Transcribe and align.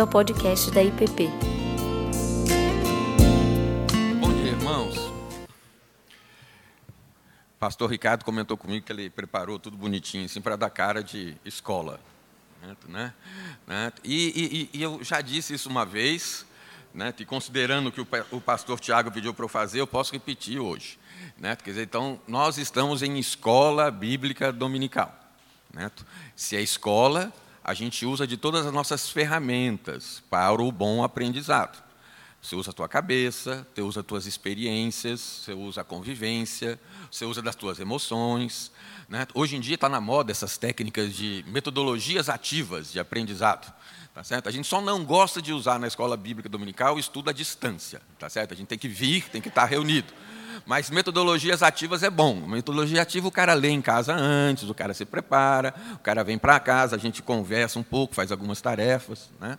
bem-vindo 0.00 0.02
ao 0.02 0.06
podcast 0.06 0.70
da 0.70 0.82
IPP. 0.82 1.28
Bom 4.18 4.32
dia, 4.32 4.52
irmãos. 4.52 4.96
Pastor 7.58 7.90
Ricardo 7.90 8.24
comentou 8.24 8.56
comigo 8.56 8.86
que 8.86 8.92
ele 8.92 9.10
preparou 9.10 9.58
tudo 9.58 9.76
bonitinho, 9.76 10.24
assim, 10.24 10.40
para 10.40 10.56
dar 10.56 10.70
cara 10.70 11.02
de 11.02 11.36
escola. 11.44 12.00
Né? 12.88 13.12
né? 13.66 13.92
E, 14.02 14.70
e, 14.72 14.78
e, 14.78 14.82
eu 14.82 15.02
já 15.02 15.20
disse 15.20 15.54
isso 15.54 15.68
uma 15.68 15.84
vez, 15.84 16.46
né? 16.94 17.12
e 17.18 17.24
considerando 17.24 17.92
que 17.92 18.00
o 18.30 18.40
pastor 18.40 18.80
Tiago 18.80 19.10
pediu 19.10 19.34
para 19.34 19.44
eu 19.44 19.48
fazer, 19.48 19.80
eu 19.80 19.86
posso 19.86 20.12
repetir 20.12 20.58
hoje. 20.58 20.98
Né? 21.38 21.56
Quer 21.56 21.70
dizer, 21.70 21.82
então, 21.82 22.20
nós 22.26 22.58
estamos 22.58 23.02
em 23.02 23.18
escola 23.18 23.90
bíblica 23.90 24.52
dominical. 24.52 25.14
Né? 25.72 25.90
Se 26.34 26.56
é 26.56 26.62
escola, 26.62 27.32
a 27.62 27.74
gente 27.74 28.06
usa 28.06 28.26
de 28.26 28.36
todas 28.36 28.66
as 28.66 28.72
nossas 28.72 29.10
ferramentas 29.10 30.22
para 30.30 30.62
o 30.62 30.72
bom 30.72 31.04
aprendizado. 31.04 31.82
Você 32.42 32.56
usa 32.56 32.70
a 32.70 32.72
tua 32.72 32.88
cabeça, 32.88 33.66
você 33.74 33.82
usa 33.82 34.00
as 34.00 34.06
tuas 34.06 34.26
experiências, 34.26 35.20
você 35.20 35.52
usa 35.52 35.82
a 35.82 35.84
convivência, 35.84 36.80
você 37.10 37.26
usa 37.26 37.42
das 37.42 37.54
tuas 37.54 37.78
emoções. 37.78 38.72
Né? 39.08 39.26
Hoje 39.34 39.56
em 39.56 39.60
dia 39.60 39.74
está 39.74 39.90
na 39.90 40.00
moda 40.00 40.32
essas 40.32 40.56
técnicas 40.56 41.14
de 41.14 41.44
metodologias 41.48 42.30
ativas 42.30 42.92
de 42.92 42.98
aprendizado. 42.98 43.70
Tá 44.14 44.24
certo? 44.24 44.48
A 44.48 44.52
gente 44.52 44.66
só 44.66 44.80
não 44.80 45.04
gosta 45.04 45.40
de 45.40 45.52
usar 45.52 45.78
na 45.78 45.86
escola 45.86 46.16
bíblica 46.16 46.48
dominical 46.48 46.96
o 46.96 46.98
estudo 46.98 47.30
à 47.30 47.32
distância. 47.32 48.00
Tá 48.18 48.28
certo? 48.28 48.54
A 48.54 48.56
gente 48.56 48.68
tem 48.68 48.78
que 48.78 48.88
vir, 48.88 49.28
tem 49.28 49.40
que 49.40 49.48
estar 49.48 49.66
reunido. 49.66 50.12
Mas 50.66 50.90
metodologias 50.90 51.62
ativas 51.62 52.02
é 52.02 52.10
bom. 52.10 52.46
Metodologia 52.46 53.02
ativa 53.02 53.28
o 53.28 53.32
cara 53.32 53.54
lê 53.54 53.70
em 53.70 53.82
casa 53.82 54.14
antes, 54.14 54.68
o 54.68 54.74
cara 54.74 54.94
se 54.94 55.04
prepara, 55.04 55.74
o 55.94 55.98
cara 55.98 56.22
vem 56.22 56.38
para 56.38 56.60
casa, 56.60 56.96
a 56.96 56.98
gente 56.98 57.22
conversa 57.22 57.78
um 57.78 57.82
pouco, 57.82 58.14
faz 58.14 58.30
algumas 58.30 58.60
tarefas. 58.60 59.30
Né? 59.40 59.58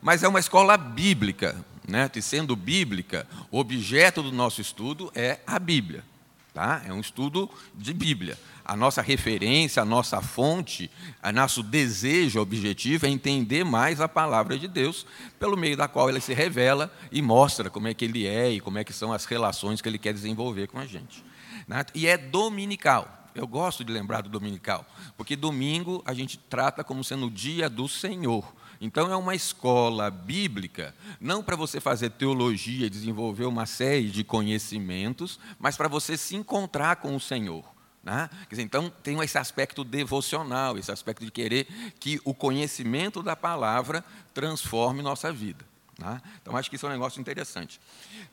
Mas 0.00 0.22
é 0.22 0.28
uma 0.28 0.40
escola 0.40 0.76
bíblica. 0.76 1.56
Né? 1.86 2.10
E 2.14 2.22
sendo 2.22 2.56
bíblica, 2.56 3.26
o 3.50 3.58
objeto 3.58 4.22
do 4.22 4.32
nosso 4.32 4.60
estudo 4.60 5.10
é 5.14 5.38
a 5.46 5.58
Bíblia. 5.58 6.02
Tá? 6.52 6.82
É 6.86 6.92
um 6.92 7.00
estudo 7.00 7.50
de 7.74 7.92
Bíblia. 7.92 8.38
A 8.68 8.74
nossa 8.74 9.00
referência, 9.00 9.80
a 9.80 9.84
nossa 9.84 10.20
fonte, 10.20 10.90
o 11.22 11.30
nosso 11.30 11.62
desejo 11.62 12.40
objetivo 12.40 13.06
é 13.06 13.08
entender 13.08 13.62
mais 13.62 14.00
a 14.00 14.08
palavra 14.08 14.58
de 14.58 14.66
Deus, 14.66 15.06
pelo 15.38 15.56
meio 15.56 15.76
da 15.76 15.86
qual 15.86 16.08
ela 16.08 16.18
se 16.18 16.34
revela 16.34 16.92
e 17.12 17.22
mostra 17.22 17.70
como 17.70 17.86
é 17.86 17.94
que 17.94 18.04
ele 18.04 18.26
é 18.26 18.50
e 18.50 18.60
como 18.60 18.78
é 18.78 18.82
que 18.82 18.92
são 18.92 19.12
as 19.12 19.24
relações 19.24 19.80
que 19.80 19.88
ele 19.88 20.00
quer 20.00 20.12
desenvolver 20.12 20.66
com 20.66 20.80
a 20.80 20.84
gente. 20.84 21.24
Né? 21.68 21.84
E 21.94 22.08
é 22.08 22.18
dominical. 22.18 23.30
Eu 23.36 23.46
gosto 23.46 23.84
de 23.84 23.92
lembrar 23.92 24.22
do 24.22 24.28
dominical, 24.28 24.84
porque 25.16 25.36
domingo 25.36 26.02
a 26.04 26.12
gente 26.12 26.36
trata 26.36 26.82
como 26.82 27.04
sendo 27.04 27.26
o 27.26 27.30
dia 27.30 27.70
do 27.70 27.86
Senhor. 27.86 28.52
Então, 28.80 29.12
é 29.12 29.16
uma 29.16 29.34
escola 29.34 30.10
bíblica, 30.10 30.92
não 31.20 31.40
para 31.40 31.54
você 31.54 31.78
fazer 31.78 32.10
teologia, 32.10 32.90
desenvolver 32.90 33.44
uma 33.44 33.64
série 33.64 34.10
de 34.10 34.24
conhecimentos, 34.24 35.38
mas 35.56 35.76
para 35.76 35.86
você 35.86 36.16
se 36.16 36.34
encontrar 36.34 36.96
com 36.96 37.14
o 37.14 37.20
Senhor. 37.20 37.75
Né? 38.06 38.30
Dizer, 38.48 38.62
então, 38.62 38.88
tem 39.02 39.20
esse 39.20 39.36
aspecto 39.36 39.82
devocional, 39.82 40.78
esse 40.78 40.92
aspecto 40.92 41.24
de 41.24 41.30
querer 41.32 41.66
que 41.98 42.20
o 42.24 42.32
conhecimento 42.32 43.20
da 43.20 43.34
palavra 43.34 44.04
transforme 44.32 45.02
nossa 45.02 45.32
vida. 45.32 45.64
Tá? 45.98 46.20
Então, 46.42 46.54
acho 46.54 46.68
que 46.68 46.76
isso 46.76 46.84
é 46.84 46.90
um 46.90 46.92
negócio 46.92 47.18
interessante. 47.20 47.80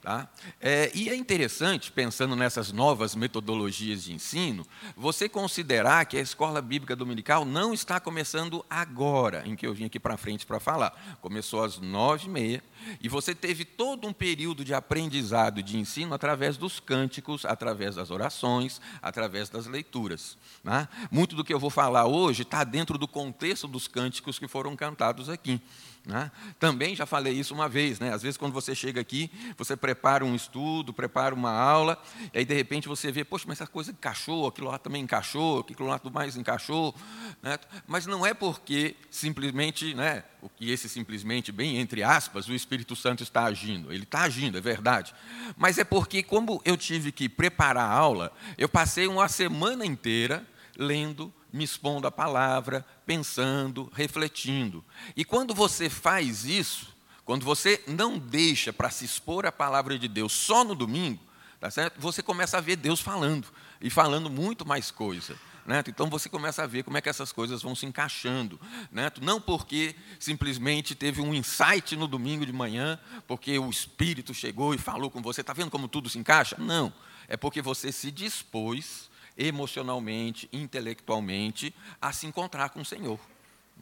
Tá? 0.02 0.28
É, 0.60 0.92
e 0.94 1.08
é 1.08 1.16
interessante, 1.16 1.94
pensando 1.94 2.36
nessas 2.36 2.74
novas 2.74 3.16
metodologias 3.16 4.04
de 4.04 4.14
ensino, 4.14 4.68
você 4.98 5.30
considerar 5.30 6.06
que 6.06 6.18
a 6.18 6.22
escola 6.22 6.62
bíblica 6.62 6.94
dominical 6.94 7.46
não 7.46 7.74
está 7.74 8.02
começando 8.02 8.66
agora, 8.70 9.44
em 9.46 9.56
que 9.56 9.66
eu 9.66 9.74
vim 9.74 9.86
aqui 9.86 9.98
para 9.98 10.18
frente 10.18 10.46
para 10.46 10.60
falar. 10.60 11.18
Começou 11.22 11.64
às 11.64 11.80
nove 11.80 12.26
e 12.26 12.30
meia, 12.30 12.64
e 13.00 13.08
você 13.08 13.34
teve 13.34 13.64
todo 13.64 14.06
um 14.06 14.12
período 14.12 14.66
de 14.66 14.74
aprendizado 14.74 15.64
de 15.64 15.78
ensino 15.78 16.14
através 16.14 16.58
dos 16.58 16.82
cânticos, 16.82 17.46
através 17.46 17.96
das 17.96 18.12
orações, 18.12 18.82
através 19.02 19.50
das 19.50 19.68
leituras. 19.68 20.38
Tá? 20.66 20.90
Muito 21.10 21.34
do 21.34 21.46
que 21.46 21.54
eu 21.54 21.60
vou 21.60 21.70
falar 21.70 22.08
hoje 22.08 22.42
está 22.42 22.66
dentro 22.66 22.98
do 22.98 23.08
contexto 23.08 23.70
dos 23.70 23.88
cânticos 23.88 24.38
que 24.38 24.50
foram 24.50 24.76
cantados 24.76 25.30
aqui. 25.30 25.62
Né? 26.06 26.30
Também 26.60 26.94
já 26.96 27.06
falei 27.06 27.34
isso 27.34 27.54
uma 27.54 27.70
vez, 27.70 27.98
né? 27.98 28.14
às 28.14 28.22
vezes 28.22 28.36
quando 28.38 28.52
você 28.52 28.76
chega 28.76 29.00
aqui, 29.00 29.32
você 29.58 29.76
prepara 29.78 30.26
um 30.26 30.36
estudo, 30.36 30.94
prepara 30.94 31.34
uma 31.34 31.52
aula, 31.52 31.98
e 32.34 32.40
aí 32.40 32.46
de 32.46 32.54
repente 32.54 32.90
você 32.90 33.10
vê, 33.10 33.24
poxa, 33.24 33.46
mas 33.48 33.62
essa 33.62 33.72
coisa 33.72 33.92
encaixou, 33.92 34.48
aquilo 34.48 34.68
lá 34.68 34.78
também 34.78 35.02
encaixou, 35.02 35.60
aquilo 35.60 35.88
lá 35.88 35.98
tudo 35.98 36.14
mais 36.14 36.36
encaixou. 36.36 36.94
Né? 37.42 37.58
Mas 37.88 38.06
não 38.06 38.26
é 38.26 38.34
porque 38.34 38.98
simplesmente, 39.10 39.94
né, 39.94 40.26
o 40.42 40.50
que 40.50 40.70
esse 40.70 40.90
simplesmente, 40.90 41.54
bem 41.54 41.78
entre 41.78 42.04
aspas, 42.04 42.50
o 42.50 42.54
Espírito 42.54 42.98
Santo 42.98 43.24
está 43.24 43.46
agindo. 43.46 43.94
Ele 43.94 44.04
está 44.04 44.24
agindo, 44.24 44.58
é 44.58 44.62
verdade. 44.62 45.16
Mas 45.56 45.78
é 45.78 45.86
porque, 45.86 46.22
como 46.22 46.62
eu 46.66 46.76
tive 46.76 47.14
que 47.14 47.30
preparar 47.30 47.90
a 47.90 47.94
aula, 47.94 48.34
eu 48.58 48.68
passei 48.68 49.08
uma 49.08 49.30
semana 49.30 49.86
inteira 49.86 50.46
lendo, 50.78 51.34
me 51.54 51.64
expondo 51.64 52.08
à 52.08 52.12
palavra, 52.12 52.84
pensando, 53.06 53.90
refletindo. 53.94 54.84
E 55.16 55.24
quando 55.24 55.54
você 55.54 55.88
faz 55.88 56.46
isso, 56.46 56.88
quando 57.24 57.46
você 57.46 57.82
não 57.88 58.18
deixa 58.18 58.74
para 58.74 58.90
se 58.90 59.06
expor 59.06 59.46
à 59.46 59.52
palavra 59.52 59.98
de 60.00 60.08
Deus 60.08 60.34
só 60.34 60.64
no 60.64 60.74
domingo, 60.74 61.22
tá 61.60 61.70
certo? 61.70 62.02
você 62.02 62.24
começa 62.24 62.58
a 62.58 62.62
ver 62.62 62.76
Deus 62.76 63.00
falando, 63.00 63.48
e 63.80 63.90
falando 63.90 64.32
muito 64.32 64.66
mais 64.66 64.90
coisa. 64.90 65.38
Né? 65.66 65.82
Então 65.88 66.10
você 66.10 66.28
começa 66.28 66.64
a 66.64 66.68
ver 66.68 66.84
como 66.84 66.98
é 66.98 67.02
que 67.02 67.08
essas 67.08 67.32
coisas 67.32 67.62
vão 67.62 67.76
se 67.76 67.86
encaixando. 67.86 68.60
Né? 68.92 69.10
Não 69.22 69.40
porque 69.40 69.96
simplesmente 70.20 70.96
teve 70.96 71.22
um 71.22 71.34
insight 71.34 71.96
no 71.96 72.08
domingo 72.08 72.46
de 72.46 72.52
manhã, 72.52 73.00
porque 73.28 73.58
o 73.60 73.70
Espírito 73.70 74.34
chegou 74.34 74.74
e 74.74 74.78
falou 74.78 75.10
com 75.10 75.22
você, 75.22 75.42
está 75.42 75.54
vendo 75.54 75.70
como 75.70 75.88
tudo 75.88 76.10
se 76.10 76.18
encaixa? 76.18 76.58
Não. 76.58 76.92
É 77.28 77.38
porque 77.38 77.62
você 77.62 77.92
se 77.92 78.12
dispôs 78.12 79.10
emocionalmente, 79.38 80.50
intelectualmente, 80.52 81.74
a 82.02 82.12
se 82.12 82.26
encontrar 82.26 82.70
com 82.70 82.82
o 82.82 82.86
Senhor. 82.86 83.20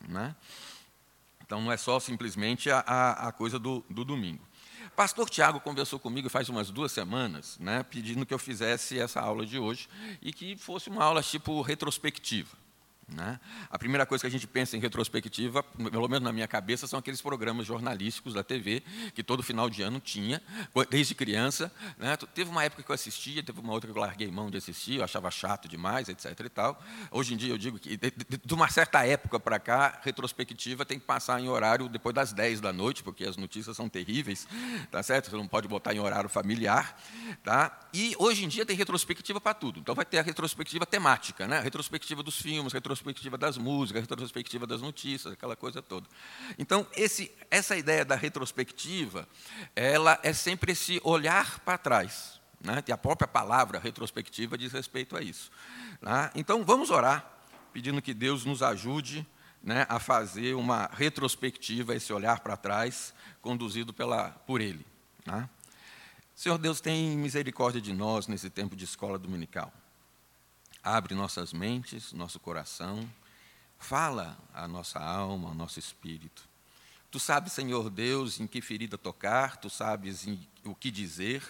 Né? 0.07 0.35
Então, 1.44 1.62
não 1.62 1.72
é 1.72 1.78
só 1.78 2.00
simplesmente 2.00 2.69
a, 2.69 2.79
a, 2.79 3.28
a 3.28 3.31
coisa 3.31 3.59
do, 3.59 3.84
do 3.90 4.06
domingo. 4.06 4.41
Pastor 4.95 5.29
Tiago 5.29 5.59
conversou 5.59 6.00
comigo 6.00 6.29
faz 6.29 6.50
umas 6.50 6.69
duas 6.69 6.91
semanas, 6.91 7.57
né, 7.59 7.84
pedindo 7.84 8.25
que 8.25 8.34
eu 8.34 8.40
fizesse 8.40 9.00
essa 9.00 9.22
aula 9.22 9.45
de 9.45 9.57
hoje 9.57 9.88
e 10.22 10.34
que 10.34 10.57
fosse 10.57 10.90
uma 10.90 11.03
aula 11.03 11.23
tipo 11.23 11.61
retrospectiva. 11.61 12.57
Né? 13.13 13.39
A 13.69 13.77
primeira 13.77 14.05
coisa 14.05 14.22
que 14.22 14.27
a 14.27 14.31
gente 14.31 14.47
pensa 14.47 14.77
em 14.77 14.79
retrospectiva, 14.79 15.61
pelo 15.63 16.07
menos 16.07 16.23
na 16.23 16.31
minha 16.31 16.47
cabeça, 16.47 16.88
são 16.88 16.97
aqueles 16.97 17.22
programas 17.22 17.67
jornalísticos 17.67 18.33
da 18.33 18.44
TV 18.44 18.81
que 19.13 19.22
todo 19.22 19.44
final 19.44 19.69
de 19.69 19.81
ano 19.81 19.99
tinha, 19.99 20.41
desde 20.89 21.13
criança. 21.13 21.72
Né? 21.97 22.16
Teve 22.33 22.49
uma 22.49 22.63
época 22.63 22.83
que 22.83 22.89
eu 22.89 22.95
assistia, 22.95 23.44
teve 23.44 23.59
uma 23.59 23.73
outra 23.73 23.91
que 23.91 23.97
eu 23.97 24.01
larguei 24.01 24.31
mão 24.31 24.49
de 24.49 24.57
assistir, 24.57 24.95
eu 24.95 25.03
achava 25.03 25.29
chato 25.29 25.67
demais, 25.67 26.07
etc. 26.07 26.39
E 26.39 26.49
tal. 26.49 26.81
Hoje 27.11 27.33
em 27.33 27.38
dia 27.38 27.53
eu 27.53 27.57
digo 27.57 27.77
que, 27.77 27.97
de, 27.97 28.11
de, 28.11 28.38
de 28.44 28.53
uma 28.53 28.69
certa 28.69 29.05
época 29.05 29.39
para 29.39 29.59
cá, 29.59 29.99
retrospectiva 30.03 30.85
tem 30.85 30.97
que 30.97 31.05
passar 31.05 31.39
em 31.41 31.49
horário 31.49 31.89
depois 31.89 32.16
das 32.16 32.31
10 32.31 32.61
da 32.61 32.72
noite, 32.72 33.03
porque 33.03 33.25
as 33.25 33.35
notícias 33.35 33.75
são 33.75 33.89
terríveis, 33.89 34.47
tá 34.89 35.03
certo? 35.03 35.29
Você 35.29 35.35
não 35.35 35.47
pode 35.47 35.67
botar 35.67 35.93
em 35.93 35.99
horário 35.99 36.29
familiar. 36.29 36.97
Tá? 37.43 37.78
E 37.93 38.16
hoje 38.17 38.45
em 38.45 38.47
dia 38.47 38.66
tem 38.66 38.75
retrospectiva 38.75 39.41
para 39.41 39.53
tudo. 39.53 39.79
Então 39.79 39.93
vai 39.93 40.05
ter 40.05 40.19
a 40.19 40.22
retrospectiva 40.22 40.85
temática, 40.85 41.47
né? 41.47 41.59
retrospectiva 41.59 42.23
dos 42.23 42.39
filmes, 42.39 42.72
retrospectiva 42.72 43.00
retrospectiva 43.01 43.38
das 43.38 43.57
músicas, 43.57 44.01
retrospectiva 44.01 44.67
das 44.67 44.81
notícias, 44.81 45.34
aquela 45.34 45.56
coisa 45.56 45.81
toda. 45.81 46.07
Então, 46.57 46.85
esse, 46.95 47.31
essa 47.50 47.75
ideia 47.75 48.06
da 48.06 48.16
retrospectiva, 48.16 49.28
ela 49.75 50.19
é 50.23 50.31
sempre 50.31 50.73
esse 50.73 51.01
olhar 51.03 51.59
para 51.61 51.78
trás. 51.78 52.40
Né? 52.63 52.84
E 52.88 52.91
a 52.91 52.97
própria 52.97 53.28
palavra 53.28 53.79
retrospectiva 53.79 54.57
diz 54.57 54.72
respeito 54.72 55.17
a 55.17 55.22
isso. 55.22 55.51
Né? 56.01 56.31
Então, 56.35 56.63
vamos 56.63 56.91
orar, 56.91 57.40
pedindo 57.73 58.02
que 58.02 58.14
Deus 58.14 58.46
nos 58.46 58.61
ajude 58.61 59.28
né, 59.64 59.85
a 59.90 59.99
fazer 59.99 60.53
uma 60.55 60.90
retrospectiva, 60.93 61.96
esse 61.96 62.14
olhar 62.14 62.40
para 62.40 62.55
trás, 62.55 63.14
conduzido 63.41 63.91
pela, 63.91 64.29
por 64.46 64.61
Ele. 64.61 64.85
Né? 65.25 65.49
Senhor 66.35 66.58
Deus, 66.58 66.79
tem 66.79 67.17
misericórdia 67.17 67.81
de 67.81 67.93
nós 67.93 68.28
nesse 68.28 68.49
tempo 68.49 68.75
de 68.75 68.85
escola 68.85 69.17
dominical. 69.17 69.73
Abre 70.83 71.13
nossas 71.13 71.53
mentes, 71.53 72.11
nosso 72.11 72.39
coração, 72.39 73.07
fala 73.78 74.37
a 74.53 74.67
nossa 74.67 74.99
alma, 74.99 75.49
ao 75.49 75.55
nosso 75.55 75.79
espírito. 75.79 76.49
Tu 77.11 77.19
sabes, 77.19 77.53
Senhor 77.53 77.89
Deus, 77.89 78.39
em 78.39 78.47
que 78.47 78.61
ferida 78.61 78.97
tocar, 78.97 79.57
tu 79.57 79.69
sabes 79.69 80.25
o 80.63 80.73
que 80.73 80.89
dizer, 80.89 81.43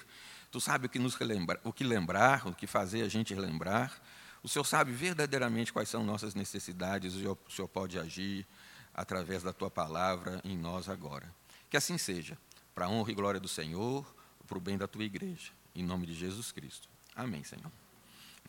tu 0.52 0.60
sabes 0.60 0.88
o 0.88 0.90
que 0.90 0.98
nos 0.98 1.16
relembrar, 1.16 1.60
o 1.64 1.72
que 1.72 1.84
lembrar, 1.84 2.48
o 2.48 2.56
que 2.56 2.66
fazer 2.66 3.04
a 3.04 3.08
gente 3.08 3.34
relembrar. 3.34 4.02
O 4.44 4.50
Senhor 4.50 4.66
sabe 4.66 4.92
verdadeiramente 4.92 5.72
quais 5.72 5.88
são 5.88 6.04
nossas 6.04 6.34
necessidades 6.34 7.14
e 7.14 7.28
o 7.28 7.38
Senhor 7.48 7.68
pode 7.68 8.00
agir 8.00 8.46
através 8.94 9.44
da 9.44 9.54
tua 9.54 9.70
palavra 9.70 10.42
em 10.44 10.58
nós 10.58 10.90
agora. 10.90 11.34
Que 11.70 11.78
assim 11.78 11.98
seja, 11.98 12.38
para 12.74 12.86
a 12.86 12.90
honra 12.90 13.12
e 13.12 13.16
glória 13.16 13.40
do 13.40 13.48
Senhor, 13.48 14.06
para 14.48 14.58
o 14.58 14.62
bem 14.62 14.78
da 14.78 14.88
tua 14.88 15.04
igreja. 15.04 15.52
Em 15.76 15.84
nome 15.84 16.06
de 16.06 16.14
Jesus 16.14 16.52
Cristo. 16.52 16.90
Amém, 17.16 17.44
Senhor. 17.44 17.72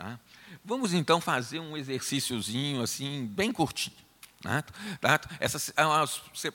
Tá? 0.03 0.19
Vamos 0.65 0.93
então 0.93 1.21
fazer 1.21 1.61
um 1.61 1.77
exercíciozinho 1.77 2.83
assim, 2.83 3.25
bem 3.25 3.53
curtinho. 3.53 3.97
Né? 4.45 4.65
Tá? 5.01 5.21
Essas, 5.39 5.73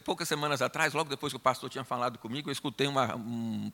poucas 0.04 0.28
semanas 0.28 0.62
atrás, 0.62 0.94
logo 0.94 1.10
depois 1.10 1.32
que 1.32 1.38
o 1.38 1.40
pastor 1.40 1.70
tinha 1.70 1.86
falado 1.86 2.20
comigo, 2.20 2.50
eu 2.50 2.52
escutei 2.52 2.88
uma. 2.88 3.16
Um, 3.16 3.72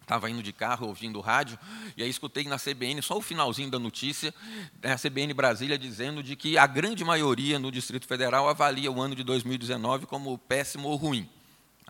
Estava 0.00 0.30
indo 0.30 0.40
de 0.40 0.52
carro, 0.52 0.86
ouvindo 0.86 1.20
rádio, 1.20 1.58
e 1.96 2.02
aí 2.04 2.08
escutei 2.08 2.44
na 2.44 2.56
CBN, 2.60 3.02
só 3.02 3.18
o 3.18 3.20
finalzinho 3.20 3.68
da 3.68 3.76
notícia, 3.76 4.32
né, 4.80 4.92
a 4.92 4.96
CBN 4.96 5.34
Brasília 5.34 5.76
dizendo 5.76 6.22
de 6.22 6.36
que 6.36 6.56
a 6.56 6.64
grande 6.64 7.04
maioria 7.04 7.58
no 7.58 7.72
Distrito 7.72 8.06
Federal 8.06 8.48
avalia 8.48 8.88
o 8.92 9.02
ano 9.02 9.16
de 9.16 9.24
2019 9.24 10.06
como 10.06 10.38
péssimo 10.38 10.86
ou 10.86 10.94
ruim 10.94 11.28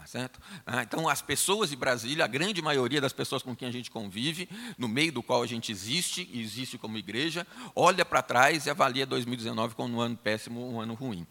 certo? 0.07 0.41
Ah, 0.65 0.83
então, 0.83 1.09
as 1.09 1.21
pessoas 1.21 1.71
de 1.71 1.77
Brasília, 1.77 2.25
a 2.25 2.29
grande 2.29 2.63
maioria 2.63 3.01
das 3.01 3.13
pessoas 3.13 3.43
com 3.43 3.55
quem 3.55 3.69
a 3.69 3.73
gente 3.73 3.91
convive, 3.91 4.49
no 4.79 4.89
meio 4.89 5.13
do 5.13 5.23
qual 5.23 5.43
a 5.43 5.47
gente 5.47 5.73
existe, 5.73 6.29
e 6.33 6.41
existe 6.41 6.79
como 6.79 6.97
igreja, 6.97 7.47
olha 7.75 8.05
para 8.05 8.23
trás 8.23 8.67
e 8.67 8.71
avalia 8.71 9.07
2019 9.07 9.75
como 9.75 9.97
um 9.97 10.01
ano 10.01 10.17
péssimo, 10.17 10.73
um 10.73 10.81
ano 10.81 10.95
ruim. 10.95 11.27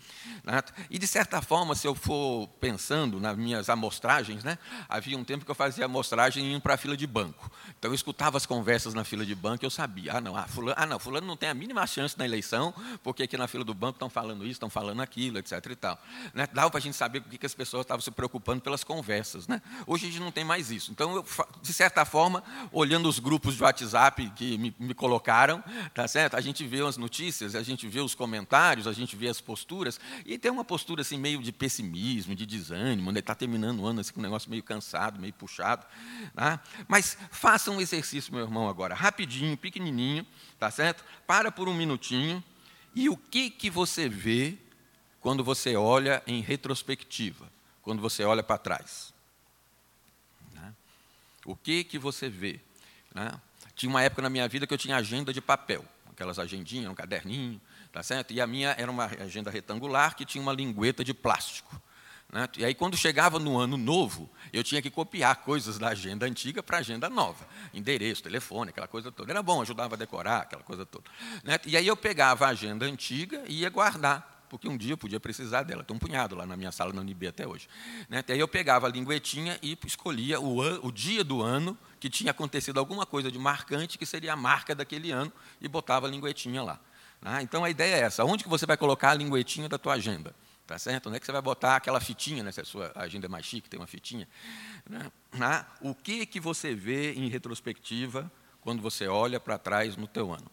E, 0.89 0.99
de 0.99 1.07
certa 1.07 1.41
forma, 1.41 1.75
se 1.75 1.87
eu 1.87 1.95
for 1.95 2.47
pensando 2.59 3.19
nas 3.19 3.37
minhas 3.37 3.69
amostragens, 3.69 4.43
né, 4.43 4.57
havia 4.87 5.17
um 5.17 5.23
tempo 5.23 5.45
que 5.45 5.51
eu 5.51 5.55
fazia 5.55 5.85
amostragem 5.85 6.53
indo 6.53 6.61
para 6.61 6.73
a 6.75 6.77
fila 6.77 6.97
de 6.97 7.07
banco. 7.07 7.49
Então, 7.77 7.91
eu 7.91 7.95
escutava 7.95 8.37
as 8.37 8.45
conversas 8.45 8.93
na 8.93 9.03
fila 9.03 9.25
de 9.25 9.35
banco 9.35 9.63
e 9.63 9.65
eu 9.65 9.71
sabia, 9.71 10.17
ah, 10.17 10.21
não, 10.21 10.35
ah, 10.35 10.47
fulano, 10.47 10.75
ah, 10.77 10.85
não, 10.85 10.99
fulano 10.99 11.25
não 11.25 11.37
tem 11.37 11.49
a 11.49 11.53
mínima 11.53 11.85
chance 11.87 12.17
na 12.17 12.25
eleição, 12.25 12.73
porque 13.03 13.23
aqui 13.23 13.37
na 13.37 13.47
fila 13.47 13.63
do 13.63 13.73
banco 13.73 13.95
estão 13.95 14.09
falando 14.09 14.43
isso, 14.43 14.53
estão 14.53 14.69
falando 14.69 15.01
aquilo, 15.01 15.37
etc. 15.37 15.53
E 15.71 15.75
tal. 15.75 15.99
Né? 16.33 16.47
Dava 16.53 16.69
para 16.69 16.77
a 16.77 16.81
gente 16.81 16.95
saber 16.95 17.19
o 17.19 17.23
que 17.23 17.45
as 17.45 17.53
pessoas 17.53 17.81
estavam 17.81 18.01
se 18.01 18.11
preocupando 18.11 18.61
pelas 18.65 18.83
conversas. 18.83 19.47
Né? 19.47 19.61
Hoje 19.85 20.07
a 20.07 20.09
gente 20.09 20.19
não 20.19 20.31
tem 20.31 20.43
mais 20.43 20.71
isso. 20.71 20.91
Então, 20.91 21.15
eu, 21.17 21.25
de 21.61 21.71
certa 21.71 22.03
forma, 22.03 22.43
olhando 22.71 23.07
os 23.07 23.19
grupos 23.19 23.55
de 23.55 23.61
WhatsApp 23.61 24.27
que 24.35 24.57
me, 24.57 24.75
me, 24.79 24.95
colocaram, 24.95 25.63
tá 25.93 26.07
certo? 26.07 26.35
a 26.35 26.41
gente 26.41 26.65
vê 26.65 26.81
as 26.81 26.97
notícias, 26.97 27.53
a 27.53 27.61
gente 27.61 27.87
vê 27.87 27.99
os 27.99 28.15
comentários, 28.15 28.87
a 28.87 28.93
gente 28.93 29.15
vê 29.15 29.29
as 29.29 29.39
posturas, 29.39 29.99
e 30.25 30.39
tem 30.39 30.51
uma 30.51 30.65
postura 30.65 31.01
assim, 31.01 31.17
meio 31.17 31.43
de 31.43 31.51
pessimismo, 31.51 32.33
de 32.33 32.43
desânimo, 32.43 33.11
está 33.11 33.33
né? 33.33 33.37
terminando 33.37 33.81
o 33.81 33.85
ano 33.85 33.99
assim, 33.99 34.11
com 34.11 34.19
um 34.19 34.23
negócio 34.23 34.49
meio 34.49 34.63
cansado, 34.63 35.19
meio 35.21 35.33
puxado. 35.33 35.85
Tá? 36.33 36.59
Mas 36.87 37.17
faça 37.29 37.69
um 37.69 37.79
exercício, 37.79 38.33
meu 38.33 38.43
irmão, 38.43 38.67
agora, 38.67 38.95
rapidinho, 38.95 39.55
pequenininho, 39.55 40.25
tá 40.57 40.71
certo? 40.71 41.05
Para 41.27 41.51
por 41.51 41.69
um 41.69 41.73
minutinho, 41.73 42.43
e 42.95 43.09
o 43.09 43.15
que, 43.15 43.51
que 43.51 43.69
você 43.69 44.09
vê 44.09 44.57
quando 45.21 45.43
você 45.43 45.75
olha 45.75 46.23
em 46.25 46.41
retrospectiva? 46.41 47.54
Quando 47.85 48.01
você 48.01 48.23
olha 48.23 48.41
para 48.41 48.57
trás? 48.57 49.13
Né? 50.51 50.73
O 51.45 51.55
que 51.55 51.83
que 51.83 51.99
você 51.99 52.27
vê? 52.27 52.59
Né? 53.13 53.31
Tinha 53.75 53.89
uma 53.89 54.01
época 54.01 54.23
na 54.23 54.29
minha 54.29 54.47
vida 54.47 54.65
que 54.65 54.73
eu 54.73 54.77
tinha 54.77 54.97
agenda 54.97 55.31
de 55.31 55.39
papel, 55.39 55.85
aquelas 56.09 56.39
agendinhas, 56.39 56.91
um 56.91 56.95
caderninho, 56.95 57.61
tá 57.93 58.01
certo? 58.01 58.33
E 58.33 58.41
a 58.41 58.47
minha 58.47 58.75
era 58.77 58.89
uma 58.89 59.05
agenda 59.05 59.51
retangular 59.51 60.15
que 60.15 60.25
tinha 60.25 60.41
uma 60.41 60.51
lingueta 60.51 61.03
de 61.03 61.13
plástico. 61.13 61.79
Né? 62.33 62.49
E 62.57 62.65
aí, 62.65 62.73
quando 62.73 62.97
chegava 62.97 63.37
no 63.37 63.55
ano 63.55 63.77
novo, 63.77 64.27
eu 64.51 64.63
tinha 64.63 64.81
que 64.81 64.89
copiar 64.89 65.35
coisas 65.43 65.77
da 65.77 65.89
agenda 65.89 66.25
antiga 66.25 66.63
para 66.63 66.77
a 66.77 66.79
agenda 66.79 67.07
nova. 67.07 67.47
Endereço, 67.71 68.23
telefone, 68.23 68.71
aquela 68.71 68.87
coisa 68.87 69.11
toda. 69.11 69.31
Era 69.31 69.43
bom, 69.43 69.61
ajudava 69.61 69.93
a 69.93 69.97
decorar, 69.97 70.41
aquela 70.41 70.63
coisa 70.63 70.87
toda. 70.87 71.05
E 71.67 71.77
aí 71.77 71.85
eu 71.85 71.95
pegava 71.95 72.47
a 72.47 72.49
agenda 72.49 72.83
antiga 72.83 73.43
e 73.47 73.59
ia 73.59 73.69
guardar 73.69 74.34
porque 74.57 74.69
um 74.69 74.77
dia 74.77 74.93
eu 74.93 74.97
podia 74.97 75.19
precisar 75.19 75.63
dela. 75.63 75.83
Tem 75.83 75.95
um 75.95 75.99
punhado 75.99 76.35
lá 76.35 76.45
na 76.45 76.55
minha 76.55 76.71
sala 76.71 76.93
na 76.93 77.01
UNB 77.01 77.27
até 77.27 77.47
hoje. 77.47 77.67
Né? 78.09 78.23
Aí 78.27 78.39
eu 78.39 78.47
pegava 78.47 78.87
a 78.87 78.89
linguetinha 78.89 79.59
e 79.61 79.77
escolhia 79.85 80.39
o, 80.39 80.61
an, 80.61 80.79
o 80.81 80.91
dia 80.91 81.23
do 81.23 81.41
ano 81.41 81.77
que 81.99 82.09
tinha 82.09 82.31
acontecido 82.31 82.79
alguma 82.79 83.05
coisa 83.05 83.31
de 83.31 83.37
marcante, 83.37 83.97
que 83.97 84.05
seria 84.05 84.33
a 84.33 84.35
marca 84.35 84.73
daquele 84.73 85.11
ano, 85.11 85.31
e 85.59 85.67
botava 85.67 86.07
a 86.07 86.09
linguetinha 86.09 86.63
lá. 86.63 86.79
Né? 87.21 87.41
Então 87.41 87.63
a 87.63 87.69
ideia 87.69 87.95
é 87.95 87.99
essa: 88.01 88.23
onde 88.23 88.43
que 88.43 88.49
você 88.49 88.65
vai 88.65 88.77
colocar 88.77 89.11
a 89.11 89.13
linguetinha 89.13 89.67
da 89.67 89.77
tua 89.77 89.93
agenda? 89.93 90.35
Tá 90.65 90.79
certo? 90.79 91.07
Onde 91.07 91.17
é 91.17 91.19
que 91.19 91.25
você 91.25 91.31
vai 91.31 91.41
botar 91.41 91.75
aquela 91.75 91.99
fitinha, 91.99 92.43
né? 92.43 92.51
se 92.51 92.61
a 92.61 92.65
sua 92.65 92.91
agenda 92.95 93.27
é 93.27 93.29
mais 93.29 93.45
chique, 93.45 93.69
tem 93.69 93.79
uma 93.79 93.85
fitinha. 93.85 94.27
Né? 94.89 95.65
O 95.81 95.93
que, 95.93 96.25
que 96.25 96.39
você 96.39 96.73
vê 96.73 97.13
em 97.13 97.29
retrospectiva 97.29 98.31
quando 98.61 98.81
você 98.81 99.07
olha 99.07 99.39
para 99.39 99.59
trás 99.59 99.95
no 99.95 100.07
teu 100.07 100.33
ano? 100.33 100.49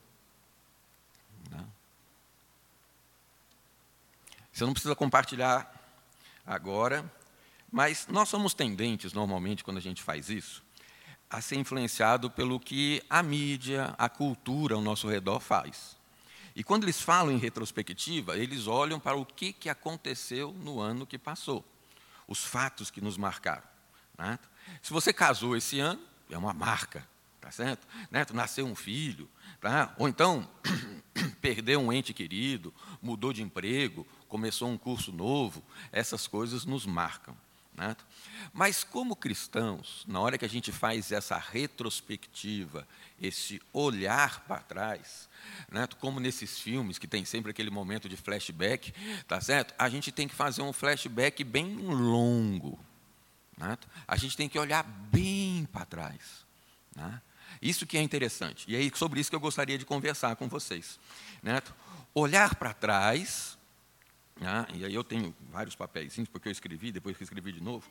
Você 4.53 4.65
não 4.65 4.73
precisa 4.73 4.95
compartilhar 4.95 5.73
agora, 6.47 7.11
mas 7.71 8.07
nós 8.09 8.29
somos 8.29 8.53
tendentes, 8.53 9.13
normalmente, 9.13 9.65
quando 9.65 9.79
a 9.79 9.81
gente 9.81 10.03
faz 10.03 10.29
isso, 10.29 10.63
a 11.31 11.41
ser 11.41 11.57
influenciado 11.57 12.31
pelo 12.31 12.61
que 12.61 13.03
a 13.09 13.23
mídia, 13.23 13.95
a 13.97 14.09
cultura 14.09 14.75
ao 14.75 14.83
nosso 14.83 15.09
redor 15.09 15.41
faz. 15.41 15.97
E 16.55 16.63
quando 16.63 16.85
eles 16.85 17.01
falam 17.01 17.33
em 17.33 17.39
retrospectiva, 17.39 18.37
eles 18.37 18.67
olham 18.67 19.01
para 19.01 19.17
o 19.17 19.25
que, 19.25 19.55
que 19.55 19.71
aconteceu 19.71 20.53
no 20.53 20.81
ano 20.81 21.07
que 21.07 21.19
passou, 21.19 21.65
os 22.29 22.45
fatos 22.45 22.91
que 22.91 23.01
nos 23.01 23.17
marcaram. 23.17 23.63
Né? 24.19 24.39
Se 24.83 24.93
você 24.93 25.13
casou 25.13 25.57
esse 25.57 25.81
ano, 25.81 26.01
é 26.31 26.37
uma 26.37 26.53
marca, 26.53 27.09
tá 27.41 27.51
certo? 27.51 27.87
Né? 28.11 28.27
Nasceu 28.35 28.67
um 28.67 28.75
filho, 28.75 29.29
tá? 29.61 29.95
ou 29.97 30.07
então 30.07 30.47
perdeu 31.41 31.81
um 31.81 31.91
ente 31.91 32.13
querido, 32.13 32.73
mudou 33.01 33.33
de 33.33 33.43
emprego, 33.43 34.07
começou 34.33 34.71
um 34.71 34.79
curso 34.79 35.13
novo, 35.13 35.63
essas 35.93 36.27
coisas 36.27 36.65
nos 36.65 36.87
marcam. 36.87 37.37
Né? 37.75 37.95
Mas, 38.51 38.83
como 38.83 39.15
cristãos, 39.15 40.07
na 40.09 40.21
hora 40.21 40.39
que 40.39 40.45
a 40.47 40.49
gente 40.49 40.73
faz 40.73 41.13
essa 41.13 41.37
retrospectiva, 41.37 42.89
esse 43.21 43.61
olhar 43.75 44.41
para 44.47 44.61
trás, 44.61 45.29
né? 45.71 45.87
como 46.01 46.19
nesses 46.19 46.59
filmes 46.59 46.97
que 46.97 47.07
tem 47.07 47.27
sempre 47.27 47.51
aquele 47.51 47.69
momento 47.69 48.09
de 48.09 48.17
flashback, 48.17 48.95
tá 49.29 49.39
certo? 49.39 49.75
A 49.79 49.91
gente 49.91 50.11
tem 50.11 50.27
que 50.27 50.35
fazer 50.35 50.63
um 50.63 50.73
flashback 50.73 51.45
bem 51.45 51.77
longo. 51.77 52.81
Né? 53.59 53.77
A 54.09 54.17
gente 54.17 54.35
tem 54.35 54.49
que 54.49 54.59
olhar 54.59 54.83
bem 54.83 55.69
para 55.71 55.85
trás. 55.85 56.47
Né? 56.97 57.21
Isso 57.61 57.85
que 57.87 57.99
é 57.99 58.03
interessante. 58.03 58.65
E 58.67 58.77
é 58.77 58.97
sobre 58.97 59.21
isso 59.21 59.29
que 59.29 59.37
eu 59.37 59.41
gostaria 59.41 59.77
de 59.77 59.85
conversar 59.85 60.37
com 60.37 60.49
vocês. 60.49 60.99
Né? 61.43 61.61
Olhar 62.15 62.55
para 62.55 62.73
trás 62.73 63.59
ah, 64.47 64.67
e 64.75 64.85
aí 64.85 64.95
eu 64.95 65.05
tenho 65.05 65.35
vários 65.51 65.75
papéis, 65.75 66.17
porque 66.31 66.49
eu 66.49 66.53
escrevi, 66.53 66.93
depois 66.93 67.17
que 67.17 67.23
escrevi 67.23 67.53
de 67.53 67.63
novo, 67.63 67.89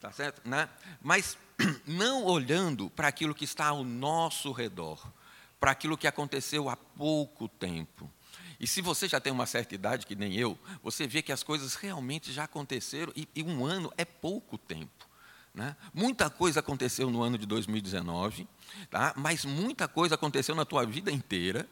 tá 0.00 0.12
certo? 0.12 0.48
Né? 0.48 0.68
Mas 1.00 1.36
não 1.86 2.24
olhando 2.24 2.90
para 2.90 3.08
aquilo 3.08 3.34
que 3.34 3.44
está 3.44 3.66
ao 3.66 3.84
nosso 3.84 4.52
redor, 4.52 5.12
para 5.60 5.70
aquilo 5.70 5.96
que 5.96 6.06
aconteceu 6.06 6.68
há 6.68 6.76
pouco 6.76 7.48
tempo. 7.48 8.10
E 8.58 8.66
se 8.66 8.80
você 8.80 9.08
já 9.08 9.20
tem 9.20 9.32
uma 9.32 9.46
certa 9.46 9.74
idade, 9.74 10.06
que 10.06 10.14
nem 10.14 10.34
eu, 10.34 10.58
você 10.82 11.06
vê 11.06 11.20
que 11.20 11.32
as 11.32 11.42
coisas 11.42 11.74
realmente 11.74 12.32
já 12.32 12.44
aconteceram, 12.44 13.12
e, 13.16 13.28
e 13.34 13.42
um 13.42 13.64
ano 13.64 13.92
é 13.96 14.04
pouco 14.04 14.56
tempo. 14.56 15.08
Né? 15.54 15.76
Muita 15.92 16.30
coisa 16.30 16.60
aconteceu 16.60 17.10
no 17.10 17.22
ano 17.22 17.36
de 17.36 17.44
2019, 17.44 18.48
tá? 18.90 19.12
mas 19.16 19.44
muita 19.44 19.86
coisa 19.86 20.14
aconteceu 20.14 20.54
na 20.54 20.64
tua 20.64 20.86
vida 20.86 21.10
inteira, 21.10 21.68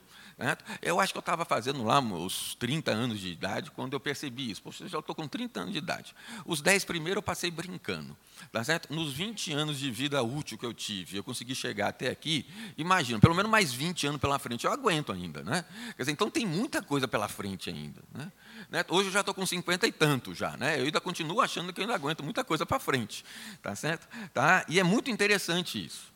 eu 0.82 1.00
acho 1.00 1.12
que 1.12 1.18
eu 1.18 1.20
estava 1.20 1.44
fazendo 1.44 1.84
lá 1.84 2.00
os 2.00 2.54
30 2.56 2.90
anos 2.90 3.20
de 3.20 3.28
idade 3.30 3.70
quando 3.70 3.92
eu 3.92 4.00
percebi 4.00 4.50
isso. 4.50 4.62
Poxa, 4.62 4.84
eu 4.84 4.88
já 4.88 4.98
estou 4.98 5.14
com 5.14 5.28
30 5.28 5.60
anos 5.60 5.72
de 5.72 5.78
idade. 5.78 6.14
Os 6.44 6.60
10 6.60 6.84
primeiros 6.84 7.16
eu 7.16 7.22
passei 7.22 7.50
brincando. 7.50 8.16
Tá 8.50 8.64
certo? 8.64 8.92
Nos 8.92 9.12
20 9.12 9.52
anos 9.52 9.78
de 9.78 9.90
vida 9.90 10.22
útil 10.22 10.56
que 10.56 10.64
eu 10.64 10.72
tive, 10.72 11.16
eu 11.18 11.24
consegui 11.24 11.54
chegar 11.54 11.88
até 11.88 12.08
aqui, 12.08 12.46
imagina, 12.76 13.20
pelo 13.20 13.34
menos 13.34 13.50
mais 13.50 13.72
20 13.72 14.06
anos 14.06 14.20
pela 14.20 14.38
frente, 14.38 14.64
eu 14.64 14.72
aguento 14.72 15.12
ainda. 15.12 15.42
Né? 15.42 15.64
Quer 15.96 16.02
dizer, 16.02 16.12
então 16.12 16.30
tem 16.30 16.46
muita 16.46 16.82
coisa 16.82 17.06
pela 17.06 17.28
frente 17.28 17.68
ainda. 17.68 18.00
Né? 18.14 18.32
né? 18.70 18.84
Hoje 18.88 19.08
eu 19.08 19.12
já 19.12 19.20
estou 19.20 19.34
com 19.34 19.44
50 19.44 19.86
e 19.86 19.92
tanto 19.92 20.34
já. 20.34 20.56
Né? 20.56 20.80
Eu 20.80 20.84
ainda 20.84 21.00
continuo 21.00 21.40
achando 21.40 21.72
que 21.72 21.80
eu 21.80 21.82
ainda 21.82 21.94
aguento 21.94 22.22
muita 22.22 22.42
coisa 22.42 22.64
para 22.64 22.78
frente. 22.78 23.24
Tá 23.62 23.74
certo? 23.76 24.08
Tá? 24.32 24.64
E 24.68 24.80
é 24.80 24.82
muito 24.82 25.10
interessante 25.10 25.84
isso. 25.84 26.10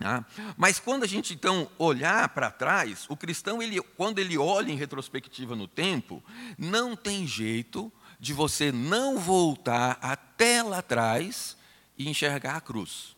Tá? 0.00 0.24
Mas 0.56 0.80
quando 0.80 1.04
a 1.04 1.06
gente 1.06 1.34
então 1.34 1.70
olhar 1.76 2.26
para 2.30 2.50
trás, 2.50 3.04
o 3.10 3.16
cristão, 3.16 3.62
ele, 3.62 3.78
quando 3.82 4.18
ele 4.18 4.38
olha 4.38 4.72
em 4.72 4.76
retrospectiva 4.76 5.54
no 5.54 5.68
tempo, 5.68 6.24
não 6.56 6.96
tem 6.96 7.26
jeito 7.26 7.92
de 8.18 8.32
você 8.32 8.72
não 8.72 9.18
voltar 9.18 9.98
até 10.00 10.62
lá 10.62 10.78
atrás 10.78 11.54
e 11.98 12.08
enxergar 12.08 12.56
a 12.56 12.60
cruz. 12.62 13.14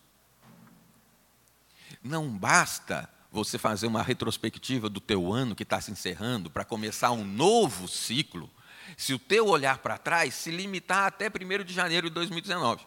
Não 2.03 2.29
basta 2.29 3.09
você 3.31 3.59
fazer 3.59 3.87
uma 3.87 4.03
retrospectiva 4.03 4.89
do 4.89 5.01
teu 5.01 5.33
ano 5.33 5.55
que 5.55 5.63
está 5.63 5.81
se 5.81 5.93
encerrando 5.93 6.51
para 6.51 6.65
começar 6.65 7.13
um 7.13 7.25
novo 7.25 7.87
ciclo, 7.87 8.51
se 8.97 9.15
o 9.15 9.21
teu 9.21 9.47
olhar 9.47 9.79
para 9.79 9.97
trás 9.99 10.35
se 10.35 10.51
limitar 10.51 11.07
até 11.07 11.29
1 11.29 11.63
de 11.63 11.73
janeiro 11.73 12.09
de 12.09 12.15
2019. 12.15 12.85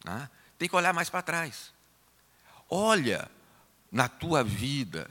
Tá? 0.00 0.30
Tem 0.58 0.66
que 0.66 0.74
olhar 0.74 0.94
mais 0.94 1.10
para 1.10 1.20
trás. 1.20 1.72
Olha 2.74 3.30
na 3.90 4.08
tua 4.08 4.42
vida, 4.42 5.10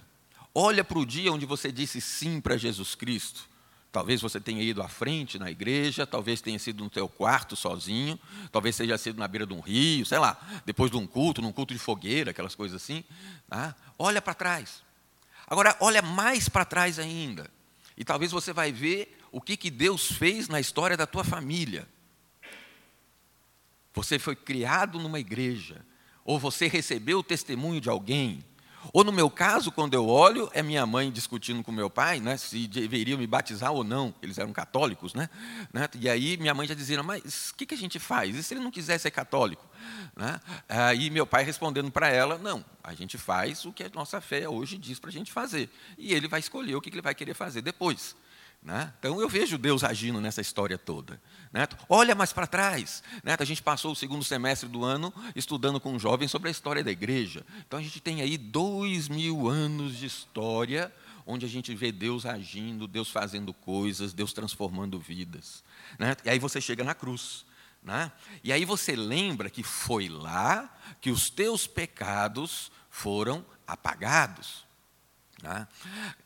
olha 0.51 0.83
para 0.83 0.97
o 0.97 1.05
dia 1.05 1.31
onde 1.31 1.45
você 1.45 1.71
disse 1.71 2.01
sim 2.01 2.41
para 2.41 2.57
Jesus 2.57 2.95
Cristo. 2.95 3.47
Talvez 3.91 4.19
você 4.19 4.39
tenha 4.39 4.63
ido 4.63 4.81
à 4.81 4.87
frente 4.87 5.37
na 5.37 5.51
igreja, 5.51 6.07
talvez 6.07 6.41
tenha 6.41 6.57
sido 6.57 6.83
no 6.83 6.89
teu 6.89 7.07
quarto 7.07 7.55
sozinho, 7.55 8.19
talvez 8.51 8.75
seja 8.75 8.97
sido 8.97 9.19
na 9.19 9.27
beira 9.27 9.45
de 9.45 9.53
um 9.53 9.59
rio, 9.59 10.03
sei 10.07 10.17
lá, 10.17 10.39
depois 10.65 10.89
de 10.89 10.97
um 10.97 11.05
culto, 11.05 11.39
num 11.39 11.51
culto 11.51 11.71
de 11.71 11.79
fogueira, 11.79 12.31
aquelas 12.31 12.55
coisas 12.55 12.81
assim. 12.81 13.03
Tá? 13.47 13.75
Olha 13.95 14.23
para 14.23 14.33
trás. 14.33 14.81
Agora, 15.45 15.77
olha 15.81 16.01
mais 16.01 16.49
para 16.49 16.65
trás 16.65 16.97
ainda. 16.97 17.47
E 17.95 18.03
talvez 18.03 18.31
você 18.31 18.51
vai 18.51 18.71
ver 18.71 19.19
o 19.31 19.39
que, 19.39 19.55
que 19.55 19.69
Deus 19.69 20.11
fez 20.11 20.47
na 20.47 20.59
história 20.59 20.97
da 20.97 21.05
tua 21.05 21.23
família. 21.23 21.87
Você 23.93 24.17
foi 24.17 24.35
criado 24.35 24.97
numa 24.97 25.19
igreja, 25.19 25.85
ou 26.23 26.39
você 26.39 26.67
recebeu 26.67 27.19
o 27.19 27.23
testemunho 27.23 27.81
de 27.81 27.89
alguém, 27.89 28.43
ou 28.93 29.03
no 29.03 29.11
meu 29.11 29.29
caso, 29.29 29.71
quando 29.71 29.93
eu 29.93 30.07
olho, 30.07 30.49
é 30.53 30.63
minha 30.63 30.85
mãe 30.85 31.11
discutindo 31.11 31.63
com 31.63 31.71
meu 31.71 31.89
pai, 31.89 32.19
né, 32.19 32.35
se 32.35 32.67
deveriam 32.67 33.17
me 33.17 33.27
batizar 33.27 33.71
ou 33.71 33.83
não. 33.83 34.13
Eles 34.21 34.37
eram 34.37 34.51
católicos, 34.51 35.13
né? 35.13 35.29
né 35.71 35.87
e 35.99 36.09
aí 36.09 36.35
minha 36.37 36.53
mãe 36.53 36.67
já 36.67 36.73
dizia, 36.73 37.01
mas 37.03 37.51
o 37.51 37.55
que, 37.55 37.65
que 37.65 37.75
a 37.75 37.77
gente 37.77 37.99
faz? 37.99 38.35
E 38.35 38.41
se 38.41 38.53
ele 38.53 38.61
não 38.61 38.71
quiser 38.71 38.97
ser 38.97 39.11
católico? 39.11 39.65
Né? 40.15 40.39
Aí 40.67 41.09
meu 41.09 41.27
pai 41.27 41.43
respondendo 41.43 41.91
para 41.91 42.09
ela, 42.09 42.37
não, 42.37 42.65
a 42.83 42.93
gente 42.93 43.17
faz 43.17 43.65
o 43.65 43.71
que 43.71 43.83
a 43.83 43.89
nossa 43.93 44.19
fé 44.19 44.49
hoje 44.49 44.77
diz 44.77 44.99
para 44.99 45.09
a 45.09 45.13
gente 45.13 45.31
fazer. 45.31 45.69
E 45.97 46.13
ele 46.13 46.27
vai 46.27 46.39
escolher 46.39 46.75
o 46.75 46.81
que 46.81 46.89
ele 46.89 47.01
vai 47.01 47.13
querer 47.13 47.35
fazer 47.35 47.61
depois. 47.61 48.15
Né? 48.63 48.93
Então 48.99 49.19
eu 49.19 49.27
vejo 49.27 49.57
Deus 49.57 49.83
agindo 49.83 50.21
nessa 50.21 50.39
história 50.39 50.77
toda. 50.77 51.19
Né? 51.51 51.67
Olha 51.89 52.13
mais 52.13 52.31
para 52.31 52.45
trás. 52.45 53.01
Né? 53.23 53.35
A 53.39 53.43
gente 53.43 53.61
passou 53.61 53.91
o 53.91 53.95
segundo 53.95 54.23
semestre 54.23 54.69
do 54.69 54.85
ano 54.85 55.11
estudando 55.35 55.79
com 55.79 55.97
jovens 55.97 56.29
sobre 56.29 56.47
a 56.47 56.51
história 56.51 56.83
da 56.83 56.91
igreja. 56.91 57.43
Então 57.67 57.79
a 57.79 57.81
gente 57.81 57.99
tem 57.99 58.21
aí 58.21 58.37
dois 58.37 59.09
mil 59.09 59.47
anos 59.47 59.97
de 59.97 60.05
história 60.05 60.93
onde 61.25 61.45
a 61.45 61.49
gente 61.49 61.73
vê 61.73 61.91
Deus 61.91 62.25
agindo, 62.25 62.87
Deus 62.87 63.09
fazendo 63.09 63.53
coisas, 63.53 64.13
Deus 64.13 64.31
transformando 64.31 64.99
vidas. 64.99 65.63
Né? 65.97 66.15
E 66.23 66.29
aí 66.29 66.37
você 66.37 66.61
chega 66.61 66.83
na 66.83 66.93
cruz. 66.93 67.45
Né? 67.81 68.11
E 68.43 68.53
aí 68.53 68.63
você 68.63 68.95
lembra 68.95 69.49
que 69.49 69.63
foi 69.63 70.07
lá 70.07 70.69
que 70.99 71.09
os 71.09 71.31
teus 71.31 71.65
pecados 71.65 72.71
foram 72.91 73.43
apagados. 73.65 74.65
Né? 75.41 75.67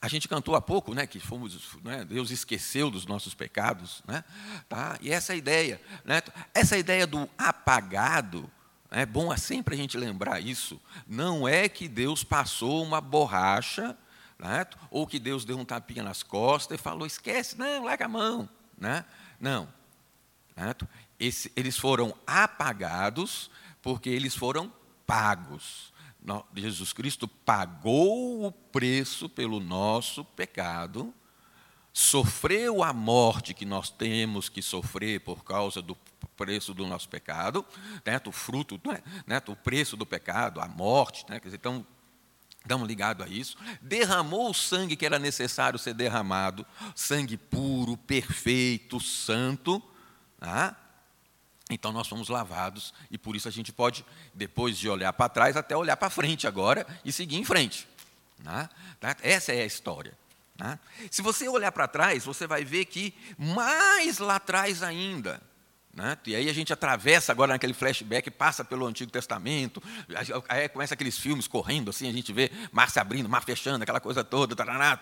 A 0.01 0.07
gente 0.07 0.27
cantou 0.27 0.55
há 0.55 0.62
pouco 0.62 0.93
né, 0.93 1.07
que 1.07 1.19
fomos, 1.19 1.77
né, 1.84 2.03
Deus 2.03 2.31
esqueceu 2.31 2.91
dos 2.91 3.05
nossos 3.05 3.34
pecados. 3.34 4.03
Né? 4.07 4.24
Tá? 4.67 4.98
E 5.01 5.12
essa 5.12 5.34
ideia, 5.36 5.81
né, 6.03 6.22
essa 6.53 6.77
ideia 6.77 7.07
do 7.07 7.29
apagado, 7.38 8.50
é 8.91 9.05
bom 9.05 9.36
sempre 9.38 9.75
a 9.75 9.77
gente 9.77 9.98
lembrar 9.98 10.39
isso. 10.39 10.81
Não 11.07 11.48
é 11.48 11.67
que 11.67 11.88
Deus 11.88 12.24
passou 12.24 12.84
uma 12.84 13.01
borracha, 13.01 13.98
né, 14.38 14.65
ou 14.89 15.07
que 15.07 15.19
Deus 15.19 15.45
deu 15.45 15.57
um 15.57 15.65
tapinha 15.65 16.03
nas 16.03 16.22
costas 16.22 16.79
e 16.79 16.81
falou: 16.81 17.05
esquece, 17.05 17.57
não, 17.57 17.86
larga 17.86 18.05
a 18.05 18.10
mão. 18.10 18.50
Né? 18.77 19.05
Não. 19.39 19.67
Né? 20.55 20.74
Esse, 21.19 21.51
eles 21.55 21.77
foram 21.77 22.13
apagados 22.27 23.50
porque 23.81 24.10
eles 24.10 24.36
foram 24.36 24.72
pagos. 25.05 25.93
Jesus 26.55 26.94
Cristo 26.94 27.27
pagou 27.27 28.46
o 28.46 28.51
preço 28.51 29.29
pelo 29.29 29.60
nosso 29.60 30.24
pecado, 30.24 31.13
sofreu 31.94 32.84
a 32.84 32.91
morte 32.91 33.53
que 33.53 33.65
nós 33.65 33.89
temos 33.89 34.50
que 34.50 34.62
sofrer 34.62 35.22
por 35.22 35.44
causa 35.44 35.82
do 35.82 35.96
preço 36.36 36.74
do 36.74 36.86
nosso 36.86 37.08
pecado, 37.08 37.65
né, 38.05 38.20
o 38.25 38.32
fruto, 38.32 38.79
né, 39.25 39.41
o 39.48 39.55
preço 39.55 39.96
do 39.96 40.05
pecado, 40.05 40.60
a 40.60 40.67
morte, 40.67 41.25
né, 41.29 41.39
quer 41.39 41.48
dizer, 41.48 41.58
então 41.58 41.86
estamos 42.60 42.88
ligados 42.88 43.25
a 43.25 43.29
isso, 43.29 43.58
derramou 43.82 44.50
o 44.50 44.53
sangue 44.53 44.96
que 44.96 45.05
era 45.05 45.20
necessário 45.20 45.77
ser 45.79 45.94
derramado, 45.94 46.65
sangue 46.96 47.38
puro, 47.38 47.96
perfeito, 47.96 49.00
santo, 49.00 49.82
tá? 50.39 50.75
Então 51.69 51.91
nós 51.91 52.07
fomos 52.07 52.29
lavados 52.29 52.93
e 53.10 53.17
por 53.17 53.36
isso 53.36 53.48
a 53.48 53.51
gente 53.51 53.74
pode, 53.74 54.05
depois 54.34 54.77
de 54.77 54.88
olhar 54.88 55.12
para 55.13 55.29
trás, 55.29 55.57
até 55.57 55.75
olhar 55.75 55.98
para 55.98 56.10
frente 56.10 56.45
agora 56.45 56.86
e 57.03 57.12
seguir 57.12 57.38
em 57.38 57.43
frente. 57.43 57.88
Né? 58.39 58.69
Tá? 59.00 59.15
Essa 59.22 59.53
é 59.53 59.62
a 59.62 59.65
história. 59.65 60.13
Né? 60.57 60.79
Se 61.10 61.22
você 61.22 61.48
olhar 61.50 61.72
para 61.72 61.88
trás, 61.88 62.24
você 62.24 62.45
vai 62.45 62.63
ver 62.63 62.86
que 62.86 63.13
mais 63.38 64.19
lá 64.19 64.36
atrás 64.36 64.84
ainda, 64.84 65.41
né? 65.96 66.18
E 66.25 66.36
aí 66.36 66.50
a 66.50 66.54
gente 66.54 66.74
atravessa 66.74 67.32
agora 67.32 67.54
naquele 67.54 67.74
flashback, 67.74 68.30
passa 68.30 68.66
pelo 68.66 68.86
Antigo 68.86 69.10
Testamento, 69.10 69.82
aí 70.50 70.68
começa 70.68 70.94
aqueles 70.94 71.18
filmes 71.18 71.48
correndo, 71.48 71.90
assim, 71.90 72.10
a 72.10 72.12
gente 72.12 72.34
vê 72.34 72.52
mar 72.70 72.90
se 72.90 73.00
abrindo, 73.00 73.30
mar 73.30 73.46
fechando, 73.46 73.82
aquela 73.82 74.02
coisa 74.02 74.22
toda, 74.22 74.54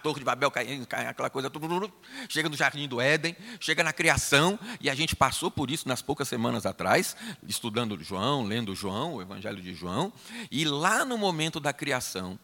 Torre 0.03 0.19
de 0.19 0.25
Babel 0.25 0.51
caindo, 0.51 0.87
aquela 0.91 1.31
coisa 1.31 1.49
tudo, 1.49 1.91
chega 2.29 2.47
no 2.47 2.55
Jardim 2.55 2.87
do 2.87 3.01
Éden, 3.01 3.35
chega 3.59 3.83
na 3.83 3.91
criação, 3.91 4.59
e 4.79 4.87
a 4.87 4.93
gente 4.93 5.15
passou 5.15 5.49
por 5.49 5.71
isso 5.71 5.87
nas 5.87 6.03
poucas 6.03 6.27
semanas 6.27 6.63
atrás, 6.63 7.17
estudando 7.47 8.01
João, 8.03 8.43
lendo 8.43 8.75
João, 8.75 9.15
o 9.15 9.21
Evangelho 9.21 9.61
de 9.61 9.73
João, 9.73 10.13
e 10.51 10.63
lá 10.63 11.03
no 11.03 11.17
momento 11.17 11.59
da 11.59 11.73
criação, 11.73 12.37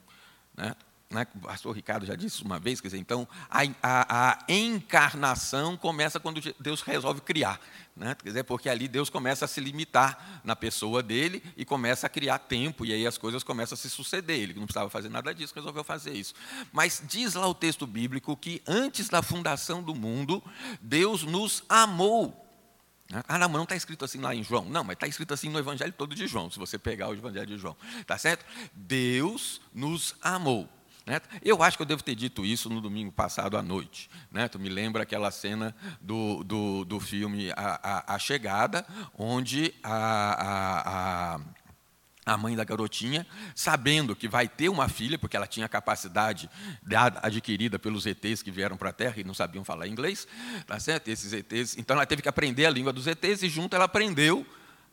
né, 0.58 0.74
né, 1.12 1.26
o 1.34 1.40
pastor 1.40 1.76
Ricardo 1.76 2.06
já 2.06 2.14
disse 2.16 2.44
uma 2.44 2.60
vez, 2.60 2.80
quer 2.80 2.90
dizer, 2.90 3.00
então, 3.00 3.28
a, 3.50 3.62
a, 3.82 4.34
a 4.34 4.46
encarnação 4.48 5.76
começa 5.76 6.20
quando 6.20 6.40
Deus 6.60 6.82
resolve 6.82 7.22
criar. 7.22 7.60
Né? 7.96 8.16
Quer 8.16 8.30
dizer, 8.30 8.44
porque 8.44 8.70
ali 8.70 8.88
Deus 8.88 9.10
começa 9.10 9.46
a 9.46 9.48
se 9.48 9.60
limitar 9.60 10.40
na 10.44 10.56
pessoa 10.56 11.02
dele 11.02 11.44
e 11.58 11.66
começa 11.66 12.06
a 12.06 12.10
criar 12.10 12.38
tempo, 12.38 12.86
e 12.86 12.94
aí 12.94 13.08
as 13.08 13.18
coisas 13.18 13.44
começam 13.44 13.74
a 13.74 13.78
se 13.78 13.90
suceder. 13.90 14.40
Ele 14.40 14.54
não 14.54 14.66
precisava 14.66 14.88
fazer 14.88 15.10
nada 15.10 15.34
disso, 15.34 15.52
resolveu 15.56 15.84
fazer 15.84 16.14
isso. 16.14 16.36
Mas 16.72 17.02
diz 17.04 17.34
lá 17.34 17.48
o 17.48 17.56
texto 17.56 17.88
bíblico 17.88 18.38
que 18.38 18.62
antes 18.68 19.10
da 19.10 19.24
fundação 19.24 19.82
do 19.82 19.96
mundo, 19.96 20.44
Deus 20.80 21.24
nos 21.24 21.64
amou. 21.68 22.46
Né? 23.10 23.24
Ah, 23.28 23.40
não, 23.40 23.50
mas 23.50 23.58
não 23.58 23.64
está 23.64 23.76
escrito 23.76 24.06
assim 24.06 24.20
lá 24.20 24.36
em 24.36 24.44
João. 24.44 24.66
Não, 24.66 24.84
mas 24.84 24.94
está 24.94 25.08
escrito 25.08 25.34
assim 25.34 25.50
no 25.50 25.58
Evangelho 25.58 25.92
todo 25.92 26.14
de 26.14 26.28
João, 26.28 26.52
se 26.52 26.60
você 26.60 26.78
pegar 26.78 27.10
o 27.10 27.14
Evangelho 27.14 27.48
de 27.48 27.58
João. 27.58 27.76
Tá 28.06 28.16
certo? 28.16 28.46
Deus 28.76 29.60
nos 29.74 30.14
amou. 30.22 30.70
Né? 31.10 31.20
Eu 31.44 31.64
acho 31.64 31.76
que 31.76 31.82
eu 31.82 31.88
devo 31.88 32.04
ter 32.04 32.14
dito 32.14 32.46
isso 32.46 32.70
no 32.70 32.80
domingo 32.80 33.12
passado 33.12 33.58
à 33.58 33.64
noite. 33.64 34.08
Né? 34.32 34.48
Tu 34.48 34.60
me 34.60 34.70
lembra 34.70 35.02
aquela 35.02 35.32
cena 35.32 35.76
do, 36.00 36.44
do, 36.44 36.86
do 36.86 37.00
filme 37.00 37.50
a, 37.54 38.04
a, 38.06 38.14
a 38.14 38.20
Chegada, 38.20 38.86
onde 39.18 39.74
a, 39.84 41.36
a 41.36 41.40
a 42.26 42.38
mãe 42.38 42.56
da 42.56 42.64
garotinha, 42.64 43.26
sabendo 43.56 44.16
que 44.16 44.28
vai 44.28 44.48
ter 44.48 44.70
uma 44.70 44.88
filha, 44.88 45.18
porque 45.18 45.36
ela 45.36 45.48
tinha 45.48 45.68
capacidade 45.68 46.48
adquirida 47.24 47.80
pelos 47.80 48.06
ETs 48.06 48.44
que 48.44 48.52
vieram 48.52 48.78
para 48.78 48.92
a 48.92 48.94
Terra 48.94 49.16
e 49.18 49.24
não 49.24 49.34
sabiam 49.34 49.64
falar 49.64 49.88
inglês, 49.88 50.28
tá 50.68 50.80
certo? 50.80 51.08
Esses 51.08 51.34
ETs, 51.34 51.76
então 51.76 51.96
ela 51.96 52.06
teve 52.06 52.22
que 52.22 52.30
aprender 52.30 52.68
a 52.68 52.70
língua 52.70 52.94
dos 52.94 53.08
ETs 53.08 53.42
e 53.42 53.50
junto 53.50 53.76
ela 53.76 53.86
aprendeu 53.86 54.46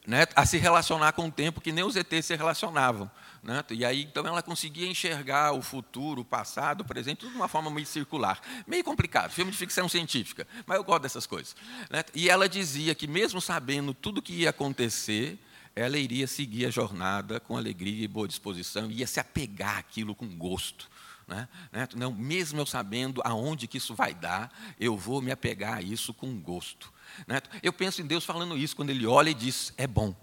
né, 0.06 0.24
a 0.34 0.46
se 0.46 0.56
relacionar 0.56 1.12
com 1.12 1.26
o 1.26 1.30
tempo 1.30 1.60
que 1.60 1.72
nem 1.72 1.84
os 1.84 1.94
ETs 1.94 2.24
se 2.24 2.34
relacionavam. 2.34 3.10
Né? 3.46 3.62
E 3.70 3.84
aí, 3.84 4.02
então, 4.02 4.26
ela 4.26 4.42
conseguia 4.42 4.88
enxergar 4.88 5.52
o 5.52 5.62
futuro, 5.62 6.22
o 6.22 6.24
passado, 6.24 6.80
o 6.80 6.84
presente, 6.84 7.18
tudo 7.18 7.30
de 7.30 7.36
uma 7.36 7.46
forma 7.46 7.70
meio 7.70 7.86
circular. 7.86 8.40
Meio 8.66 8.82
complicado, 8.82 9.30
filme 9.30 9.52
de 9.52 9.56
ficção 9.56 9.88
científica, 9.88 10.48
mas 10.66 10.76
eu 10.76 10.82
gosto 10.82 11.02
dessas 11.02 11.28
coisas. 11.28 11.54
Né? 11.88 12.02
E 12.12 12.28
ela 12.28 12.48
dizia 12.48 12.92
que, 12.92 13.06
mesmo 13.06 13.40
sabendo 13.40 13.94
tudo 13.94 14.18
o 14.18 14.22
que 14.22 14.32
ia 14.32 14.50
acontecer, 14.50 15.38
ela 15.76 15.96
iria 15.96 16.26
seguir 16.26 16.66
a 16.66 16.70
jornada 16.70 17.38
com 17.38 17.56
alegria 17.56 18.04
e 18.04 18.08
boa 18.08 18.26
disposição, 18.26 18.90
ia 18.90 19.06
se 19.06 19.20
apegar 19.20 19.78
àquilo 19.78 20.12
com 20.12 20.26
gosto. 20.36 20.90
Né? 21.28 21.48
né? 21.70 21.86
Não, 21.94 22.12
mesmo 22.12 22.60
eu 22.60 22.66
sabendo 22.66 23.22
aonde 23.24 23.68
que 23.68 23.78
isso 23.78 23.94
vai 23.94 24.12
dar, 24.12 24.52
eu 24.80 24.96
vou 24.96 25.22
me 25.22 25.30
apegar 25.30 25.74
a 25.74 25.82
isso 25.82 26.12
com 26.12 26.36
gosto. 26.40 26.92
Né? 27.28 27.40
Eu 27.62 27.72
penso 27.72 28.02
em 28.02 28.06
Deus 28.06 28.24
falando 28.24 28.58
isso 28.58 28.74
quando 28.74 28.90
Ele 28.90 29.06
olha 29.06 29.30
e 29.30 29.34
diz: 29.34 29.72
é 29.76 29.86
bom. 29.86 30.16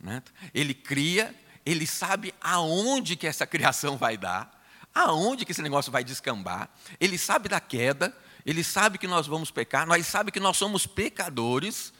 Né? 0.00 0.20
Ele 0.52 0.74
cria 0.74 1.32
ele 1.70 1.86
sabe 1.86 2.34
aonde 2.40 3.14
que 3.14 3.26
essa 3.26 3.46
criação 3.46 3.98
vai 3.98 4.16
dar, 4.16 4.64
aonde 4.94 5.44
que 5.44 5.52
esse 5.52 5.60
negócio 5.60 5.92
vai 5.92 6.02
descambar, 6.02 6.70
ele 6.98 7.18
sabe 7.18 7.46
da 7.46 7.60
queda, 7.60 8.16
ele 8.46 8.64
sabe 8.64 8.96
que 8.96 9.06
nós 9.06 9.26
vamos 9.26 9.50
pecar, 9.50 9.86
nós 9.86 10.06
sabe 10.06 10.32
que 10.32 10.40
nós 10.40 10.56
somos 10.56 10.86
pecadores, 10.86 11.92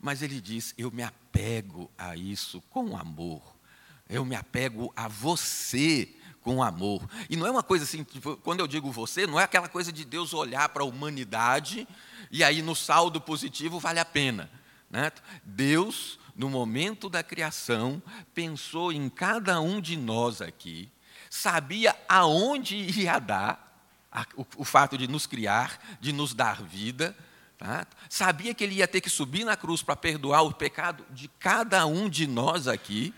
mas 0.00 0.22
ele 0.22 0.40
diz: 0.40 0.72
"Eu 0.78 0.90
me 0.90 1.02
apego 1.02 1.90
a 1.98 2.16
isso 2.16 2.62
com 2.70 2.96
amor. 2.96 3.42
Eu 4.08 4.24
me 4.24 4.34
apego 4.34 4.90
a 4.96 5.08
você 5.08 6.08
com 6.40 6.62
amor". 6.62 7.06
E 7.28 7.36
não 7.36 7.46
é 7.46 7.50
uma 7.50 7.62
coisa 7.62 7.84
assim, 7.84 8.02
tipo, 8.04 8.38
quando 8.38 8.60
eu 8.60 8.66
digo 8.66 8.90
você, 8.90 9.26
não 9.26 9.38
é 9.38 9.44
aquela 9.44 9.68
coisa 9.68 9.92
de 9.92 10.06
Deus 10.06 10.32
olhar 10.32 10.70
para 10.70 10.82
a 10.82 10.86
humanidade 10.86 11.86
e 12.30 12.42
aí 12.42 12.62
no 12.62 12.74
saldo 12.74 13.20
positivo 13.20 13.78
vale 13.78 14.00
a 14.00 14.06
pena, 14.06 14.50
né? 14.90 15.12
Deus 15.44 16.18
no 16.34 16.48
momento 16.48 17.08
da 17.08 17.22
criação, 17.22 18.02
pensou 18.34 18.92
em 18.92 19.08
cada 19.08 19.60
um 19.60 19.80
de 19.80 19.96
nós 19.96 20.40
aqui, 20.40 20.90
sabia 21.28 21.96
aonde 22.08 22.76
ia 22.76 23.18
dar 23.18 23.72
a, 24.10 24.26
o, 24.36 24.46
o, 24.58 24.64
fato 24.64 24.98
de 24.98 25.08
nos 25.08 25.26
criar, 25.26 25.78
de 26.00 26.12
nos 26.12 26.34
dar 26.34 26.62
vida, 26.62 27.16
tá? 27.56 27.86
sabia 28.08 28.54
que 28.54 28.62
ele 28.62 28.76
ia 28.76 28.88
ter 28.88 29.00
que 29.00 29.08
subir 29.08 29.44
na 29.44 29.56
cruz 29.56 29.82
para 29.82 29.96
perdoar 29.96 30.42
o 30.42 30.52
pecado 30.52 31.04
de 31.10 31.28
cada 31.38 31.86
um 31.86 32.08
de 32.08 32.26
nós 32.26 32.68
aqui. 32.68 33.14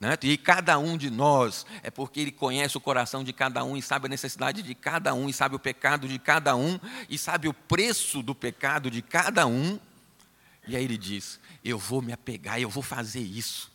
Né? 0.00 0.18
E 0.22 0.36
cada 0.36 0.76
um 0.80 0.96
de 0.96 1.08
nós 1.08 1.64
é 1.80 1.88
porque 1.88 2.18
ele 2.18 2.32
conhece 2.32 2.76
o 2.76 2.80
coração 2.80 3.22
de 3.22 3.32
cada 3.32 3.62
um 3.62 3.76
e 3.76 3.82
sabe 3.82 4.06
a 4.06 4.08
necessidade 4.08 4.60
de 4.60 4.74
cada 4.74 5.14
um, 5.14 5.28
e 5.28 5.32
sabe 5.32 5.54
o 5.54 5.60
pecado 5.60 6.08
de 6.08 6.18
cada 6.18 6.56
um, 6.56 6.80
e 7.08 7.16
sabe 7.16 7.46
o 7.46 7.54
preço 7.54 8.20
do 8.20 8.34
pecado 8.34 8.90
de 8.90 9.00
cada 9.00 9.46
um. 9.46 9.78
E 10.66 10.74
aí 10.74 10.82
ele 10.82 10.98
diz: 10.98 11.38
Eu 11.64 11.78
vou 11.78 12.02
me 12.02 12.12
apegar, 12.12 12.60
eu 12.60 12.68
vou 12.68 12.82
fazer 12.82 13.20
isso, 13.20 13.70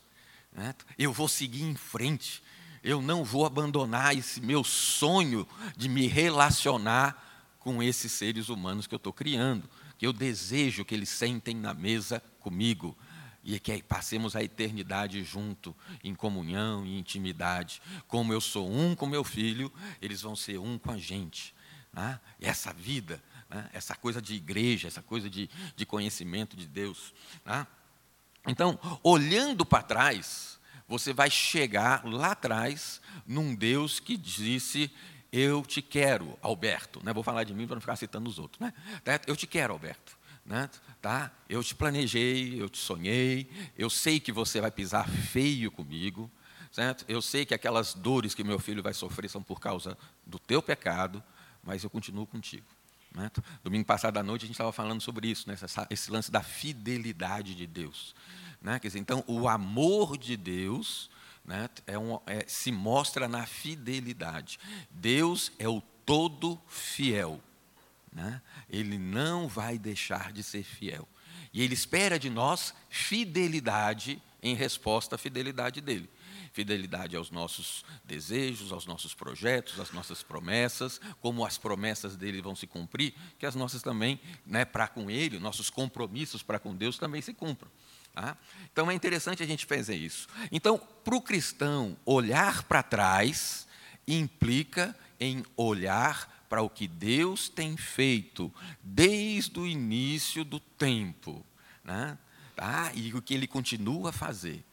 né? 0.52 0.76
eu 0.98 1.14
vou 1.14 1.28
seguir 1.28 1.64
em 1.64 1.76
frente, 1.76 2.44
eu 2.84 3.02
não 3.02 3.24
vou 3.24 3.46
abandonar 3.46 4.16
esse 4.16 4.42
meu 4.42 4.64
sonho 4.64 5.48
de 5.76 5.88
me 5.88 6.08
relacionar 6.08 7.56
com 7.60 7.82
esses 7.84 8.12
seres 8.12 8.50
humanos 8.50 8.88
que 8.88 8.94
eu 8.94 8.98
estou 8.98 9.12
criando, 9.12 9.70
que 9.98 10.06
eu 10.06 10.14
desejo 10.14 10.86
que 10.86 10.96
eles 10.96 11.10
sentem 11.10 11.56
na 11.56 11.74
mesa 11.74 12.22
comigo 12.40 12.98
e 13.44 13.60
que 13.60 13.82
passemos 13.82 14.36
a 14.36 14.44
eternidade 14.44 15.24
junto, 15.24 15.76
em 16.04 16.14
comunhão 16.14 16.86
e 16.86 17.00
intimidade. 17.00 17.82
Como 18.08 18.34
eu 18.34 18.42
sou 18.42 18.70
um 18.70 18.94
com 18.94 19.06
meu 19.06 19.24
filho, 19.24 19.72
eles 20.02 20.22
vão 20.22 20.36
ser 20.36 20.58
um 20.58 20.78
com 20.78 20.92
a 20.92 20.98
gente. 20.98 21.56
Né? 21.94 22.20
Essa 22.42 22.74
vida, 22.74 23.24
né? 23.50 23.70
essa 23.72 23.96
coisa 23.96 24.22
de 24.22 24.36
igreja, 24.36 24.88
essa 24.88 25.02
coisa 25.02 25.30
de, 25.30 25.50
de 25.76 25.86
conhecimento 25.86 26.58
de 26.58 26.68
Deus. 26.68 27.14
Né? 27.46 27.66
Então, 28.48 28.80
olhando 29.04 29.66
para 29.66 29.84
trás, 29.84 30.58
você 30.88 31.14
vai 31.14 31.30
chegar 31.30 32.06
lá 32.06 32.32
atrás 32.32 33.02
num 33.26 33.54
Deus 33.54 34.00
que 34.00 34.16
disse: 34.16 34.90
Eu 35.32 35.64
te 35.64 35.82
quero, 35.82 36.38
Alberto. 36.42 37.04
Né? 37.04 37.14
Vou 37.14 37.24
falar 37.24 37.44
de 37.44 37.54
mim 37.54 37.68
para 37.68 37.76
não 37.76 37.82
ficar 37.82 37.98
citando 37.98 38.30
os 38.30 38.40
outros. 38.40 38.60
Né? 38.60 38.74
Eu 39.28 39.36
te 39.36 39.46
quero, 39.46 39.74
Alberto. 39.74 40.18
Né? 40.46 40.70
Tá? 41.02 41.32
Eu 41.50 41.62
te 41.62 41.76
planejei, 41.76 42.62
eu 42.62 42.70
te 42.70 42.78
sonhei, 42.78 43.50
eu 43.78 43.90
sei 43.90 44.20
que 44.20 44.32
você 44.32 44.62
vai 44.62 44.72
pisar 44.72 45.08
feio 45.10 45.70
comigo, 45.70 46.32
certo? 46.72 47.04
Eu 47.08 47.22
sei 47.22 47.46
que 47.46 47.54
aquelas 47.54 47.94
dores 47.94 48.34
que 48.34 48.46
meu 48.46 48.58
filho 48.58 48.82
vai 48.82 48.94
sofrer 48.94 49.30
são 49.30 49.44
por 49.44 49.60
causa 49.60 49.98
do 50.26 50.40
teu 50.40 50.62
pecado, 50.62 51.22
mas 51.62 51.84
eu 51.84 51.90
continuo 51.90 52.26
contigo. 52.26 52.77
Né? 53.18 53.32
Domingo 53.64 53.84
passado 53.84 54.18
à 54.18 54.24
noite 54.24 54.44
a 54.44 54.46
gente 54.46 54.54
estava 54.54 54.72
falando 54.72 55.02
sobre 55.02 55.28
isso, 55.28 55.50
né? 55.50 55.56
esse 55.90 56.12
lance 56.12 56.32
da 56.32 56.44
fidelidade 56.44 57.56
de 57.56 57.66
Deus. 57.66 58.16
Né? 58.62 58.78
Quer 58.78 58.90
dizer, 58.90 59.00
então, 59.00 59.24
o 59.26 59.50
amor 59.50 60.20
de 60.20 60.38
Deus 60.38 61.10
né, 61.44 61.68
é 61.88 61.98
um, 61.98 62.20
é, 62.28 62.46
se 62.48 62.72
mostra 62.72 63.28
na 63.28 63.48
fidelidade. 63.48 64.60
Deus 64.92 65.52
é 65.58 65.68
o 65.68 65.82
todo 66.06 66.62
fiel. 66.68 67.42
Né? 68.14 68.40
Ele 68.70 69.00
não 69.00 69.48
vai 69.48 69.80
deixar 69.80 70.32
de 70.32 70.44
ser 70.44 70.64
fiel. 70.64 71.08
E 71.52 71.64
Ele 71.64 71.74
espera 71.74 72.20
de 72.20 72.30
nós 72.30 72.72
fidelidade 72.88 74.22
em 74.44 74.54
resposta 74.54 75.16
à 75.16 75.18
fidelidade 75.18 75.82
dele. 75.82 76.08
Fidelidade 76.58 77.16
aos 77.16 77.30
nossos 77.30 77.86
desejos, 78.04 78.72
aos 78.72 78.88
nossos 78.88 79.14
projetos, 79.14 79.80
às 79.80 79.92
nossas 79.92 80.24
promessas, 80.24 81.00
como 81.22 81.46
as 81.46 81.56
promessas 81.56 82.16
dele 82.16 82.42
vão 82.42 82.56
se 82.56 82.66
cumprir, 82.66 83.14
que 83.38 83.46
as 83.46 83.54
nossas 83.54 83.84
também, 83.84 84.20
né, 84.44 84.66
para 84.66 84.88
com 84.88 85.08
ele, 85.12 85.38
nossos 85.38 85.70
compromissos 85.70 86.42
para 86.42 86.58
com 86.58 86.76
Deus 86.76 86.98
também 86.98 87.22
se 87.22 87.32
cumpram. 87.32 87.70
Tá? 88.12 88.36
Então 88.74 88.90
é 88.90 88.96
interessante 88.96 89.44
a 89.44 89.46
gente 89.46 89.68
fazer 89.68 89.96
isso. 89.96 90.28
Então, 90.52 90.80
para 91.04 91.16
o 91.16 91.22
cristão, 91.22 91.96
olhar 92.04 92.64
para 92.64 92.82
trás 92.82 93.68
implica 94.08 94.98
em 95.20 95.46
olhar 95.56 96.48
para 96.50 96.64
o 96.64 96.70
que 96.72 96.88
Deus 96.88 97.50
tem 97.50 97.78
feito 97.78 98.52
desde 98.82 99.60
o 99.60 99.68
início 99.68 100.44
do 100.44 100.60
tempo, 100.60 101.46
né? 101.84 102.18
tá? 102.56 102.92
e 102.96 103.14
o 103.14 103.22
que 103.22 103.36
Ele 103.36 103.46
continua 103.46 104.10
a 104.10 104.12
fazer. 104.12 104.66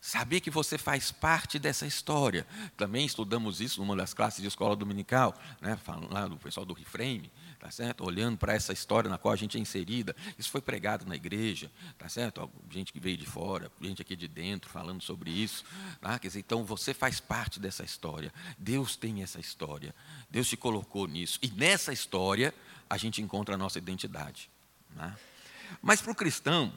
Saber 0.00 0.40
que 0.40 0.50
você 0.50 0.78
faz 0.78 1.12
parte 1.12 1.58
dessa 1.58 1.86
história. 1.86 2.46
Também 2.74 3.04
estudamos 3.04 3.60
isso 3.60 3.80
numa 3.80 3.94
das 3.94 4.14
classes 4.14 4.40
de 4.40 4.48
escola 4.48 4.74
dominical, 4.74 5.38
né? 5.60 5.76
falando 5.76 6.10
lá 6.10 6.26
do 6.26 6.38
pessoal 6.38 6.64
do 6.64 6.72
Reframe, 6.72 7.30
tá 7.58 7.70
certo? 7.70 8.02
Olhando 8.02 8.38
para 8.38 8.54
essa 8.54 8.72
história 8.72 9.10
na 9.10 9.18
qual 9.18 9.34
a 9.34 9.36
gente 9.36 9.58
é 9.58 9.60
inserida. 9.60 10.16
Isso 10.38 10.50
foi 10.50 10.62
pregado 10.62 11.04
na 11.04 11.14
igreja, 11.14 11.70
tá 11.98 12.08
certo? 12.08 12.50
Gente 12.70 12.94
que 12.94 12.98
veio 12.98 13.18
de 13.18 13.26
fora, 13.26 13.70
gente 13.78 14.00
aqui 14.00 14.16
de 14.16 14.26
dentro 14.26 14.70
falando 14.70 15.02
sobre 15.02 15.30
isso. 15.30 15.64
Tá? 16.00 16.18
Quer 16.18 16.28
dizer, 16.28 16.40
então 16.40 16.64
você 16.64 16.94
faz 16.94 17.20
parte 17.20 17.60
dessa 17.60 17.84
história. 17.84 18.32
Deus 18.58 18.96
tem 18.96 19.22
essa 19.22 19.38
história. 19.38 19.94
Deus 20.30 20.48
te 20.48 20.56
colocou 20.56 21.06
nisso. 21.06 21.38
E 21.42 21.50
nessa 21.50 21.92
história 21.92 22.54
a 22.88 22.96
gente 22.96 23.20
encontra 23.20 23.54
a 23.54 23.58
nossa 23.58 23.76
identidade. 23.76 24.48
Né? 24.96 25.14
Mas 25.82 26.00
para 26.00 26.12
o 26.12 26.14
cristão, 26.14 26.72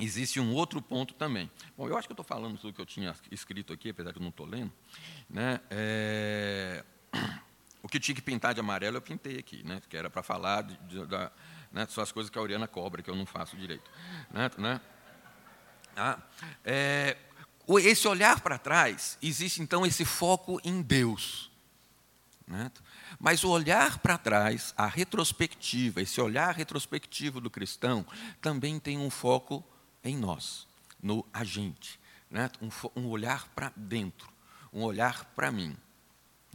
existe 0.00 0.40
um 0.40 0.52
outro 0.52 0.80
ponto 0.80 1.14
também. 1.14 1.50
Bom, 1.76 1.88
eu 1.88 1.96
acho 1.96 2.08
que 2.08 2.12
eu 2.12 2.14
estou 2.14 2.24
falando 2.24 2.58
tudo 2.58 2.72
que 2.72 2.80
eu 2.80 2.86
tinha 2.86 3.14
escrito 3.30 3.72
aqui, 3.72 3.90
apesar 3.90 4.12
de 4.12 4.18
eu 4.18 4.22
não 4.22 4.30
estou 4.30 4.46
lendo. 4.46 4.72
Né? 5.28 5.60
É... 5.70 6.84
O 7.82 7.88
que 7.88 7.98
tinha 7.98 8.14
que 8.14 8.20
pintar 8.20 8.52
de 8.52 8.60
amarelo 8.60 8.98
eu 8.98 9.00
pintei 9.00 9.38
aqui, 9.38 9.62
né? 9.64 9.80
que 9.88 9.96
era 9.96 10.10
para 10.10 10.22
falar 10.22 10.60
de, 10.60 10.76
de, 10.86 11.06
da, 11.06 11.32
né? 11.72 11.86
só 11.88 12.02
as 12.02 12.12
coisas 12.12 12.28
que 12.28 12.38
a 12.38 12.42
Oriana 12.42 12.68
cobra, 12.68 13.00
que 13.00 13.08
eu 13.08 13.16
não 13.16 13.24
faço 13.24 13.56
direito. 13.56 13.90
Né? 14.30 14.50
né? 14.58 14.80
Ah, 15.96 16.18
é... 16.62 17.16
Esse 17.82 18.06
olhar 18.06 18.40
para 18.40 18.58
trás, 18.58 19.16
existe 19.22 19.62
então 19.62 19.86
esse 19.86 20.04
foco 20.04 20.60
em 20.62 20.82
Deus. 20.82 21.50
Né? 22.46 22.70
Mas 23.18 23.44
o 23.44 23.48
olhar 23.48 23.98
para 23.98 24.18
trás, 24.18 24.74
a 24.76 24.86
retrospectiva, 24.86 26.02
esse 26.02 26.20
olhar 26.20 26.52
retrospectivo 26.52 27.40
do 27.40 27.48
cristão, 27.48 28.04
também 28.40 28.80
tem 28.80 28.98
um 28.98 29.08
foco 29.08 29.64
em 30.02 30.16
nós, 30.16 30.66
no 31.02 31.24
agente. 31.32 31.98
Né? 32.30 32.50
Um, 32.60 33.00
um 33.00 33.06
olhar 33.08 33.48
para 33.54 33.72
dentro, 33.76 34.28
um 34.72 34.82
olhar 34.82 35.24
para 35.36 35.50
mim. 35.50 35.76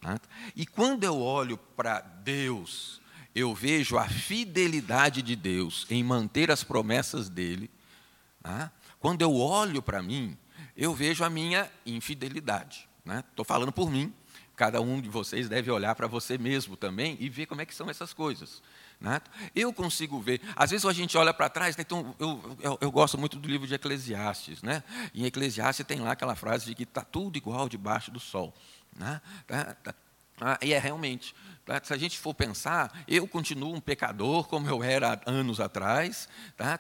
Né? 0.01 0.17
E 0.55 0.65
quando 0.65 1.03
eu 1.03 1.19
olho 1.19 1.58
para 1.58 1.99
Deus, 1.99 3.01
eu 3.34 3.53
vejo 3.53 3.97
a 3.97 4.08
fidelidade 4.08 5.21
de 5.21 5.36
Deus 5.36 5.86
em 5.89 6.03
manter 6.03 6.49
as 6.49 6.63
promessas 6.63 7.29
dele. 7.29 7.69
Né? 8.43 8.71
Quando 8.99 9.21
eu 9.21 9.36
olho 9.36 9.81
para 9.81 10.01
mim, 10.01 10.38
eu 10.75 10.93
vejo 10.93 11.23
a 11.23 11.29
minha 11.29 11.69
infidelidade. 11.86 12.88
Estou 12.99 13.43
né? 13.43 13.47
falando 13.47 13.71
por 13.71 13.91
mim, 13.91 14.13
cada 14.55 14.81
um 14.81 15.01
de 15.01 15.10
vocês 15.10 15.49
deve 15.49 15.69
olhar 15.69 15.93
para 15.95 16.08
você 16.08 16.38
mesmo 16.38 16.77
também 16.77 17.17
e 17.19 17.29
ver 17.29 17.45
como 17.45 17.62
é 17.62 17.65
que 17.65 17.75
são 17.75 17.89
essas 17.89 18.13
coisas. 18.13 18.63
Eu 19.56 19.72
consigo 19.72 20.20
ver. 20.20 20.41
Às 20.56 20.72
vezes 20.72 20.86
a 20.86 20.94
gente 20.94 21.18
olha 21.18 21.34
para 21.34 21.50
trás, 21.50 21.78
né? 21.78 21.84
então, 21.86 22.15
eu, 22.20 22.58
eu, 22.62 22.78
eu, 22.82 22.91
gosto 22.91 23.18
muito 23.18 23.38
do 23.38 23.48
livro 23.48 23.68
de 23.68 23.74
Eclesiastes. 23.74 24.62
Né? 24.62 24.84
Em 25.13 25.26
Eclesiastes 25.26 25.86
tem 25.86 26.00
lá 26.00 26.12
aquela 26.12 26.36
frase 26.36 26.65
de 26.65 26.76
que 26.76 26.84
está 26.84 27.02
tudo 27.02 27.38
igual 27.38 27.70
debaixo 27.70 28.12
do 28.12 28.20
sol. 28.20 28.54
Né? 28.98 29.22
Tá, 29.48 29.76
tá, 29.76 29.96
ah, 30.41 30.58
e 30.62 30.74
é 30.74 30.80
realmente. 30.80 31.34
Tá? 31.65 31.82
Se 31.84 31.91
a 31.93 31.97
gente 31.97 32.19
for 32.19 32.34
pensar, 32.34 33.04
eu 33.08 33.28
continuo 33.28 33.73
um 33.73 33.82
pecador 33.82 34.47
como 34.47 34.69
eu 34.69 34.84
era 34.84 35.19
anos 35.25 35.60
atrás. 35.60 36.30
Tá? 36.56 36.80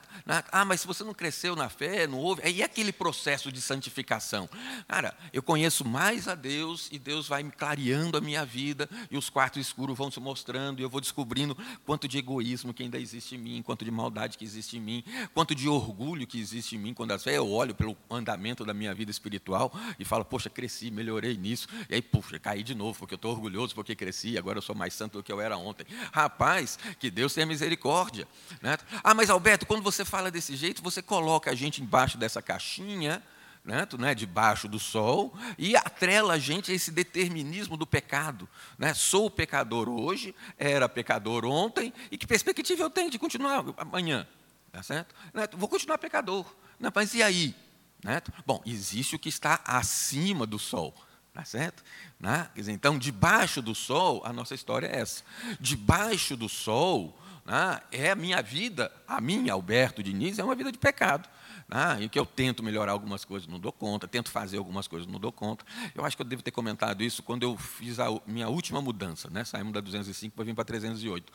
Ah, 0.51 0.63
mas 0.63 0.81
se 0.81 0.87
você 0.87 1.03
não 1.03 1.13
cresceu 1.13 1.55
na 1.55 1.69
fé, 1.69 2.05
não 2.05 2.19
houve. 2.19 2.47
E 2.47 2.61
aquele 2.61 2.93
processo 2.93 3.51
de 3.51 3.59
santificação? 3.59 4.47
Cara, 4.87 5.17
eu 5.33 5.41
conheço 5.41 5.83
mais 5.83 6.27
a 6.27 6.35
Deus 6.35 6.87
e 6.91 6.99
Deus 6.99 7.27
vai 7.27 7.41
me 7.41 7.51
clareando 7.51 8.15
a 8.15 8.21
minha 8.21 8.45
vida 8.45 8.87
e 9.09 9.17
os 9.17 9.27
quartos 9.27 9.59
escuros 9.59 9.97
vão 9.97 10.11
se 10.11 10.19
mostrando 10.19 10.79
e 10.79 10.83
eu 10.83 10.89
vou 10.89 11.01
descobrindo 11.01 11.57
quanto 11.83 12.07
de 12.07 12.19
egoísmo 12.19 12.71
que 12.71 12.83
ainda 12.83 12.99
existe 12.99 13.33
em 13.33 13.39
mim, 13.39 13.63
quanto 13.63 13.83
de 13.83 13.89
maldade 13.89 14.37
que 14.37 14.45
existe 14.45 14.77
em 14.77 14.81
mim, 14.81 15.03
quanto 15.33 15.55
de 15.55 15.67
orgulho 15.67 16.27
que 16.27 16.39
existe 16.39 16.75
em 16.75 16.79
mim. 16.79 16.93
Quando 16.93 17.11
às 17.11 17.23
vezes 17.23 17.37
eu 17.37 17.49
olho 17.49 17.73
pelo 17.73 17.97
andamento 18.07 18.63
da 18.63 18.73
minha 18.73 18.93
vida 18.93 19.09
espiritual 19.09 19.73
e 19.97 20.05
falo, 20.05 20.23
poxa, 20.23 20.47
cresci, 20.47 20.91
melhorei 20.91 21.35
nisso. 21.35 21.67
E 21.89 21.95
aí, 21.95 22.01
puxa, 22.03 22.37
caí 22.37 22.61
de 22.61 22.75
novo 22.75 22.99
porque 22.99 23.15
eu 23.15 23.17
estou 23.17 23.31
orgulhoso, 23.31 23.73
porque 23.73 23.95
cresci, 23.95 24.37
agora 24.37 24.59
eu 24.59 24.61
sou 24.61 24.74
mais 24.75 24.93
santo 24.93 25.17
do 25.17 25.23
que 25.23 25.31
eu 25.31 25.41
era 25.41 25.57
ontem. 25.57 25.85
Rapaz, 26.11 26.77
que 26.99 27.09
Deus 27.09 27.33
tenha 27.33 27.45
misericórdia. 27.45 28.27
Né? 28.61 28.77
Ah, 29.03 29.13
mas 29.13 29.29
Alberto, 29.29 29.65
quando 29.65 29.81
você 29.81 30.03
fala 30.03 30.29
desse 30.29 30.55
jeito, 30.55 30.81
você 30.81 31.01
coloca 31.01 31.51
a 31.51 31.55
gente 31.55 31.81
embaixo 31.81 32.17
dessa 32.17 32.41
caixinha, 32.41 33.23
né, 33.63 33.87
né, 33.97 34.13
debaixo 34.13 34.67
do 34.67 34.77
sol, 34.77 35.33
e 35.57 35.75
atrela 35.75 36.35
a 36.35 36.37
gente 36.37 36.71
a 36.71 36.75
esse 36.75 36.91
determinismo 36.91 37.75
do 37.75 37.87
pecado. 37.87 38.47
Né? 38.77 38.93
Sou 38.93 39.29
pecador 39.29 39.89
hoje, 39.89 40.35
era 40.57 40.87
pecador 40.87 41.45
ontem, 41.45 41.91
e 42.11 42.17
que 42.17 42.27
perspectiva 42.27 42.83
eu 42.83 42.89
tenho 42.91 43.09
de 43.09 43.17
continuar 43.17 43.65
amanhã? 43.77 44.27
Tá 44.71 44.83
certo? 44.83 45.15
Né? 45.33 45.47
Vou 45.53 45.67
continuar 45.67 45.97
pecador. 45.97 46.45
Né? 46.79 46.91
Mas 46.93 47.15
e 47.15 47.23
aí? 47.23 47.55
Né? 48.03 48.21
Bom, 48.45 48.61
existe 48.65 49.15
o 49.15 49.19
que 49.19 49.29
está 49.29 49.59
acima 49.65 50.45
do 50.45 50.59
sol. 50.59 50.93
Tá 51.35 51.43
certo? 51.43 51.83
Né? 52.17 52.49
Dizer, 52.55 52.71
então, 52.71 52.97
debaixo 52.97 53.61
do 53.61 53.75
sol, 53.75 54.21
a 54.23 54.31
nossa 54.31 54.55
história 54.55 54.87
é 54.87 55.01
essa. 55.01 55.21
Debaixo 55.59 56.37
do 56.37 56.47
sol 56.47 57.13
né, 57.45 57.81
é 57.91 58.11
a 58.11 58.15
minha 58.15 58.41
vida, 58.41 58.89
a 59.05 59.19
minha, 59.19 59.51
Alberto 59.51 60.01
Diniz, 60.01 60.39
é 60.39 60.43
uma 60.45 60.55
vida 60.55 60.71
de 60.71 60.77
pecado. 60.77 61.27
Né? 61.67 62.03
E 62.03 62.09
que 62.09 62.19
eu 62.19 62.25
tento 62.25 62.61
melhorar 62.61 62.91
algumas 62.91 63.25
coisas, 63.25 63.47
não 63.47 63.59
dou 63.59 63.71
conta, 63.71 64.07
tento 64.07 64.29
fazer 64.29 64.57
algumas 64.57 64.87
coisas, 64.87 65.07
não 65.07 65.19
dou 65.19 65.31
conta. 65.31 65.65
Eu 65.95 66.05
acho 66.05 66.15
que 66.15 66.21
eu 66.21 66.25
devo 66.25 66.43
ter 66.43 66.51
comentado 66.51 67.03
isso 67.03 67.23
quando 67.23 67.43
eu 67.43 67.57
fiz 67.57 67.99
a 67.99 68.07
minha 68.27 68.47
última 68.47 68.81
mudança, 68.81 69.29
né? 69.29 69.43
saímos 69.43 69.73
da 69.73 69.81
205 69.81 70.35
para 70.35 70.45
vir 70.45 70.53
para 70.53 70.63
308. 70.63 71.33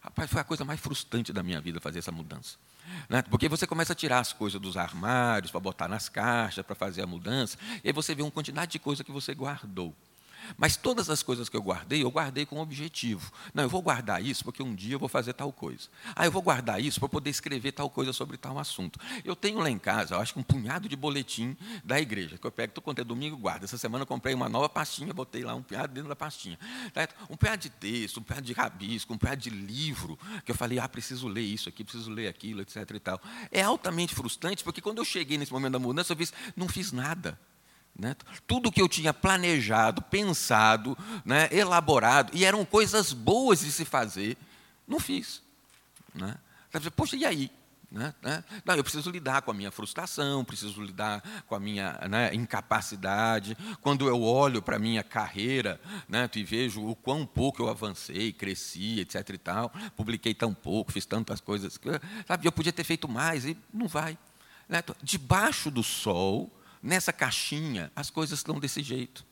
Rapaz, 0.00 0.30
foi 0.30 0.40
a 0.40 0.44
coisa 0.44 0.64
mais 0.64 0.78
frustrante 0.80 1.32
da 1.32 1.42
minha 1.42 1.60
vida 1.60 1.80
fazer 1.80 2.00
essa 2.00 2.12
mudança. 2.12 2.58
Né? 3.08 3.22
Porque 3.22 3.48
você 3.48 3.66
começa 3.66 3.94
a 3.94 3.96
tirar 3.96 4.18
as 4.18 4.32
coisas 4.32 4.60
dos 4.60 4.76
armários 4.76 5.50
para 5.50 5.60
botar 5.60 5.88
nas 5.88 6.08
caixas, 6.08 6.64
para 6.64 6.74
fazer 6.74 7.02
a 7.02 7.06
mudança, 7.06 7.56
e 7.82 7.88
aí 7.88 7.92
você 7.92 8.14
vê 8.14 8.22
uma 8.22 8.30
quantidade 8.30 8.72
de 8.72 8.78
coisa 8.78 9.02
que 9.02 9.12
você 9.12 9.34
guardou. 9.34 9.94
Mas 10.56 10.76
todas 10.76 11.10
as 11.10 11.22
coisas 11.22 11.48
que 11.48 11.56
eu 11.56 11.62
guardei, 11.62 12.02
eu 12.02 12.10
guardei 12.10 12.46
com 12.46 12.56
um 12.56 12.60
objetivo. 12.60 13.32
Não, 13.52 13.62
eu 13.62 13.68
vou 13.68 13.82
guardar 13.82 14.22
isso 14.24 14.44
porque 14.44 14.62
um 14.62 14.74
dia 14.74 14.94
eu 14.94 14.98
vou 14.98 15.08
fazer 15.08 15.32
tal 15.32 15.52
coisa. 15.52 15.88
Ah, 16.14 16.24
eu 16.24 16.32
vou 16.32 16.42
guardar 16.42 16.80
isso 16.80 16.98
para 16.98 17.08
poder 17.08 17.30
escrever 17.30 17.72
tal 17.72 17.90
coisa 17.90 18.12
sobre 18.12 18.36
tal 18.36 18.58
assunto. 18.58 18.98
Eu 19.24 19.36
tenho 19.36 19.58
lá 19.58 19.70
em 19.70 19.78
casa, 19.78 20.14
eu 20.14 20.20
acho 20.20 20.34
que 20.34 20.40
um 20.40 20.42
punhado 20.42 20.88
de 20.88 20.96
boletim 20.96 21.56
da 21.84 22.00
igreja, 22.00 22.38
que 22.38 22.46
eu 22.46 22.50
pego, 22.50 22.80
quando 22.80 23.00
é 23.00 23.04
domingo, 23.04 23.36
guardo. 23.36 23.64
Essa 23.64 23.78
semana 23.78 24.02
eu 24.02 24.06
comprei 24.06 24.34
uma 24.34 24.48
nova 24.48 24.68
pastinha, 24.68 25.12
botei 25.12 25.42
lá 25.42 25.54
um 25.54 25.62
punhado 25.62 25.92
dentro 25.92 26.08
da 26.08 26.16
pastinha. 26.16 26.58
Um 27.28 27.36
punhado 27.36 27.62
de 27.62 27.70
texto, 27.70 28.20
um 28.20 28.22
punhado 28.22 28.46
de 28.46 28.52
rabisco, 28.52 29.12
um 29.12 29.18
punhado 29.18 29.40
de 29.40 29.50
livro, 29.50 30.18
que 30.44 30.50
eu 30.50 30.54
falei, 30.54 30.78
ah, 30.78 30.88
preciso 30.88 31.28
ler 31.28 31.42
isso 31.42 31.68
aqui, 31.68 31.84
preciso 31.84 32.10
ler 32.10 32.28
aquilo, 32.28 32.60
etc. 32.62 32.90
E 32.94 33.00
tal. 33.00 33.20
É 33.50 33.62
altamente 33.62 34.14
frustrante, 34.14 34.64
porque 34.64 34.80
quando 34.80 34.98
eu 34.98 35.04
cheguei 35.04 35.38
nesse 35.38 35.52
momento 35.52 35.72
da 35.72 35.78
mudança, 35.78 36.12
eu 36.12 36.16
fiz, 36.16 36.32
não 36.56 36.68
fiz 36.68 36.92
nada. 36.92 37.38
Né? 37.98 38.14
Tudo 38.46 38.70
que 38.70 38.80
eu 38.80 38.88
tinha 38.88 39.12
planejado, 39.12 40.00
pensado, 40.02 40.96
né, 41.24 41.48
elaborado, 41.50 42.30
e 42.32 42.44
eram 42.44 42.64
coisas 42.64 43.12
boas 43.12 43.60
de 43.60 43.72
se 43.72 43.84
fazer, 43.84 44.36
não 44.86 45.00
fiz. 45.00 45.42
Né? 46.14 46.36
Poxa, 46.94 47.16
e 47.16 47.24
aí? 47.24 47.50
Né? 47.90 48.14
né? 48.22 48.44
Não, 48.64 48.74
eu 48.76 48.84
preciso 48.84 49.10
lidar 49.10 49.42
com 49.42 49.50
a 49.50 49.54
minha 49.54 49.70
frustração, 49.70 50.44
preciso 50.44 50.80
lidar 50.82 51.22
com 51.46 51.54
a 51.54 51.60
minha 51.60 51.98
né, 52.08 52.32
incapacidade. 52.34 53.56
Quando 53.80 54.06
eu 54.06 54.22
olho 54.22 54.60
para 54.60 54.76
a 54.76 54.78
minha 54.78 55.02
carreira 55.02 55.80
né, 56.06 56.28
e 56.36 56.44
vejo 56.44 56.86
o 56.86 56.94
quão 56.94 57.26
pouco 57.26 57.62
eu 57.62 57.68
avancei, 57.68 58.32
cresci, 58.32 59.00
etc. 59.00 59.30
e 59.30 59.38
tal, 59.38 59.72
publiquei 59.96 60.34
tão 60.34 60.52
pouco, 60.52 60.92
fiz 60.92 61.06
tantas 61.06 61.40
coisas, 61.40 61.80
sabe, 62.26 62.46
eu 62.46 62.52
podia 62.52 62.72
ter 62.72 62.84
feito 62.84 63.08
mais 63.08 63.44
e 63.44 63.56
não 63.72 63.88
vai. 63.88 64.18
Né? 64.68 64.84
Debaixo 65.02 65.70
do 65.70 65.82
sol, 65.82 66.52
nessa 66.82 67.12
caixinha, 67.12 67.90
as 67.94 68.10
coisas 68.10 68.38
estão 68.38 68.58
desse 68.58 68.82
jeito. 68.82 69.24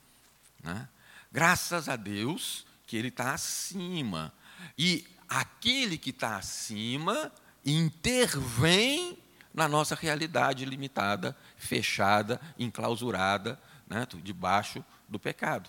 Né? 0.63 0.89
Graças 1.31 1.89
a 1.89 1.97
Deus 1.97 2.67
que 2.87 2.97
Ele 2.97 3.09
está 3.09 3.35
acima. 3.35 4.33
E 4.79 5.07
aquele 5.29 5.99
que 5.99 6.11
está 6.11 6.37
acima 6.37 7.33
intervém 7.65 9.19
na 9.53 9.67
nossa 9.67 9.95
realidade 9.95 10.65
limitada, 10.65 11.37
fechada, 11.57 12.41
enclausurada, 12.59 13.59
né? 13.87 14.07
debaixo 14.23 14.85
do 15.09 15.19
pecado. 15.19 15.69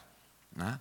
Né? 0.56 0.80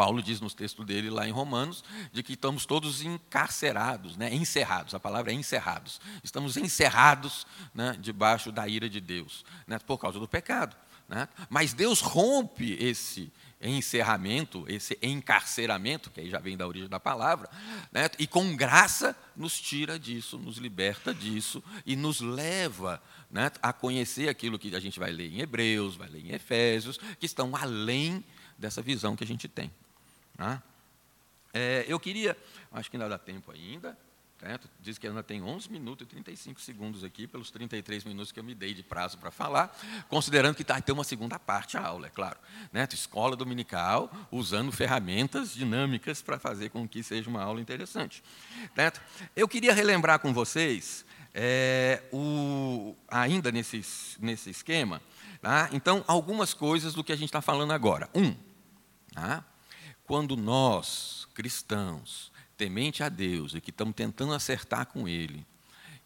Paulo 0.00 0.22
diz 0.22 0.40
nos 0.40 0.54
textos 0.54 0.86
dele 0.86 1.10
lá 1.10 1.28
em 1.28 1.30
Romanos, 1.30 1.84
de 2.10 2.22
que 2.22 2.32
estamos 2.32 2.64
todos 2.64 3.02
encarcerados, 3.02 4.16
né? 4.16 4.34
encerrados, 4.34 4.94
a 4.94 4.98
palavra 4.98 5.30
é 5.30 5.34
encerrados. 5.34 6.00
Estamos 6.24 6.56
encerrados 6.56 7.46
né? 7.74 7.94
debaixo 8.00 8.50
da 8.50 8.66
ira 8.66 8.88
de 8.88 8.98
Deus, 8.98 9.44
né? 9.66 9.78
por 9.78 9.98
causa 9.98 10.18
do 10.18 10.26
pecado. 10.26 10.74
Né? 11.06 11.28
Mas 11.50 11.74
Deus 11.74 12.00
rompe 12.00 12.82
esse 12.82 13.30
encerramento, 13.60 14.64
esse 14.68 14.98
encarceramento, 15.02 16.08
que 16.10 16.22
aí 16.22 16.30
já 16.30 16.38
vem 16.38 16.56
da 16.56 16.66
origem 16.66 16.88
da 16.88 16.98
palavra, 16.98 17.50
né? 17.92 18.08
e 18.18 18.26
com 18.26 18.56
graça 18.56 19.14
nos 19.36 19.60
tira 19.60 19.98
disso, 19.98 20.38
nos 20.38 20.56
liberta 20.56 21.12
disso 21.12 21.62
e 21.84 21.94
nos 21.94 22.22
leva 22.22 23.02
né? 23.30 23.52
a 23.60 23.70
conhecer 23.70 24.30
aquilo 24.30 24.58
que 24.58 24.74
a 24.74 24.80
gente 24.80 24.98
vai 24.98 25.10
ler 25.10 25.30
em 25.30 25.40
Hebreus, 25.40 25.94
vai 25.94 26.08
ler 26.08 26.24
em 26.24 26.32
Efésios, 26.32 26.96
que 27.18 27.26
estão 27.26 27.54
além 27.54 28.24
dessa 28.58 28.80
visão 28.80 29.14
que 29.14 29.24
a 29.24 29.26
gente 29.26 29.46
tem. 29.46 29.70
Tá? 30.40 30.62
É, 31.52 31.84
eu 31.86 32.00
queria, 32.00 32.34
acho 32.72 32.90
que 32.90 32.96
ainda 32.96 33.10
dá 33.10 33.18
tempo 33.18 33.52
ainda, 33.52 33.94
certo? 34.38 34.70
diz 34.80 34.96
que 34.96 35.06
ainda 35.06 35.22
tem 35.22 35.42
11 35.42 35.70
minutos 35.70 36.06
e 36.06 36.08
35 36.08 36.58
segundos 36.62 37.04
aqui, 37.04 37.26
pelos 37.26 37.50
33 37.50 38.04
minutos 38.04 38.32
que 38.32 38.40
eu 38.40 38.44
me 38.44 38.54
dei 38.54 38.72
de 38.72 38.82
prazo 38.82 39.18
para 39.18 39.30
falar, 39.30 39.78
considerando 40.08 40.54
que 40.54 40.64
tá, 40.64 40.80
tem 40.80 40.94
uma 40.94 41.04
segunda 41.04 41.38
parte 41.38 41.76
à 41.76 41.82
aula, 41.82 42.06
é 42.06 42.08
claro. 42.10 42.38
Né? 42.72 42.88
Escola 42.90 43.36
dominical, 43.36 44.10
usando 44.32 44.72
ferramentas 44.72 45.52
dinâmicas 45.52 46.22
para 46.22 46.38
fazer 46.38 46.70
com 46.70 46.88
que 46.88 47.02
seja 47.02 47.28
uma 47.28 47.42
aula 47.42 47.60
interessante. 47.60 48.24
Certo? 48.74 48.98
Eu 49.36 49.46
queria 49.46 49.74
relembrar 49.74 50.20
com 50.20 50.32
vocês, 50.32 51.04
é, 51.34 52.02
o, 52.10 52.96
ainda 53.08 53.52
nesse, 53.52 53.84
nesse 54.18 54.48
esquema, 54.48 55.02
tá? 55.42 55.68
então, 55.70 56.02
algumas 56.08 56.54
coisas 56.54 56.94
do 56.94 57.04
que 57.04 57.12
a 57.12 57.16
gente 57.16 57.28
está 57.28 57.42
falando 57.42 57.74
agora. 57.74 58.08
Um, 58.14 58.34
tá? 59.12 59.44
Quando 60.10 60.36
nós, 60.36 61.28
cristãos, 61.34 62.32
temente 62.56 63.00
a 63.00 63.08
Deus 63.08 63.54
e 63.54 63.60
que 63.60 63.70
estamos 63.70 63.94
tentando 63.94 64.34
acertar 64.34 64.86
com 64.86 65.06
Ele, 65.06 65.46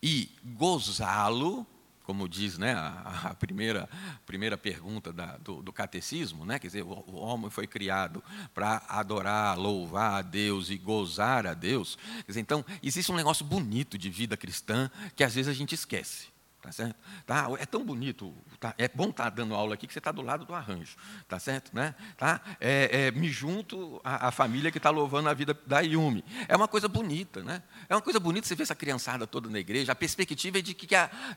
e 0.02 0.28
gozá-lo, 0.44 1.66
como 2.02 2.28
diz 2.28 2.58
né, 2.58 2.74
a, 2.74 3.30
a, 3.30 3.34
primeira, 3.34 3.88
primeira 4.26 4.58
pergunta 4.58 5.10
da, 5.10 5.38
do, 5.38 5.62
do, 5.62 5.72
catecismo, 5.72 6.44
né, 6.44 6.58
quer 6.58 6.66
dizer, 6.66 6.82
o, 6.82 7.02
o 7.06 7.16
homem 7.16 7.48
foi 7.48 7.66
criado 7.66 8.22
para 8.52 8.82
adorar, 8.90 9.58
louvar 9.58 10.18
a 10.18 10.20
Deus 10.20 10.68
e 10.68 10.76
gozar 10.76 11.46
a 11.46 11.54
Deus. 11.54 11.96
Dizer, 12.28 12.40
então, 12.40 12.62
existe 12.82 13.10
um 13.10 13.16
negócio 13.16 13.42
bonito 13.42 13.96
de 13.96 14.10
vida 14.10 14.36
cristã 14.36 14.90
que 15.16 15.24
às 15.24 15.34
vezes 15.34 15.48
a 15.48 15.54
gente 15.54 15.74
esquece. 15.74 16.26
Tá 16.64 16.72
certo? 16.72 16.96
Tá? 17.26 17.46
É 17.58 17.66
tão 17.66 17.84
bonito, 17.84 18.34
tá? 18.64 18.74
é 18.78 18.88
bom 18.88 19.10
estar 19.10 19.24
tá 19.24 19.30
dando 19.30 19.54
aula 19.54 19.74
aqui 19.74 19.86
que 19.86 19.92
você 19.92 19.98
está 19.98 20.10
do 20.10 20.22
lado 20.22 20.46
do 20.46 20.54
arranjo, 20.54 20.96
tá 21.28 21.38
certo? 21.38 21.70
Né? 21.74 21.94
Tá? 22.16 22.40
É, 22.58 23.08
é, 23.08 23.10
me 23.10 23.28
junto 23.28 24.00
à, 24.02 24.28
à 24.28 24.30
família 24.30 24.70
que 24.70 24.78
está 24.78 24.88
louvando 24.88 25.28
a 25.28 25.34
vida 25.34 25.58
da 25.66 25.80
Yumi. 25.80 26.24
É 26.48 26.56
uma 26.56 26.66
coisa 26.66 26.88
bonita, 26.88 27.42
né? 27.42 27.62
É 27.88 27.94
uma 27.94 28.00
coisa 28.00 28.18
bonita 28.18 28.46
você 28.46 28.54
ver 28.54 28.62
essa 28.62 28.74
criançada 28.74 29.26
toda 29.26 29.50
na 29.50 29.58
igreja. 29.58 29.92
A 29.92 29.94
perspectiva 29.94 30.58
é 30.58 30.62
de 30.62 30.72
que 30.72 30.86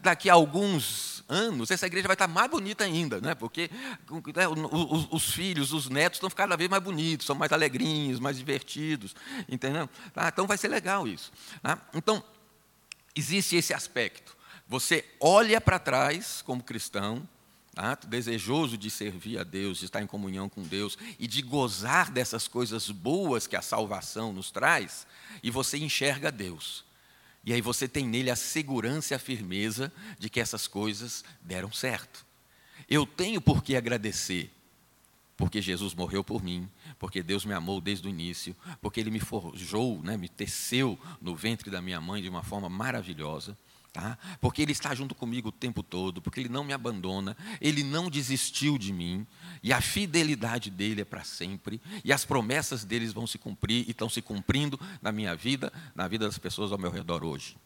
daqui 0.01 0.29
a 0.29 0.33
alguns 0.33 1.23
anos 1.27 1.69
essa 1.69 1.85
igreja 1.85 2.07
vai 2.07 2.15
estar 2.15 2.27
tá 2.27 2.33
mais 2.33 2.49
bonita 2.49 2.85
ainda, 2.85 3.19
né? 3.19 3.35
Porque 3.35 3.69
né, 4.35 4.47
os, 4.47 5.07
os, 5.11 5.31
filhos, 5.31 5.73
os 5.73 5.89
netos 5.89 6.17
estão 6.17 6.29
cada 6.29 6.55
vez 6.55 6.69
mais 6.69 6.81
bonitos, 6.81 7.25
são 7.25 7.35
mais 7.35 7.51
alegrinhos, 7.51 8.19
mais 8.21 8.37
divertidos, 8.37 9.13
entendeu? 9.49 9.89
Tá? 10.13 10.29
Então 10.29 10.47
vai 10.47 10.57
ser 10.57 10.69
legal 10.69 11.07
isso. 11.07 11.31
Tá? 11.61 11.77
Então 11.93 12.23
existe 13.13 13.57
esse 13.57 13.73
aspecto. 13.73 14.36
Você 14.67 15.05
olha 15.19 15.61
para 15.61 15.79
trás 15.79 16.41
como 16.41 16.61
cristão, 16.61 17.27
tá? 17.73 17.97
desejoso 18.05 18.77
de 18.77 18.91
servir 18.91 19.39
a 19.39 19.43
Deus, 19.43 19.77
de 19.77 19.85
estar 19.85 20.01
em 20.01 20.07
comunhão 20.07 20.49
com 20.49 20.61
Deus 20.61 20.97
e 21.17 21.25
de 21.25 21.41
gozar 21.41 22.11
dessas 22.11 22.49
coisas 22.49 22.89
boas 22.89 23.47
que 23.47 23.55
a 23.55 23.61
salvação 23.61 24.33
nos 24.33 24.51
traz, 24.51 25.07
e 25.41 25.49
você 25.49 25.77
enxerga 25.77 26.31
Deus. 26.31 26.83
E 27.45 27.53
aí 27.53 27.61
você 27.61 27.87
tem 27.87 28.05
nele 28.05 28.29
a 28.29 28.35
segurança 28.35 29.13
e 29.13 29.15
a 29.15 29.19
firmeza 29.19 29.89
de 30.19 30.29
que 30.29 30.39
essas 30.39 30.67
coisas 30.67 31.23
deram 31.39 31.71
certo. 31.71 32.25
Eu 32.89 33.05
tenho 33.05 33.39
por 33.39 33.63
que 33.63 33.73
agradecer, 33.73 34.51
porque 35.37 35.61
Jesus 35.61 35.93
morreu 35.93 36.25
por 36.25 36.43
mim, 36.43 36.69
porque 36.99 37.23
Deus 37.23 37.45
me 37.45 37.53
amou 37.53 37.79
desde 37.79 38.05
o 38.05 38.09
início, 38.09 38.53
porque 38.81 38.99
Ele 38.99 39.11
me 39.11 39.21
forjou, 39.21 40.01
né, 40.03 40.17
me 40.17 40.27
teceu 40.27 40.99
no 41.21 41.37
ventre 41.37 41.71
da 41.71 41.81
minha 41.81 42.01
mãe 42.01 42.21
de 42.21 42.27
uma 42.27 42.43
forma 42.43 42.67
maravilhosa 42.67 43.57
Tá? 43.97 44.15
Porque 44.39 44.61
Ele 44.61 44.73
está 44.73 44.93
junto 44.93 45.15
comigo 45.15 45.49
o 45.49 45.51
tempo 45.51 45.81
todo, 45.81 46.21
porque 46.21 46.39
Ele 46.39 46.49
não 46.49 46.63
me 46.63 46.71
abandona, 46.71 47.35
Ele 47.59 47.83
não 47.83 48.11
desistiu 48.11 48.77
de 48.77 48.93
mim, 48.93 49.25
e 49.63 49.73
a 49.73 49.81
fidelidade 49.81 50.69
dele 50.69 51.01
é 51.01 51.03
para 51.03 51.23
sempre, 51.23 51.81
e 52.05 52.13
as 52.13 52.23
promessas 52.23 52.85
deles 52.85 53.11
vão 53.11 53.25
se 53.25 53.39
cumprir 53.39 53.85
e 53.87 53.91
estão 53.91 54.07
se 54.07 54.21
cumprindo 54.21 54.79
na 55.01 55.11
minha 55.11 55.35
vida, 55.35 55.73
na 55.95 56.07
vida 56.07 56.27
das 56.27 56.37
pessoas 56.37 56.71
ao 56.71 56.77
meu 56.77 56.91
redor 56.91 57.23
hoje. 57.23 57.57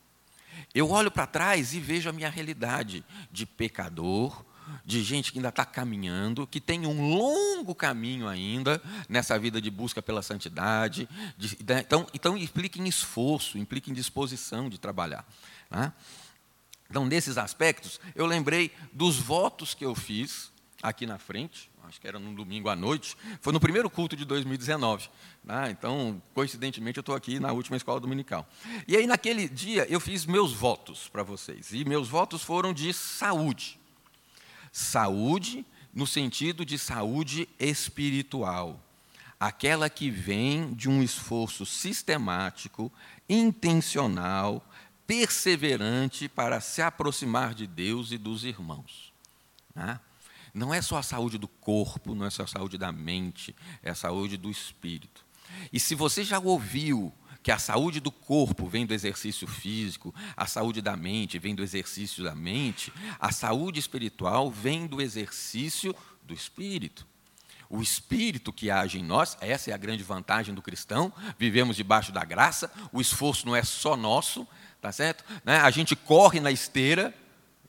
Eu 0.73 0.89
olho 0.89 1.11
para 1.11 1.27
trás 1.27 1.73
e 1.73 1.81
vejo 1.81 2.09
a 2.09 2.13
minha 2.13 2.29
realidade 2.29 3.03
de 3.29 3.45
pecador, 3.45 4.45
de 4.85 5.03
gente 5.03 5.33
que 5.33 5.37
ainda 5.37 5.49
está 5.49 5.65
caminhando, 5.65 6.47
que 6.47 6.61
tem 6.61 6.85
um 6.87 7.09
longo 7.09 7.75
caminho 7.75 8.25
ainda 8.25 8.81
nessa 9.09 9.37
vida 9.37 9.61
de 9.61 9.69
busca 9.69 10.01
pela 10.01 10.21
santidade. 10.21 11.09
De, 11.37 11.57
então, 11.59 12.07
então, 12.13 12.37
implica 12.37 12.79
em 12.79 12.87
esforço, 12.87 13.57
implica 13.57 13.91
em 13.91 13.93
disposição 13.93 14.69
de 14.69 14.79
trabalhar. 14.79 15.25
Né? 15.69 15.91
Então, 16.91 17.05
nesses 17.05 17.37
aspectos, 17.37 18.01
eu 18.13 18.25
lembrei 18.25 18.69
dos 18.91 19.15
votos 19.15 19.73
que 19.73 19.85
eu 19.85 19.95
fiz 19.95 20.51
aqui 20.83 21.05
na 21.05 21.17
frente, 21.17 21.71
acho 21.85 22.01
que 22.01 22.05
era 22.05 22.19
no 22.19 22.35
domingo 22.35 22.67
à 22.67 22.75
noite, 22.75 23.15
foi 23.39 23.53
no 23.53 23.61
primeiro 23.61 23.89
culto 23.89 24.13
de 24.13 24.25
2019. 24.25 25.09
Né? 25.41 25.71
Então, 25.71 26.21
coincidentemente, 26.33 26.97
eu 26.97 26.99
estou 26.99 27.15
aqui 27.15 27.39
na 27.39 27.53
última 27.53 27.77
escola 27.77 27.97
dominical. 27.97 28.45
E 28.85 28.97
aí, 28.97 29.07
naquele 29.07 29.47
dia, 29.47 29.87
eu 29.89 30.01
fiz 30.01 30.25
meus 30.25 30.51
votos 30.51 31.07
para 31.07 31.23
vocês. 31.23 31.71
E 31.71 31.85
meus 31.85 32.09
votos 32.09 32.43
foram 32.43 32.73
de 32.73 32.91
saúde. 32.93 33.79
Saúde 34.69 35.65
no 35.93 36.05
sentido 36.05 36.65
de 36.65 36.77
saúde 36.77 37.47
espiritual. 37.57 38.83
Aquela 39.39 39.89
que 39.89 40.09
vem 40.09 40.73
de 40.73 40.89
um 40.89 41.01
esforço 41.01 41.65
sistemático, 41.65 42.91
intencional, 43.29 44.61
perseverante 45.07 46.29
para 46.29 46.59
se 46.61 46.81
aproximar 46.81 47.53
de 47.53 47.67
Deus 47.67 48.11
e 48.11 48.17
dos 48.17 48.43
irmãos. 48.43 49.11
Né? 49.75 49.99
Não 50.53 50.73
é 50.73 50.81
só 50.81 50.97
a 50.97 51.03
saúde 51.03 51.37
do 51.37 51.47
corpo, 51.47 52.13
não 52.13 52.25
é 52.25 52.29
só 52.29 52.43
a 52.43 52.47
saúde 52.47 52.77
da 52.77 52.91
mente, 52.91 53.55
é 53.81 53.91
a 53.91 53.95
saúde 53.95 54.37
do 54.37 54.49
espírito. 54.49 55.25
E 55.71 55.79
se 55.79 55.95
você 55.95 56.23
já 56.23 56.39
ouviu 56.39 57.13
que 57.43 57.51
a 57.51 57.57
saúde 57.57 57.99
do 57.99 58.11
corpo 58.11 58.67
vem 58.67 58.85
do 58.85 58.93
exercício 58.93 59.47
físico, 59.47 60.13
a 60.37 60.45
saúde 60.45 60.81
da 60.81 60.95
mente 60.95 61.39
vem 61.39 61.55
do 61.55 61.63
exercício 61.63 62.23
da 62.23 62.35
mente, 62.35 62.93
a 63.19 63.31
saúde 63.31 63.79
espiritual 63.79 64.51
vem 64.51 64.85
do 64.85 65.01
exercício 65.01 65.95
do 66.23 66.33
espírito. 66.33 67.07
o 67.69 67.81
Espírito 67.81 68.51
que 68.51 68.69
age 68.69 68.99
em 68.99 69.03
nós, 69.03 69.37
essa 69.39 69.71
é 69.71 69.73
a 69.73 69.77
grande 69.77 70.03
vantagem 70.03 70.53
do 70.53 70.61
cristão, 70.61 71.11
vivemos 71.39 71.77
debaixo 71.77 72.11
da 72.11 72.23
graça, 72.25 72.69
o 72.91 72.99
esforço 72.99 73.45
não 73.45 73.55
é 73.55 73.63
só 73.63 73.95
nosso, 73.95 74.45
tá 74.81 74.91
certo? 74.91 75.23
Né? 75.45 75.57
A 75.57 75.69
gente 75.69 75.95
corre 75.95 76.39
na 76.39 76.51
esteira 76.51 77.13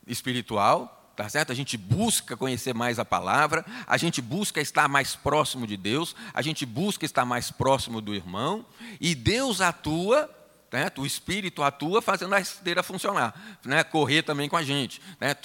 espiritual, 0.07 1.13
tá 1.15 1.29
certo? 1.29 1.51
A 1.51 1.55
gente 1.55 1.77
busca 1.77 2.35
conhecer 2.35 2.73
mais 2.73 2.97
a 2.99 3.05
palavra, 3.05 3.63
a 3.85 3.97
gente 3.97 4.21
busca 4.21 4.59
estar 4.59 4.87
mais 4.87 5.15
próximo 5.15 5.67
de 5.67 5.77
Deus, 5.77 6.15
a 6.33 6.41
gente 6.41 6.65
busca 6.65 7.05
estar 7.05 7.23
mais 7.23 7.51
próximo 7.51 8.01
do 8.01 8.15
irmão, 8.15 8.65
e 8.99 9.13
Deus 9.13 9.61
atua 9.61 10.29
né? 10.71 10.91
O 10.97 11.05
espírito 11.05 11.61
atua 11.61 12.01
fazendo 12.01 12.33
a 12.33 12.41
esteira 12.41 12.81
funcionar, 12.81 13.59
né? 13.63 13.83
correr 13.83 14.23
também 14.23 14.49
com 14.49 14.57
a 14.57 14.63
gente, 14.63 14.99
né? 15.21 15.35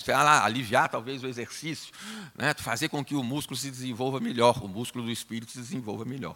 aliviar 0.43 0.89
talvez 0.89 1.23
o 1.23 1.27
exercício, 1.27 1.93
né? 2.35 2.55
fazer 2.55 2.89
com 2.89 3.05
que 3.05 3.15
o 3.15 3.23
músculo 3.23 3.55
se 3.55 3.71
desenvolva 3.71 4.21
melhor, 4.21 4.65
o 4.65 4.67
músculo 4.67 5.05
do 5.05 5.11
espírito 5.11 5.53
se 5.53 5.59
desenvolva 5.59 6.07
melhor. 6.07 6.35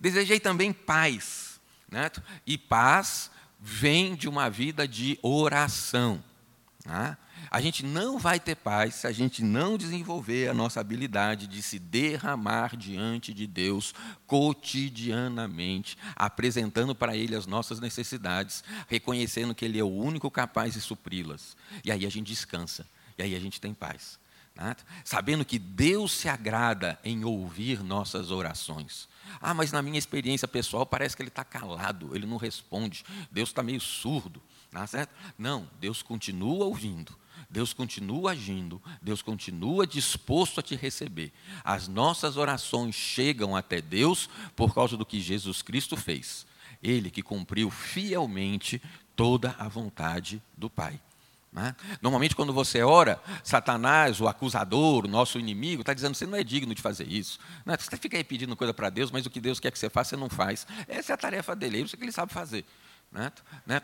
Desejei 0.00 0.40
também 0.40 0.72
paz, 0.72 1.60
né? 1.88 2.10
e 2.44 2.58
paz 2.58 3.30
vem 3.60 4.14
de 4.14 4.28
uma 4.28 4.48
vida 4.48 4.86
de 4.86 5.18
oração. 5.22 6.22
Né? 6.84 7.16
A 7.50 7.60
gente 7.60 7.84
não 7.84 8.18
vai 8.18 8.40
ter 8.40 8.54
paz 8.56 8.96
se 8.96 9.06
a 9.06 9.12
gente 9.12 9.42
não 9.42 9.76
desenvolver 9.76 10.48
a 10.48 10.54
nossa 10.54 10.80
habilidade 10.80 11.46
de 11.46 11.62
se 11.62 11.78
derramar 11.78 12.76
diante 12.76 13.32
de 13.32 13.46
Deus 13.46 13.94
cotidianamente, 14.26 15.96
apresentando 16.14 16.94
para 16.94 17.16
Ele 17.16 17.36
as 17.36 17.46
nossas 17.46 17.80
necessidades, 17.80 18.64
reconhecendo 18.88 19.54
que 19.54 19.64
Ele 19.64 19.78
é 19.78 19.84
o 19.84 19.88
único 19.88 20.30
capaz 20.30 20.74
de 20.74 20.80
supri-las. 20.80 21.56
E 21.84 21.90
aí 21.92 22.04
a 22.04 22.10
gente 22.10 22.26
descansa, 22.26 22.86
e 23.16 23.22
aí 23.22 23.34
a 23.34 23.40
gente 23.40 23.60
tem 23.60 23.72
paz. 23.72 24.18
Né? 24.56 24.74
Sabendo 25.04 25.44
que 25.44 25.58
Deus 25.58 26.12
se 26.12 26.28
agrada 26.28 26.98
em 27.04 27.24
ouvir 27.24 27.82
nossas 27.82 28.30
orações. 28.30 29.08
Ah, 29.40 29.52
mas 29.52 29.70
na 29.70 29.82
minha 29.82 29.98
experiência 29.98 30.48
pessoal 30.48 30.86
parece 30.86 31.14
que 31.14 31.22
ele 31.22 31.28
está 31.28 31.44
calado, 31.44 32.16
ele 32.16 32.26
não 32.26 32.36
responde, 32.36 33.04
Deus 33.30 33.50
está 33.50 33.62
meio 33.62 33.80
surdo. 33.80 34.42
Tá 34.70 34.86
certo? 34.86 35.14
Não, 35.38 35.68
Deus 35.80 36.02
continua 36.02 36.64
ouvindo. 36.64 37.16
Deus 37.48 37.72
continua 37.72 38.32
agindo, 38.32 38.82
Deus 39.00 39.22
continua 39.22 39.86
disposto 39.86 40.58
a 40.58 40.62
te 40.62 40.74
receber. 40.74 41.32
As 41.62 41.86
nossas 41.86 42.36
orações 42.36 42.94
chegam 42.94 43.54
até 43.54 43.80
Deus 43.80 44.28
por 44.56 44.74
causa 44.74 44.96
do 44.96 45.06
que 45.06 45.20
Jesus 45.20 45.62
Cristo 45.62 45.96
fez. 45.96 46.46
Ele 46.82 47.10
que 47.10 47.22
cumpriu 47.22 47.70
fielmente 47.70 48.82
toda 49.14 49.54
a 49.58 49.68
vontade 49.68 50.42
do 50.56 50.68
Pai. 50.68 51.00
Né? 51.56 51.74
Normalmente, 52.02 52.36
quando 52.36 52.52
você 52.52 52.82
ora, 52.82 53.18
Satanás, 53.42 54.20
o 54.20 54.28
acusador, 54.28 55.06
o 55.06 55.08
nosso 55.08 55.38
inimigo, 55.38 55.80
está 55.80 55.94
dizendo: 55.94 56.14
você 56.14 56.26
não 56.26 56.36
é 56.36 56.44
digno 56.44 56.74
de 56.74 56.82
fazer 56.82 57.08
isso. 57.08 57.38
Né? 57.64 57.74
Você 57.78 57.96
fica 57.96 58.14
aí 58.14 58.22
pedindo 58.22 58.54
coisa 58.54 58.74
para 58.74 58.90
Deus, 58.90 59.10
mas 59.10 59.24
o 59.24 59.30
que 59.30 59.40
Deus 59.40 59.58
quer 59.58 59.70
que 59.70 59.78
você 59.78 59.88
faça, 59.88 60.10
você 60.10 60.16
não 60.16 60.28
faz. 60.28 60.66
Essa 60.86 61.12
é 61.12 61.14
a 61.14 61.16
tarefa 61.16 61.56
dele, 61.56 61.78
é 61.78 61.80
isso 61.80 61.96
que 61.96 62.04
ele 62.04 62.12
sabe 62.12 62.30
fazer. 62.30 62.62
Né? 63.10 63.32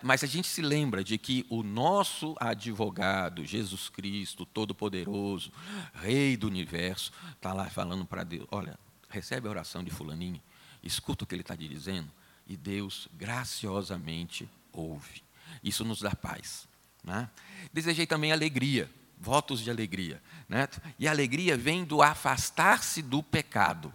Mas 0.03 0.23
a 0.23 0.27
gente 0.27 0.49
se 0.49 0.61
lembra 0.61 1.03
de 1.03 1.17
que 1.17 1.47
o 1.49 1.63
nosso 1.63 2.37
advogado, 2.39 3.43
Jesus 3.43 3.89
Cristo, 3.89 4.45
Todo-Poderoso, 4.45 5.51
Rei 5.95 6.37
do 6.37 6.49
Universo, 6.49 7.11
está 7.33 7.55
lá 7.55 7.71
falando 7.71 8.05
para 8.05 8.23
Deus: 8.23 8.47
olha, 8.51 8.79
recebe 9.09 9.49
a 9.49 9.51
oração 9.51 9.83
de 9.83 9.91
Fulaninho, 9.91 10.43
escuta 10.83 11.25
o 11.25 11.27
que 11.27 11.35
ele 11.35 11.41
está 11.41 11.57
dizendo, 11.57 12.11
e 12.47 12.55
Deus 12.55 13.09
graciosamente 13.15 14.47
ouve. 14.75 15.23
Isso 15.65 15.87
nos 15.87 16.01
dá 16.01 16.15
paz. 16.15 16.71
Né? 17.03 17.29
Desejei 17.73 18.07
também 18.07 18.33
alegria, 18.33 18.91
votos 19.19 19.61
de 19.61 19.71
alegria. 19.71 20.23
Né? 20.49 20.69
E 20.99 21.09
a 21.09 21.11
alegria 21.11 21.57
vem 21.57 21.85
do 21.85 22.03
afastar-se 22.03 23.03
do 23.03 23.23
pecado. 23.23 23.93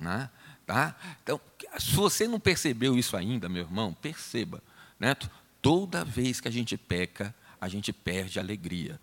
Né? 0.00 0.28
Tá? 0.66 0.96
Então, 1.22 1.40
se 1.78 1.92
você 1.92 2.26
não 2.26 2.40
percebeu 2.40 2.98
isso 2.98 3.16
ainda, 3.16 3.48
meu 3.48 3.62
irmão, 3.62 3.92
perceba. 3.92 4.62
Né? 4.98 5.14
Toda 5.60 6.04
vez 6.04 6.40
que 6.40 6.48
a 6.48 6.50
gente 6.50 6.76
peca, 6.76 7.34
a 7.60 7.68
gente 7.68 7.92
perde 7.92 8.38
a 8.38 8.42
alegria. 8.42 9.00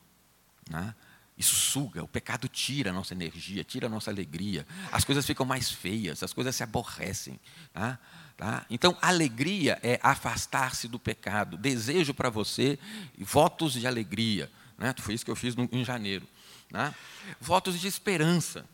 Né? 0.69 0.93
Isso 1.37 1.55
suga, 1.55 2.03
o 2.03 2.07
pecado 2.07 2.47
tira 2.47 2.91
a 2.91 2.93
nossa 2.93 3.13
energia, 3.13 3.63
tira 3.63 3.87
a 3.87 3.89
nossa 3.89 4.11
alegria. 4.11 4.65
As 4.91 5.03
coisas 5.03 5.25
ficam 5.25 5.45
mais 5.45 5.71
feias, 5.71 6.21
as 6.21 6.33
coisas 6.33 6.55
se 6.55 6.61
aborrecem. 6.61 7.39
Tá? 7.73 7.97
Tá? 8.37 8.65
Então, 8.69 8.97
alegria 9.01 9.79
é 9.83 9.99
afastar-se 10.01 10.87
do 10.87 10.97
pecado. 10.97 11.57
Desejo 11.57 12.13
para 12.13 12.29
você 12.29 12.79
votos 13.19 13.73
de 13.73 13.85
alegria. 13.85 14.51
Né? 14.77 14.93
Foi 14.97 15.13
isso 15.13 15.23
que 15.23 15.31
eu 15.31 15.35
fiz 15.35 15.55
no, 15.55 15.69
em 15.71 15.85
janeiro. 15.85 16.27
Né? 16.71 16.93
Votos 17.39 17.79
de 17.79 17.87
esperança. 17.87 18.65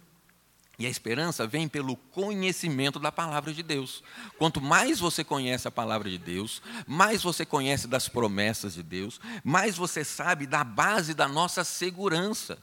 E 0.79 0.85
a 0.85 0.89
esperança 0.89 1.47
vem 1.47 1.67
pelo 1.67 1.95
conhecimento 1.95 2.99
da 2.99 3.11
palavra 3.11 3.51
de 3.51 3.63
Deus. 3.63 4.03
Quanto 4.37 4.61
mais 4.61 4.99
você 4.99 5.23
conhece 5.23 5.67
a 5.67 5.71
palavra 5.71 6.07
de 6.07 6.19
Deus, 6.19 6.61
mais 6.85 7.23
você 7.23 7.43
conhece 7.45 7.87
das 7.87 8.07
promessas 8.07 8.75
de 8.75 8.83
Deus, 8.83 9.19
mais 9.43 9.75
você 9.75 10.03
sabe 10.05 10.45
da 10.45 10.63
base 10.63 11.15
da 11.15 11.27
nossa 11.27 11.63
segurança. 11.63 12.59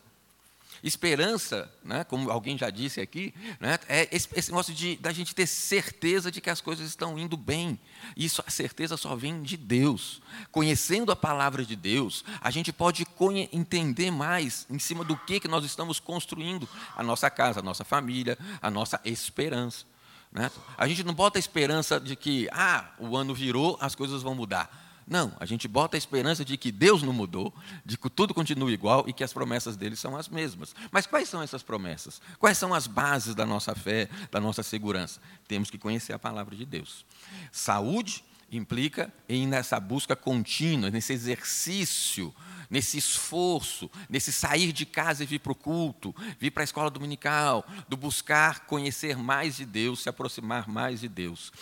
Esperança, 0.84 1.72
né, 1.82 2.04
como 2.04 2.30
alguém 2.30 2.58
já 2.58 2.68
disse 2.68 3.00
aqui, 3.00 3.32
né, 3.58 3.78
é 3.88 4.06
esse, 4.12 4.28
esse 4.34 4.50
negócio 4.50 4.74
de 4.74 4.96
da 4.96 5.14
gente 5.14 5.34
ter 5.34 5.46
certeza 5.46 6.30
de 6.30 6.42
que 6.42 6.50
as 6.50 6.60
coisas 6.60 6.86
estão 6.86 7.18
indo 7.18 7.38
bem. 7.38 7.80
Isso, 8.14 8.44
a 8.46 8.50
certeza 8.50 8.98
só 8.98 9.16
vem 9.16 9.42
de 9.42 9.56
Deus. 9.56 10.20
Conhecendo 10.52 11.10
a 11.10 11.16
palavra 11.16 11.64
de 11.64 11.74
Deus, 11.74 12.22
a 12.38 12.50
gente 12.50 12.70
pode 12.70 13.06
entender 13.50 14.10
mais 14.10 14.66
em 14.68 14.78
cima 14.78 15.02
do 15.02 15.16
que, 15.16 15.40
que 15.40 15.48
nós 15.48 15.64
estamos 15.64 15.98
construindo 15.98 16.68
a 16.94 17.02
nossa 17.02 17.30
casa, 17.30 17.60
a 17.60 17.62
nossa 17.62 17.82
família, 17.82 18.36
a 18.60 18.70
nossa 18.70 19.00
esperança. 19.06 19.86
Né? 20.30 20.50
A 20.76 20.86
gente 20.86 21.02
não 21.02 21.14
bota 21.14 21.38
a 21.38 21.40
esperança 21.40 21.98
de 21.98 22.14
que, 22.14 22.46
ah, 22.52 22.90
o 22.98 23.16
ano 23.16 23.34
virou, 23.34 23.78
as 23.80 23.94
coisas 23.94 24.20
vão 24.20 24.34
mudar. 24.34 24.83
Não, 25.06 25.32
a 25.38 25.44
gente 25.44 25.68
bota 25.68 25.96
a 25.96 25.98
esperança 25.98 26.44
de 26.44 26.56
que 26.56 26.72
Deus 26.72 27.02
não 27.02 27.12
mudou, 27.12 27.52
de 27.84 27.98
que 27.98 28.08
tudo 28.08 28.32
continua 28.32 28.70
igual 28.70 29.04
e 29.06 29.12
que 29.12 29.22
as 29.22 29.32
promessas 29.32 29.76
dele 29.76 29.96
são 29.96 30.16
as 30.16 30.28
mesmas. 30.28 30.74
Mas 30.90 31.06
quais 31.06 31.28
são 31.28 31.42
essas 31.42 31.62
promessas? 31.62 32.20
Quais 32.38 32.56
são 32.56 32.72
as 32.72 32.86
bases 32.86 33.34
da 33.34 33.44
nossa 33.44 33.74
fé, 33.74 34.08
da 34.30 34.40
nossa 34.40 34.62
segurança? 34.62 35.20
Temos 35.46 35.70
que 35.70 35.78
conhecer 35.78 36.12
a 36.12 36.18
palavra 36.18 36.56
de 36.56 36.64
Deus. 36.64 37.04
Saúde 37.52 38.24
implica 38.50 39.12
em 39.28 39.46
nessa 39.46 39.78
busca 39.78 40.14
contínua, 40.16 40.90
nesse 40.90 41.12
exercício 41.12 42.34
nesse 42.70 42.98
esforço, 42.98 43.90
nesse 44.08 44.32
sair 44.32 44.72
de 44.72 44.86
casa 44.86 45.22
e 45.22 45.26
vir 45.26 45.38
para 45.38 45.52
o 45.52 45.54
culto, 45.54 46.14
vir 46.38 46.50
para 46.50 46.62
a 46.62 46.64
escola 46.64 46.90
dominical, 46.90 47.66
do 47.88 47.96
buscar 47.96 48.60
conhecer 48.66 49.16
mais 49.16 49.56
de 49.56 49.64
Deus, 49.64 50.02
se 50.02 50.08
aproximar 50.08 50.68
mais 50.68 51.00
de 51.00 51.08
Deus. 51.08 51.52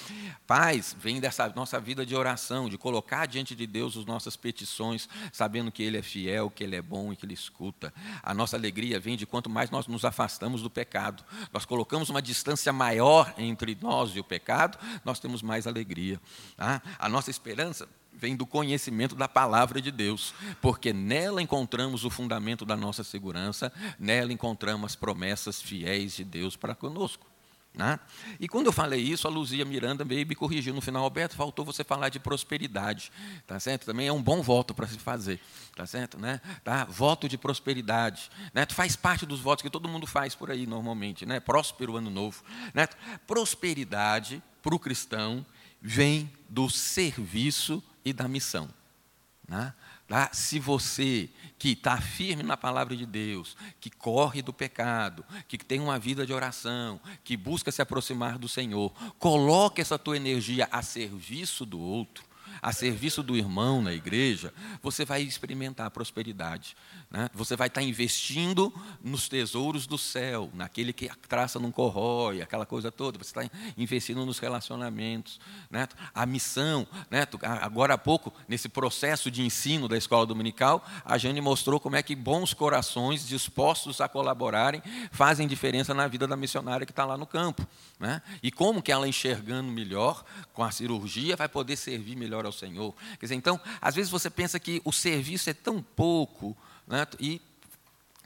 Paz 0.46 0.96
vem 0.98 1.20
dessa 1.20 1.48
nossa 1.50 1.80
vida 1.80 2.04
de 2.04 2.14
oração, 2.14 2.68
de 2.68 2.78
colocar 2.78 3.26
diante 3.26 3.54
de 3.54 3.66
Deus 3.66 3.96
as 3.96 4.04
nossas 4.04 4.36
petições, 4.36 5.08
sabendo 5.32 5.72
que 5.72 5.82
Ele 5.82 5.98
é 5.98 6.02
fiel, 6.02 6.50
que 6.50 6.64
Ele 6.64 6.76
é 6.76 6.82
bom 6.82 7.12
e 7.12 7.16
que 7.16 7.24
Ele 7.24 7.34
escuta. 7.34 7.92
A 8.22 8.34
nossa 8.34 8.56
alegria 8.56 9.00
vem 9.00 9.16
de 9.16 9.26
quanto 9.26 9.48
mais 9.48 9.70
nós 9.70 9.86
nos 9.86 10.04
afastamos 10.04 10.62
do 10.62 10.70
pecado. 10.70 11.24
Nós 11.52 11.64
colocamos 11.64 12.10
uma 12.10 12.22
distância 12.22 12.72
maior 12.72 13.32
entre 13.38 13.76
nós 13.80 14.10
e 14.14 14.20
o 14.20 14.24
pecado, 14.24 14.78
nós 15.04 15.18
temos 15.18 15.42
mais 15.42 15.66
alegria. 15.66 16.20
Tá? 16.56 16.82
A 16.98 17.08
nossa 17.08 17.30
esperança 17.30 17.88
vem 18.12 18.36
do 18.36 18.46
conhecimento 18.46 19.14
da 19.14 19.28
palavra 19.28 19.80
de 19.80 19.90
Deus, 19.90 20.34
porque 20.60 20.92
nela 20.92 21.42
encontramos 21.42 22.04
o 22.04 22.10
fundamento 22.10 22.64
da 22.64 22.76
nossa 22.76 23.02
segurança, 23.02 23.72
nela 23.98 24.32
encontramos 24.32 24.92
as 24.92 24.96
promessas 24.96 25.60
fiéis 25.60 26.14
de 26.14 26.24
Deus 26.24 26.56
para 26.56 26.74
conosco. 26.74 27.32
Né? 27.74 27.98
E 28.38 28.46
quando 28.46 28.66
eu 28.66 28.72
falei 28.72 29.00
isso, 29.00 29.26
a 29.26 29.30
Luzia 29.30 29.64
Miranda 29.64 30.04
veio 30.04 30.26
me 30.26 30.34
corrigiu 30.34 30.74
no 30.74 30.82
final, 30.82 31.04
Alberto, 31.04 31.34
faltou 31.34 31.64
você 31.64 31.82
falar 31.82 32.10
de 32.10 32.20
prosperidade, 32.20 33.10
tá 33.46 33.58
certo? 33.58 33.86
Também 33.86 34.06
é 34.06 34.12
um 34.12 34.22
bom 34.22 34.42
voto 34.42 34.74
para 34.74 34.86
se 34.86 34.98
fazer, 34.98 35.40
tá 35.74 35.86
certo, 35.86 36.18
né? 36.18 36.38
Tá? 36.62 36.84
Voto 36.84 37.26
de 37.26 37.38
prosperidade, 37.38 38.30
né? 38.52 38.66
Faz 38.68 38.94
parte 38.94 39.24
dos 39.24 39.40
votos 39.40 39.62
que 39.62 39.70
todo 39.70 39.88
mundo 39.88 40.06
faz 40.06 40.34
por 40.34 40.50
aí 40.50 40.66
normalmente, 40.66 41.24
né? 41.24 41.40
Próspero 41.40 41.96
ano 41.96 42.10
novo, 42.10 42.44
né? 42.74 42.86
Prosperidade 43.26 44.42
para 44.62 44.74
o 44.74 44.78
cristão 44.78 45.44
vem 45.82 46.30
do 46.48 46.70
serviço 46.70 47.82
e 48.04 48.12
da 48.12 48.28
missão. 48.28 48.68
Né? 49.48 49.74
Tá? 50.06 50.30
Se 50.32 50.58
você 50.58 51.28
que 51.58 51.70
está 51.70 52.00
firme 52.00 52.42
na 52.42 52.56
palavra 52.56 52.96
de 52.96 53.06
Deus, 53.06 53.56
que 53.80 53.90
corre 53.90 54.42
do 54.42 54.52
pecado, 54.52 55.24
que 55.48 55.56
tem 55.56 55.80
uma 55.80 55.98
vida 55.98 56.26
de 56.26 56.32
oração, 56.32 57.00
que 57.24 57.36
busca 57.36 57.72
se 57.72 57.80
aproximar 57.80 58.38
do 58.38 58.48
Senhor, 58.48 58.92
coloque 59.18 59.80
essa 59.80 59.98
tua 59.98 60.16
energia 60.16 60.68
a 60.70 60.82
serviço 60.82 61.64
do 61.64 61.80
outro, 61.80 62.24
a 62.60 62.72
serviço 62.72 63.22
do 63.22 63.36
irmão 63.36 63.80
na 63.80 63.92
igreja, 63.92 64.52
você 64.82 65.04
vai 65.04 65.22
experimentar 65.22 65.90
prosperidade. 65.90 66.76
Né? 67.12 67.28
Você 67.34 67.56
vai 67.56 67.68
estar 67.68 67.82
investindo 67.82 68.72
nos 69.04 69.28
tesouros 69.28 69.86
do 69.86 69.98
céu, 69.98 70.48
naquele 70.54 70.94
que 70.94 71.10
a 71.10 71.14
traça 71.28 71.60
não 71.60 71.70
corrói, 71.70 72.40
aquela 72.40 72.64
coisa 72.64 72.90
toda. 72.90 73.18
Você 73.18 73.38
está 73.38 73.56
investindo 73.76 74.24
nos 74.24 74.38
relacionamentos. 74.38 75.38
Né? 75.70 75.86
A 76.14 76.24
missão, 76.24 76.86
né? 77.10 77.26
agora 77.60 77.94
há 77.94 77.98
pouco, 77.98 78.32
nesse 78.48 78.66
processo 78.66 79.30
de 79.30 79.42
ensino 79.42 79.88
da 79.88 79.98
escola 79.98 80.24
dominical, 80.24 80.82
a 81.04 81.18
Jane 81.18 81.42
mostrou 81.42 81.78
como 81.78 81.96
é 81.96 82.02
que 82.02 82.16
bons 82.16 82.54
corações 82.54 83.28
dispostos 83.28 84.00
a 84.00 84.08
colaborarem 84.08 84.82
fazem 85.10 85.46
diferença 85.46 85.92
na 85.92 86.08
vida 86.08 86.26
da 86.26 86.34
missionária 86.34 86.86
que 86.86 86.92
está 86.92 87.04
lá 87.04 87.18
no 87.18 87.26
campo. 87.26 87.66
Né? 88.00 88.22
E 88.42 88.50
como 88.50 88.80
que 88.80 88.90
ela 88.90 89.06
enxergando 89.06 89.70
melhor 89.70 90.24
com 90.54 90.64
a 90.64 90.70
cirurgia 90.70 91.36
vai 91.36 91.48
poder 91.48 91.76
servir 91.76 92.16
melhor 92.16 92.46
ao 92.46 92.52
Senhor. 92.52 92.94
Quer 93.20 93.26
dizer, 93.26 93.34
então, 93.34 93.60
às 93.82 93.94
vezes 93.94 94.10
você 94.10 94.30
pensa 94.30 94.58
que 94.58 94.80
o 94.82 94.92
serviço 94.92 95.50
é 95.50 95.54
tão 95.54 95.82
pouco 95.82 96.56
né? 96.92 97.06
e 97.18 97.40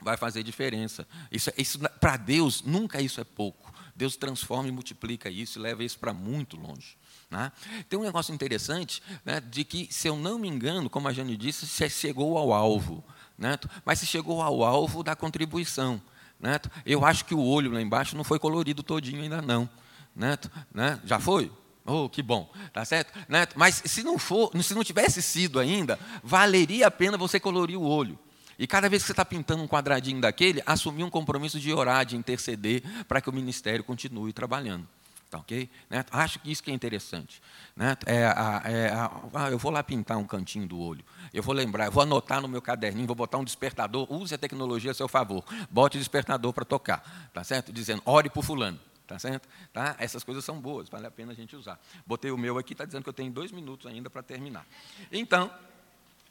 vai 0.01 0.17
fazer 0.17 0.43
diferença. 0.43 1.07
Isso, 1.31 1.49
isso 1.57 1.79
para 2.01 2.17
Deus 2.17 2.61
nunca 2.61 3.01
isso 3.01 3.21
é 3.21 3.23
pouco. 3.23 3.73
Deus 3.95 4.17
transforma 4.17 4.67
e 4.67 4.71
multiplica 4.71 5.29
isso 5.29 5.57
e 5.57 5.61
leva 5.61 5.83
isso 5.85 5.97
para 5.97 6.13
muito 6.13 6.57
longe. 6.57 6.97
Né? 7.31 7.49
Tem 7.89 7.97
um 7.97 8.03
negócio 8.03 8.33
interessante 8.33 9.01
né, 9.25 9.39
de 9.39 9.63
que, 9.63 9.87
se 9.89 10.07
eu 10.07 10.17
não 10.17 10.37
me 10.37 10.49
engano, 10.49 10.89
como 10.89 11.07
a 11.07 11.13
Jane 11.13 11.37
disse, 11.37 11.65
você 11.65 11.89
chegou 11.89 12.37
ao 12.37 12.53
alvo. 12.53 13.03
Né? 13.37 13.57
Mas 13.85 13.99
se 13.99 14.05
chegou 14.05 14.41
ao 14.41 14.63
alvo 14.63 15.01
da 15.01 15.15
contribuição. 15.15 16.01
Neto, 16.39 16.69
eu 16.85 17.03
acho 17.05 17.25
que 17.25 17.33
o 17.33 17.41
olho 17.43 17.71
lá 17.71 17.81
embaixo 17.81 18.15
não 18.15 18.23
foi 18.23 18.37
colorido 18.37 18.83
todinho 18.83 19.23
ainda 19.23 19.41
não. 19.41 19.67
Neto, 20.15 20.51
né? 20.71 20.99
Já 21.03 21.19
foi? 21.19 21.51
Oh, 21.83 22.09
que 22.09 22.21
bom, 22.21 22.51
tá 22.73 22.83
certo? 22.83 23.17
Neto, 23.29 23.57
mas 23.57 23.81
se 23.85 24.03
não 24.03 24.19
for, 24.19 24.51
se 24.61 24.75
não 24.75 24.83
tivesse 24.83 25.21
sido 25.21 25.57
ainda, 25.57 25.97
valeria 26.21 26.87
a 26.87 26.91
pena 26.91 27.17
você 27.17 27.39
colorir 27.39 27.79
o 27.79 27.83
olho. 27.83 28.19
E 28.57 28.65
cada 28.65 28.89
vez 28.89 29.03
que 29.03 29.07
você 29.07 29.13
está 29.13 29.25
pintando 29.25 29.63
um 29.63 29.67
quadradinho 29.67 30.19
daquele, 30.19 30.61
assumir 30.65 31.03
um 31.03 31.09
compromisso 31.09 31.59
de 31.59 31.71
orar, 31.73 32.05
de 32.05 32.15
interceder, 32.15 32.81
para 33.07 33.21
que 33.21 33.29
o 33.29 33.33
ministério 33.33 33.83
continue 33.83 34.33
trabalhando. 34.33 34.87
Tá 35.29 35.39
ok? 35.39 35.69
Né? 35.89 36.05
Acho 36.09 36.39
que 36.39 36.49
isso 36.49 36.63
que 36.63 36.71
é 36.71 36.73
interessante. 36.73 37.41
Né? 37.75 37.97
É, 38.05 38.15
é, 38.15 38.91
ah, 38.93 39.49
eu 39.51 39.57
vou 39.57 39.71
lá 39.71 39.83
pintar 39.83 40.17
um 40.17 40.25
cantinho 40.25 40.65
do 40.65 40.79
olho. 40.79 41.03
Eu 41.33 41.43
vou 41.43 41.53
lembrar, 41.53 41.85
eu 41.85 41.91
vou 41.91 42.01
anotar 42.01 42.41
no 42.41 42.47
meu 42.47 42.61
caderninho, 42.61 43.05
vou 43.05 43.15
botar 43.15 43.37
um 43.37 43.43
despertador. 43.43 44.11
Use 44.11 44.33
a 44.33 44.37
tecnologia 44.37 44.91
a 44.91 44.93
seu 44.93 45.07
favor. 45.07 45.43
Bote 45.69 45.97
o 45.97 45.99
despertador 45.99 46.53
para 46.53 46.63
tocar. 46.63 47.29
Tá 47.33 47.43
certo? 47.43 47.73
Dizendo, 47.73 48.01
ore 48.05 48.29
por 48.29 48.43
fulano. 48.43 48.79
Tá 49.05 49.19
certo? 49.19 49.47
Tá? 49.71 49.95
Essas 49.99 50.23
coisas 50.23 50.43
são 50.43 50.59
boas, 50.59 50.89
vale 50.89 51.07
a 51.07 51.11
pena 51.11 51.31
a 51.31 51.35
gente 51.35 51.55
usar. 51.55 51.79
Botei 52.05 52.29
o 52.29 52.37
meu 52.37 52.57
aqui, 52.57 52.73
está 52.73 52.83
dizendo 52.83 53.03
que 53.03 53.09
eu 53.09 53.13
tenho 53.13 53.31
dois 53.31 53.51
minutos 53.53 53.85
ainda 53.85 54.09
para 54.09 54.21
terminar. 54.21 54.65
Então, 55.09 55.49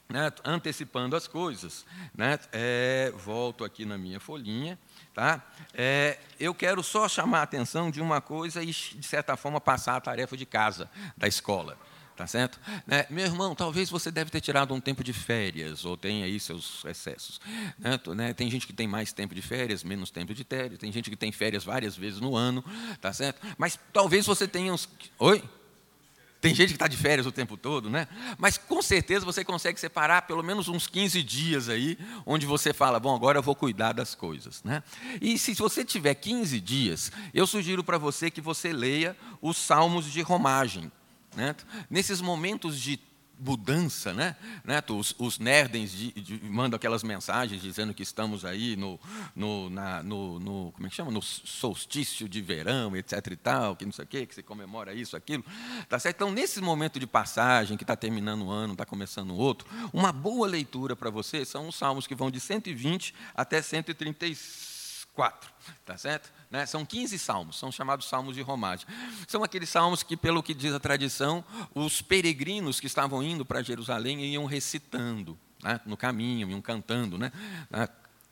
né, 0.09 0.31
antecipando 0.43 1.15
as 1.15 1.27
coisas, 1.27 1.85
né, 2.15 2.39
é, 2.51 3.11
volto 3.17 3.63
aqui 3.63 3.85
na 3.85 3.97
minha 3.97 4.19
folhinha. 4.19 4.79
Tá? 5.13 5.43
É, 5.73 6.19
eu 6.39 6.53
quero 6.53 6.83
só 6.83 7.09
chamar 7.09 7.39
a 7.39 7.43
atenção 7.43 7.89
de 7.89 7.99
uma 7.99 8.21
coisa 8.21 8.61
e, 8.61 8.67
de 8.67 9.05
certa 9.05 9.35
forma, 9.35 9.59
passar 9.59 9.95
a 9.95 10.01
tarefa 10.01 10.37
de 10.37 10.45
casa 10.45 10.89
da 11.17 11.27
escola. 11.27 11.77
Tá 12.15 12.25
certo? 12.25 12.59
Né? 12.87 13.05
Meu 13.11 13.25
irmão, 13.25 13.53
talvez 13.53 13.91
você 13.91 14.09
deve 14.09 14.31
ter 14.31 14.41
tirado 14.41 14.73
um 14.73 14.81
tempo 14.81 15.03
de 15.03 15.13
férias, 15.13 15.85
ou 15.85 15.95
tem 15.95 16.23
aí 16.23 16.39
seus 16.39 16.83
excessos. 16.85 17.39
Né? 17.77 17.99
né? 18.15 18.33
Tem 18.33 18.49
gente 18.49 18.65
que 18.65 18.73
tem 18.73 18.87
mais 18.87 19.13
tempo 19.13 19.35
de 19.35 19.41
férias, 19.41 19.83
menos 19.83 20.09
tempo 20.09 20.33
de 20.33 20.43
férias, 20.43 20.79
tem 20.79 20.91
gente 20.91 21.11
que 21.11 21.15
tem 21.15 21.31
férias 21.31 21.63
várias 21.63 21.95
vezes 21.95 22.19
no 22.19 22.35
ano, 22.35 22.65
tá 22.99 23.13
certo? 23.13 23.39
Mas 23.55 23.79
talvez 23.93 24.25
você 24.25 24.47
tenha 24.47 24.73
uns. 24.73 24.89
Oi? 25.19 25.43
Tem 26.39 26.53
gente 26.53 26.69
que 26.69 26.75
está 26.75 26.87
de 26.87 26.95
férias 26.95 27.25
o 27.25 27.31
tempo 27.31 27.57
todo, 27.57 27.89
né? 27.89 28.07
Mas 28.37 28.57
com 28.57 28.81
certeza 28.81 29.25
você 29.25 29.43
consegue 29.43 29.79
separar 29.79 30.23
pelo 30.23 30.43
menos 30.43 30.67
uns 30.67 30.85
15 30.85 31.23
dias 31.23 31.67
aí, 31.67 31.97
onde 32.25 32.45
você 32.45 32.73
fala, 32.73 32.99
bom, 32.99 33.15
agora 33.15 33.39
eu 33.39 33.43
vou 33.43 33.55
cuidar 33.55 33.93
das 33.93 34.13
coisas, 34.13 34.63
né? 34.63 34.83
E 35.19 35.37
se 35.37 35.53
você 35.55 35.83
tiver 35.83 36.13
15 36.13 36.59
dias, 36.59 37.11
eu 37.33 37.47
sugiro 37.47 37.83
para 37.83 37.97
você 37.97 38.29
que 38.29 38.41
você 38.41 38.71
leia 38.71 39.17
os 39.41 39.57
salmos 39.57 40.11
de 40.11 40.21
romagem. 40.21 40.91
Né? 41.35 41.55
Nesses 41.89 42.21
momentos 42.21 42.79
de 42.79 42.99
mudança, 43.39 44.13
né? 44.13 44.35
né? 44.63 44.81
Os, 44.89 45.13
os 45.17 45.39
nerdens 45.39 45.91
de, 45.91 46.11
de, 46.11 46.43
mandam 46.43 46.75
aquelas 46.75 47.03
mensagens 47.03 47.61
dizendo 47.61 47.93
que 47.93 48.03
estamos 48.03 48.43
aí 48.43 48.75
no, 48.75 48.99
no, 49.35 49.69
na, 49.69 50.01
no, 50.01 50.39
no, 50.39 50.71
como 50.71 50.87
é 50.87 50.89
que 50.89 50.95
chama? 50.95 51.11
No 51.11 51.21
solstício 51.21 52.27
de 52.27 52.41
verão, 52.41 52.95
etc. 52.95 53.27
e 53.31 53.35
tal, 53.35 53.75
que 53.75 53.85
não 53.85 53.91
sei 53.91 54.05
o 54.05 54.07
quê, 54.07 54.25
que 54.25 54.33
se 54.35 54.43
comemora 54.43 54.93
isso, 54.93 55.15
aquilo. 55.15 55.43
Tá 55.87 55.99
certo? 55.99 56.15
Então, 56.17 56.31
nesse 56.31 56.59
momento 56.61 56.99
de 56.99 57.07
passagem, 57.07 57.77
que 57.77 57.83
está 57.83 57.95
terminando 57.95 58.45
o 58.45 58.51
ano, 58.51 58.73
está 58.73 58.85
começando 58.85 59.35
outro, 59.35 59.67
uma 59.93 60.11
boa 60.11 60.47
leitura 60.47 60.95
para 60.95 61.09
você 61.09 61.45
são 61.45 61.67
os 61.67 61.75
salmos 61.75 62.07
que 62.07 62.15
vão 62.15 62.31
de 62.31 62.39
120 62.39 63.13
até 63.35 63.61
134, 63.61 65.51
tá 65.85 65.97
certo? 65.97 66.36
Né? 66.49 66.65
São 66.65 66.85
15 66.85 67.19
salmos, 67.19 67.57
são 67.57 67.71
chamados 67.71 68.07
salmos 68.07 68.35
de 68.35 68.41
romagem. 68.41 68.87
São 69.27 69.43
aqueles 69.43 69.69
salmos 69.69 70.03
que, 70.03 70.15
pelo 70.15 70.41
que 70.41 70.53
diz 70.53 70.73
a 70.73 70.79
tradição, 70.79 71.43
os 71.75 72.01
peregrinos 72.01 72.79
que 72.79 72.87
estavam 72.87 73.21
indo 73.21 73.45
para 73.45 73.61
Jerusalém 73.61 74.25
iam 74.25 74.45
recitando 74.45 75.37
né? 75.61 75.79
no 75.85 75.97
caminho, 75.97 76.49
iam 76.49 76.61
cantando. 76.61 77.17
Né? 77.17 77.31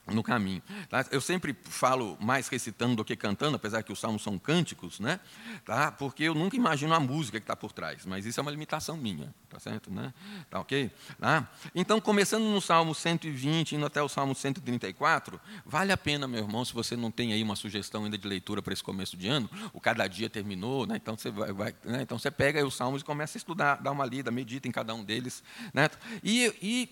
No 0.08 0.22
caminho. 0.22 0.62
Tá? 0.90 1.06
Eu 1.12 1.20
sempre 1.20 1.56
falo 1.64 2.18
mais 2.22 2.48
recitando 2.48 2.96
do 2.96 3.06
que 3.06 3.16
cantando, 3.16 3.56
apesar 3.56 3.82
que 3.82 3.92
os 3.92 4.00
salmos 4.00 4.22
são 4.22 4.38
cânticos, 4.38 5.00
né? 5.00 5.20
tá? 5.66 5.92
porque 5.92 6.24
eu 6.24 6.36
nunca 6.36 6.56
imagino 6.56 6.94
a 6.94 7.00
música 7.00 7.40
que 7.40 7.44
está 7.44 7.56
por 7.56 7.72
trás, 7.72 8.06
mas 8.06 8.26
isso 8.26 8.40
é 8.40 8.42
uma 8.42 8.52
limitação 8.52 8.96
minha, 8.96 9.34
tá 9.50 9.60
certo? 9.60 9.92
Né? 9.92 10.14
Tá 10.50 10.60
ok? 10.60 10.92
Tá? 11.20 11.50
Então, 11.74 12.00
começando 12.00 12.44
no 12.44 12.62
Salmo 12.62 12.94
120, 12.94 13.76
indo 13.76 13.86
até 13.86 14.02
o 14.02 14.08
Salmo 14.08 14.36
134, 14.36 15.40
vale 15.66 15.92
a 15.92 15.98
pena, 15.98 16.28
meu 16.28 16.44
irmão, 16.44 16.64
se 16.64 16.74
você 16.74 16.96
não 16.96 17.10
tem 17.10 17.34
aí 17.34 17.42
uma 17.42 17.56
sugestão 17.56 18.06
ainda 18.06 18.18
de 18.18 18.28
leitura 18.28 18.62
para 18.62 18.74
esse 18.74 18.84
começo 18.84 19.18
de 19.18 19.28
ano, 19.28 19.50
o 19.74 19.80
cada 19.80 20.08
dia 20.08 20.30
terminou, 20.30 20.86
né? 20.86 20.98
então, 20.98 21.18
você 21.18 21.32
vai, 21.32 21.52
vai 21.52 21.76
né? 21.84 22.02
então 22.04 22.20
você 22.20 22.30
pega 22.30 22.66
os 22.66 22.76
salmos 22.76 23.02
e 23.02 23.06
começa 23.06 23.38
a 23.38 23.40
estudar, 23.40 23.82
dá 23.82 23.92
uma 23.92 24.06
lida, 24.06 24.30
medita 24.30 24.68
em 24.68 24.72
cada 24.72 24.94
um 24.94 25.04
deles. 25.04 25.44
Né? 25.74 25.90
e, 26.24 26.54
e 26.62 26.90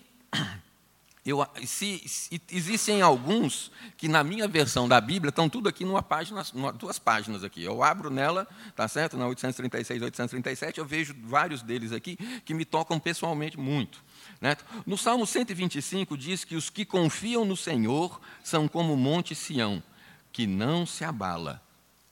eu, 1.24 1.46
se, 1.64 2.02
se, 2.06 2.42
existem 2.50 3.00
alguns 3.00 3.72
que 3.96 4.08
na 4.08 4.22
minha 4.22 4.46
versão 4.46 4.86
da 4.86 5.00
Bíblia 5.00 5.30
estão 5.30 5.48
tudo 5.48 5.70
aqui 5.70 5.82
numa 5.82 6.02
página, 6.02 6.44
numa, 6.52 6.70
duas 6.70 6.98
páginas 6.98 7.42
aqui. 7.42 7.62
Eu 7.62 7.82
abro 7.82 8.10
nela, 8.10 8.46
tá 8.76 8.86
certo? 8.86 9.16
Na 9.16 9.26
836, 9.26 10.02
837, 10.02 10.78
eu 10.78 10.84
vejo 10.84 11.14
vários 11.22 11.62
deles 11.62 11.92
aqui 11.92 12.18
que 12.44 12.52
me 12.52 12.66
tocam 12.66 13.00
pessoalmente 13.00 13.58
muito. 13.58 14.04
Né? 14.38 14.54
No 14.84 14.98
Salmo 14.98 15.26
125 15.26 16.14
diz 16.18 16.44
que 16.44 16.56
os 16.56 16.68
que 16.68 16.84
confiam 16.84 17.46
no 17.46 17.56
Senhor 17.56 18.20
são 18.42 18.68
como 18.68 18.92
o 18.92 18.96
monte 18.96 19.34
Sião, 19.34 19.82
que 20.30 20.46
não 20.46 20.84
se 20.84 21.04
abala, 21.04 21.62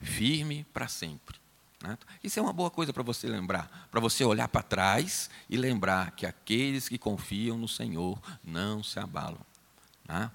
firme 0.01 0.65
para 0.73 0.89
sempre. 0.89 1.42
Né? 1.83 1.99
Isso 2.23 2.39
é 2.39 2.43
uma 2.43 2.53
boa 2.53 2.71
coisa 2.71 2.93
para 2.93 3.03
você 3.03 3.27
lembrar, 3.27 3.89
para 3.91 4.01
você 4.01 4.25
olhar 4.25 4.47
para 4.49 4.63
trás 4.63 5.29
e 5.51 5.57
lembrar 5.57 6.13
que 6.13 6.25
aqueles 6.25 6.89
que 6.89 6.97
confiam 6.97 7.59
no 7.59 7.67
Senhor 7.67 8.21
não 8.45 8.83
se 8.83 9.01
abalam. 9.01 9.41
Né? 10.09 10.31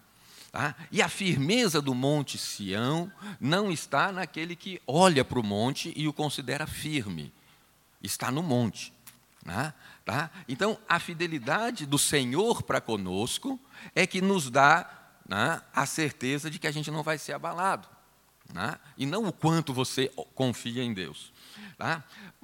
Tá? 0.52 0.76
E 0.92 1.02
a 1.02 1.08
firmeza 1.08 1.82
do 1.82 1.96
monte 1.96 2.38
Sião 2.38 3.12
não 3.40 3.72
está 3.72 4.12
naquele 4.12 4.56
que 4.56 4.82
olha 4.86 5.24
para 5.24 5.40
o 5.40 5.44
monte 5.44 5.94
e 5.96 6.08
o 6.08 6.14
considera 6.14 6.68
firme, 6.68 7.32
está 8.04 8.30
no 8.30 8.44
monte. 8.44 8.92
Né? 9.46 9.74
Tá? 10.04 10.30
Então, 10.50 10.78
a 10.88 11.00
fidelidade 11.00 11.86
do 11.86 11.98
Senhor 11.98 12.64
para 12.64 12.82
conosco 12.82 13.58
é 13.96 14.06
que 14.06 14.22
nos 14.22 14.50
dá 14.50 14.90
a 15.74 15.86
certeza 15.86 16.50
de 16.50 16.60
que 16.60 16.68
a 16.68 16.72
gente 16.72 16.92
não 16.92 17.04
vai 17.04 17.18
ser 17.18 17.34
abalado. 17.34 17.88
E 18.98 19.06
não 19.06 19.26
o 19.26 19.34
quanto 19.34 19.74
você 19.74 20.08
confia 20.34 20.82
em 20.82 20.94
Deus. 20.94 21.34
Tá? 21.78 22.04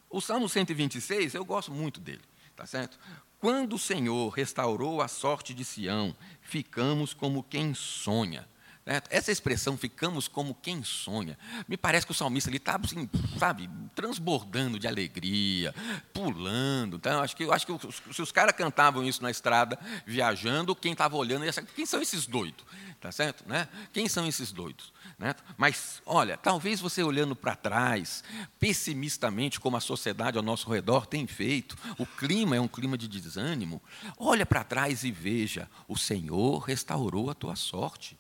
O 0.10 0.22
Salmo 0.22 0.48
126, 0.48 1.34
eu 1.34 1.44
gosto 1.44 1.72
muito 1.72 2.00
dele, 2.00 2.22
tá 2.56 2.66
certo? 2.66 3.00
Quando 3.40 3.74
o 3.74 3.80
Senhor 3.80 4.30
restaurou 4.30 5.02
a 5.02 5.08
sorte 5.08 5.54
de 5.54 5.66
Sião, 5.66 6.16
ficamos 6.42 7.14
como 7.14 7.44
quem 7.44 7.74
sonha. 7.74 8.48
Essa 8.86 9.32
expressão, 9.32 9.78
ficamos 9.78 10.28
como 10.28 10.54
quem 10.54 10.84
sonha, 10.84 11.38
me 11.70 11.78
parece 11.78 12.06
que 12.06 12.12
o 12.12 12.16
salmista 12.16 12.54
está, 12.54 12.76
assim, 12.76 13.10
sabe, 13.40 13.70
transbordando 13.96 14.78
de 14.78 14.88
alegria, 14.88 15.74
pulando. 16.14 16.98
Então, 16.98 17.22
acho 17.22 17.34
que, 17.34 17.50
acho 17.50 17.66
que 17.66 18.14
se 18.14 18.22
os 18.22 18.32
caras 18.32 18.54
cantavam 18.54 19.06
isso 19.06 19.24
na 19.24 19.32
estrada, 19.32 19.80
viajando, 20.06 20.76
quem 20.76 20.92
estava 20.92 21.16
olhando 21.16 21.46
ia 21.46 21.54
saber, 21.54 21.70
quem 21.74 21.86
são 21.86 22.02
esses 22.02 22.28
doidos? 22.28 22.66
Tá 23.00 23.12
certo? 23.12 23.48
Né? 23.48 23.68
Quem 23.92 24.08
são 24.08 24.28
esses 24.28 24.52
doidos? 24.52 24.94
Né? 25.18 25.34
Mas, 25.58 26.02
olha, 26.06 26.38
talvez 26.38 26.80
você 26.80 27.04
olhando 27.04 27.36
para 27.36 27.56
trás, 27.56 28.24
pessimistamente, 28.60 29.60
como 29.60 29.78
a 29.78 29.82
sociedade 29.82 30.38
ao 30.38 30.44
nosso 30.44 30.70
redor 30.70 31.06
tem 31.06 31.26
feito, 31.26 31.78
o 31.98 32.06
clima 32.06 32.56
é 32.56 32.62
um 32.62 32.68
clima 32.68 32.98
de 32.98 33.08
desânimo, 33.08 33.82
olha 34.18 34.46
para 34.46 34.64
trás 34.64 35.04
e 35.04 35.12
veja, 35.12 35.70
o 35.88 35.98
Senhor 35.98 36.60
restaurou 36.60 37.30
a 37.30 37.34
tua 37.34 37.56
sorte. 37.56 38.18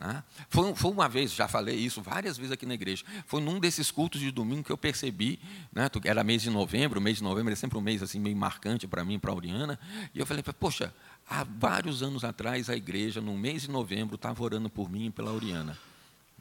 Né? 0.00 0.24
Foi, 0.48 0.74
foi, 0.74 0.90
uma 0.90 1.08
vez, 1.08 1.34
já 1.34 1.46
falei 1.46 1.76
isso 1.76 2.00
várias 2.00 2.38
vezes 2.38 2.50
aqui 2.50 2.64
na 2.64 2.72
igreja, 2.72 3.04
foi 3.26 3.42
num 3.42 3.60
desses 3.60 3.90
cultos 3.90 4.18
de 4.18 4.30
domingo 4.30 4.64
que 4.64 4.72
eu 4.72 4.78
percebi, 4.78 5.38
né, 5.70 5.90
era 6.04 6.24
mês 6.24 6.40
de 6.40 6.48
novembro, 6.48 7.00
mês 7.02 7.18
de 7.18 7.22
novembro 7.22 7.52
é 7.52 7.56
sempre 7.56 7.76
um 7.76 7.82
mês 7.82 8.02
assim 8.02 8.18
meio 8.18 8.34
marcante 8.34 8.88
para 8.88 9.04
mim, 9.04 9.18
para 9.18 9.30
a 9.30 9.34
Oriana, 9.34 9.78
e 10.14 10.18
eu 10.18 10.24
falei, 10.24 10.42
poxa, 10.58 10.94
há 11.28 11.44
vários 11.44 12.02
anos 12.02 12.24
atrás 12.24 12.70
a 12.70 12.76
igreja, 12.76 13.20
no 13.20 13.36
mês 13.36 13.62
de 13.62 13.70
novembro, 13.70 14.14
estava 14.14 14.42
orando 14.42 14.70
por 14.70 14.90
mim 14.90 15.06
e 15.06 15.10
pela 15.10 15.32
Oriana. 15.32 15.78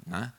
Né? 0.07 0.31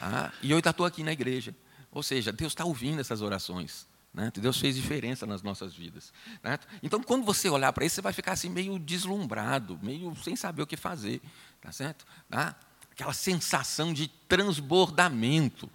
Ah, 0.00 0.32
e 0.42 0.50
eu 0.50 0.58
estou 0.58 0.86
aqui 0.86 1.02
na 1.02 1.12
igreja. 1.12 1.54
Ou 1.90 2.02
seja, 2.02 2.32
Deus 2.32 2.52
está 2.52 2.64
ouvindo 2.64 3.00
essas 3.00 3.20
orações. 3.20 3.86
Né? 4.14 4.30
Deus 4.34 4.58
fez 4.58 4.76
diferença 4.76 5.24
nas 5.26 5.42
nossas 5.42 5.74
vidas. 5.74 6.12
Né? 6.42 6.58
Então, 6.82 7.02
quando 7.02 7.24
você 7.24 7.48
olhar 7.48 7.72
para 7.72 7.84
isso, 7.84 7.96
você 7.96 8.02
vai 8.02 8.12
ficar 8.12 8.32
assim 8.32 8.50
meio 8.50 8.78
deslumbrado, 8.78 9.78
meio 9.82 10.14
sem 10.16 10.36
saber 10.36 10.62
o 10.62 10.66
que 10.66 10.76
fazer. 10.76 11.20
Tá 11.62 11.70
certo? 11.70 12.04
Né? 12.28 12.54
Aquela 12.90 13.14
sensação 13.14 13.94
de 13.94 14.08
transbordamento. 14.28 15.70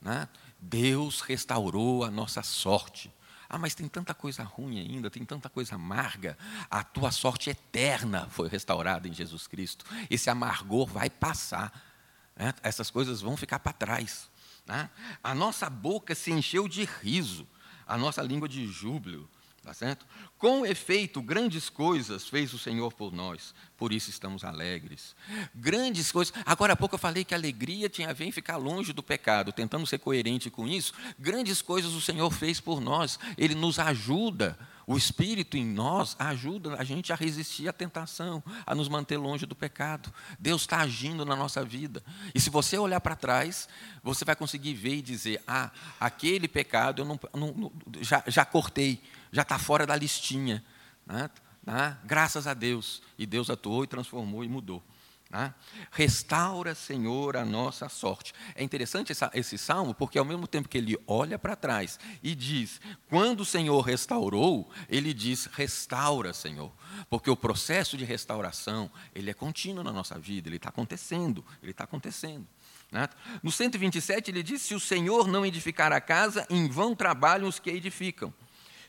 Né? 0.00 0.28
Deus 0.60 1.22
restaurou 1.22 2.04
a 2.04 2.10
nossa 2.10 2.42
sorte. 2.42 3.10
Ah, 3.48 3.58
mas 3.58 3.74
tem 3.74 3.88
tanta 3.88 4.14
coisa 4.14 4.44
ruim 4.44 4.78
ainda, 4.78 5.10
tem 5.10 5.24
tanta 5.24 5.48
coisa 5.48 5.74
amarga. 5.74 6.38
A 6.70 6.84
tua 6.84 7.10
sorte 7.10 7.50
eterna 7.50 8.28
foi 8.30 8.48
restaurada 8.48 9.08
em 9.08 9.12
Jesus 9.12 9.48
Cristo. 9.48 9.84
Esse 10.08 10.30
amargor 10.30 10.86
vai 10.86 11.10
passar. 11.10 11.72
Né? 12.36 12.54
Essas 12.62 12.90
coisas 12.90 13.20
vão 13.20 13.36
ficar 13.36 13.58
para 13.58 13.72
trás. 13.72 14.30
Né? 14.66 14.88
A 15.24 15.34
nossa 15.34 15.68
boca 15.68 16.14
se 16.14 16.30
encheu 16.30 16.68
de 16.68 16.84
riso, 16.84 17.44
a 17.86 17.98
nossa 17.98 18.22
língua 18.22 18.48
de 18.48 18.66
júbilo. 18.68 19.28
Tá 19.62 19.74
certo? 19.74 20.06
Com 20.38 20.64
efeito, 20.64 21.20
grandes 21.20 21.68
coisas 21.68 22.26
fez 22.26 22.54
o 22.54 22.58
Senhor 22.58 22.90
por 22.94 23.12
nós, 23.12 23.54
por 23.76 23.92
isso 23.92 24.08
estamos 24.08 24.42
alegres. 24.42 25.14
Grandes 25.54 26.10
coisas. 26.10 26.32
Agora 26.46 26.72
há 26.72 26.76
pouco 26.76 26.94
eu 26.94 26.98
falei 26.98 27.24
que 27.26 27.34
a 27.34 27.36
alegria 27.36 27.86
tinha 27.86 28.08
a 28.08 28.12
ver 28.14 28.24
em 28.24 28.32
ficar 28.32 28.56
longe 28.56 28.94
do 28.94 29.02
pecado, 29.02 29.52
tentando 29.52 29.86
ser 29.86 29.98
coerente 29.98 30.48
com 30.48 30.66
isso. 30.66 30.94
Grandes 31.18 31.60
coisas 31.60 31.92
o 31.92 32.00
Senhor 32.00 32.30
fez 32.30 32.58
por 32.58 32.80
nós, 32.80 33.18
Ele 33.36 33.54
nos 33.54 33.78
ajuda. 33.78 34.58
O 34.86 34.96
Espírito 34.96 35.56
em 35.56 35.64
nós 35.64 36.16
ajuda 36.18 36.74
a 36.76 36.82
gente 36.82 37.12
a 37.12 37.16
resistir 37.16 37.68
à 37.68 37.72
tentação, 37.72 38.42
a 38.66 38.74
nos 38.74 38.88
manter 38.88 39.18
longe 39.18 39.46
do 39.46 39.54
pecado. 39.54 40.12
Deus 40.38 40.62
está 40.62 40.78
agindo 40.78 41.24
na 41.24 41.36
nossa 41.36 41.62
vida. 41.62 42.02
E 42.34 42.40
se 42.40 42.50
você 42.50 42.78
olhar 42.78 43.00
para 43.00 43.14
trás, 43.14 43.68
você 44.02 44.24
vai 44.24 44.34
conseguir 44.34 44.72
ver 44.74 44.96
e 44.96 45.02
dizer: 45.02 45.42
ah, 45.46 45.70
aquele 46.00 46.48
pecado 46.48 47.02
eu 47.02 47.04
não, 47.04 47.20
não 47.34 47.72
já, 48.00 48.24
já 48.26 48.44
cortei 48.44 49.00
já 49.32 49.42
está 49.42 49.58
fora 49.58 49.86
da 49.86 49.96
listinha. 49.96 50.64
Né? 51.06 51.30
Né? 51.64 51.96
Graças 52.04 52.46
a 52.46 52.54
Deus. 52.54 53.02
E 53.18 53.26
Deus 53.26 53.50
atuou 53.50 53.84
e 53.84 53.86
transformou 53.86 54.44
e 54.44 54.48
mudou. 54.48 54.82
Né? 55.30 55.54
Restaura, 55.92 56.74
Senhor, 56.74 57.36
a 57.36 57.44
nossa 57.44 57.88
sorte. 57.88 58.34
É 58.54 58.64
interessante 58.64 59.12
essa, 59.12 59.30
esse 59.32 59.56
salmo, 59.56 59.94
porque 59.94 60.18
ao 60.18 60.24
mesmo 60.24 60.48
tempo 60.48 60.68
que 60.68 60.76
ele 60.76 60.98
olha 61.06 61.38
para 61.38 61.54
trás 61.54 62.00
e 62.20 62.34
diz, 62.34 62.80
quando 63.08 63.40
o 63.40 63.44
Senhor 63.44 63.80
restaurou, 63.80 64.68
ele 64.88 65.14
diz, 65.14 65.46
restaura, 65.46 66.32
Senhor. 66.32 66.72
Porque 67.08 67.30
o 67.30 67.36
processo 67.36 67.96
de 67.96 68.04
restauração, 68.04 68.90
ele 69.14 69.30
é 69.30 69.34
contínuo 69.34 69.84
na 69.84 69.92
nossa 69.92 70.18
vida, 70.18 70.48
ele 70.48 70.56
está 70.56 70.70
acontecendo, 70.70 71.44
ele 71.62 71.70
está 71.70 71.84
acontecendo. 71.84 72.44
Né? 72.90 73.08
No 73.40 73.52
127 73.52 74.32
ele 74.32 74.42
diz, 74.42 74.62
se 74.62 74.74
o 74.74 74.80
Senhor 74.80 75.28
não 75.28 75.46
edificar 75.46 75.92
a 75.92 76.00
casa, 76.00 76.44
em 76.50 76.68
vão 76.68 76.92
trabalham 76.96 77.48
os 77.48 77.60
que 77.60 77.70
edificam. 77.70 78.34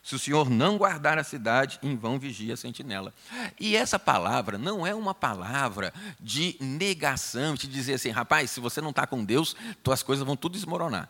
Se 0.04 0.16
o 0.16 0.20
Senhor 0.20 0.50
não 0.50 0.78
guardar 0.78 1.20
a 1.20 1.24
cidade, 1.24 1.78
em 1.84 1.96
vão 1.96 2.18
vigia 2.18 2.56
a 2.56 2.58
sentinela. 2.58 3.14
E 3.60 3.76
essa 3.76 4.00
palavra 4.00 4.58
não 4.58 4.86
é 4.86 4.96
uma 4.96 5.14
palavra 5.14 5.94
de 6.20 6.56
negação, 6.60 7.54
de 7.54 7.68
dizer 7.68 7.94
assim, 7.94 8.10
rapaz, 8.10 8.50
se 8.50 8.60
você 8.60 8.82
não 8.82 8.90
está 8.90 9.06
com 9.06 9.24
Deus, 9.24 9.56
tuas 9.84 10.02
coisas 10.02 10.26
vão 10.26 10.36
tudo 10.36 10.54
desmoronar. 10.54 11.08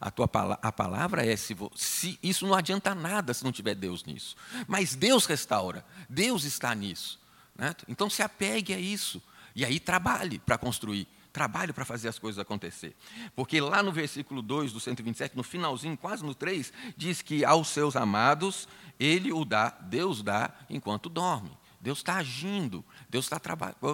A, 0.00 0.10
tua, 0.10 0.28
a 0.62 0.72
palavra 0.72 1.26
é: 1.26 1.36
se, 1.36 1.56
se, 1.74 2.18
isso 2.22 2.46
não 2.46 2.54
adianta 2.54 2.94
nada 2.94 3.34
se 3.34 3.42
não 3.42 3.50
tiver 3.50 3.74
Deus 3.74 4.04
nisso. 4.04 4.36
Mas 4.66 4.94
Deus 4.94 5.26
restaura, 5.26 5.84
Deus 6.08 6.44
está 6.44 6.74
nisso. 6.74 7.18
Né? 7.56 7.74
Então 7.88 8.08
se 8.08 8.22
apegue 8.22 8.72
a 8.72 8.78
isso. 8.78 9.20
E 9.56 9.64
aí 9.64 9.80
trabalhe 9.80 10.38
para 10.38 10.56
construir 10.56 11.08
trabalho 11.38 11.72
para 11.72 11.84
fazer 11.84 12.08
as 12.08 12.18
coisas 12.18 12.40
acontecer. 12.40 12.96
Porque 13.36 13.60
lá 13.60 13.80
no 13.80 13.92
versículo 13.92 14.42
2 14.42 14.72
do 14.72 14.80
127, 14.80 15.36
no 15.36 15.44
finalzinho, 15.44 15.96
quase 15.96 16.24
no 16.24 16.34
3, 16.34 16.72
diz 16.96 17.22
que 17.22 17.44
aos 17.44 17.68
seus 17.68 17.94
amados, 17.94 18.66
ele 18.98 19.32
o 19.32 19.44
dá, 19.44 19.68
Deus 19.82 20.20
dá 20.20 20.50
enquanto 20.68 21.08
dorme. 21.08 21.56
Deus 21.80 21.98
está 21.98 22.16
agindo, 22.16 22.84
Deus 23.08 23.26
está 23.26 23.40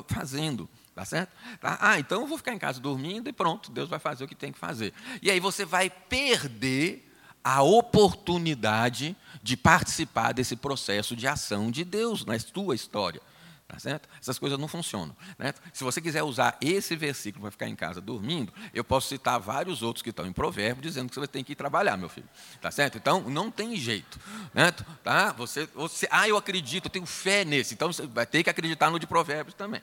fazendo. 0.09 0.67
Tá 0.95 1.05
certo? 1.05 1.33
Tá? 1.61 1.77
Ah, 1.83 1.99
então 1.99 2.23
eu 2.23 2.27
vou 2.27 2.39
ficar 2.39 2.55
em 2.55 2.59
casa 2.59 2.81
dormindo 2.81 3.29
e 3.29 3.33
pronto, 3.33 3.71
Deus 3.71 3.91
vai 3.91 3.99
fazer 3.99 4.25
o 4.25 4.29
que 4.29 4.35
tem 4.35 4.51
que 4.51 4.59
fazer. 4.59 4.95
E 5.21 5.31
aí 5.31 5.39
você 5.39 5.67
vai 5.67 5.91
perder 5.91 7.13
a 7.43 7.63
oportunidade 7.63 9.15
de 9.43 9.55
participar 9.55 10.33
desse 10.33 10.57
processo 10.57 11.15
de 11.15 11.27
ação 11.27 11.71
de 11.71 11.85
Deus 11.85 12.25
na 12.25 12.39
sua 12.39 12.75
história. 12.75 13.21
Tá 13.67 13.79
certo? 13.79 14.09
Essas 14.21 14.39
coisas 14.39 14.59
não 14.59 14.69
funcionam. 14.69 15.17
Né? 15.39 15.55
Se 15.73 15.83
você 15.83 16.01
quiser 16.01 16.23
usar 16.23 16.57
esse 16.61 16.95
versículo 16.95 17.43
para 17.43 17.51
ficar 17.51 17.67
em 17.67 17.75
casa 17.75 18.01
dormindo, 18.01 18.53
eu 18.75 18.85
posso 18.85 19.09
citar 19.09 19.41
vários 19.41 19.83
outros 19.83 20.03
que 20.03 20.11
estão 20.11 20.27
em 20.27 20.33
provérbio 20.33 20.83
dizendo 20.83 21.09
que 21.09 21.15
você 21.15 21.27
tem 21.27 21.43
que 21.43 21.53
ir 21.53 21.57
trabalhar, 21.57 21.97
meu 21.97 22.11
filho. 22.11 22.29
Tá 22.61 22.71
certo? 22.71 22.99
Então, 22.99 23.23
não 23.23 23.51
tem 23.51 23.75
jeito. 23.77 24.21
Né? 24.53 24.71
Tá? 25.03 25.33
Você, 25.33 25.67
você, 25.75 26.07
ah, 26.11 26.29
eu 26.29 26.37
acredito, 26.37 26.87
eu 26.87 26.91
tenho 26.91 27.07
fé 27.07 27.45
nesse. 27.45 27.73
Então, 27.73 27.91
você 27.91 28.07
vai 28.07 28.27
ter 28.27 28.43
que 28.43 28.51
acreditar 28.51 28.91
no 28.91 28.99
de 28.99 29.07
provérbios 29.07 29.55
também. 29.55 29.81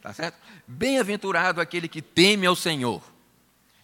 Tá 0.00 0.12
certo? 0.12 0.38
Bem-aventurado 0.66 1.60
aquele 1.60 1.86
que 1.86 2.00
teme 2.00 2.46
ao 2.46 2.56
Senhor 2.56 3.02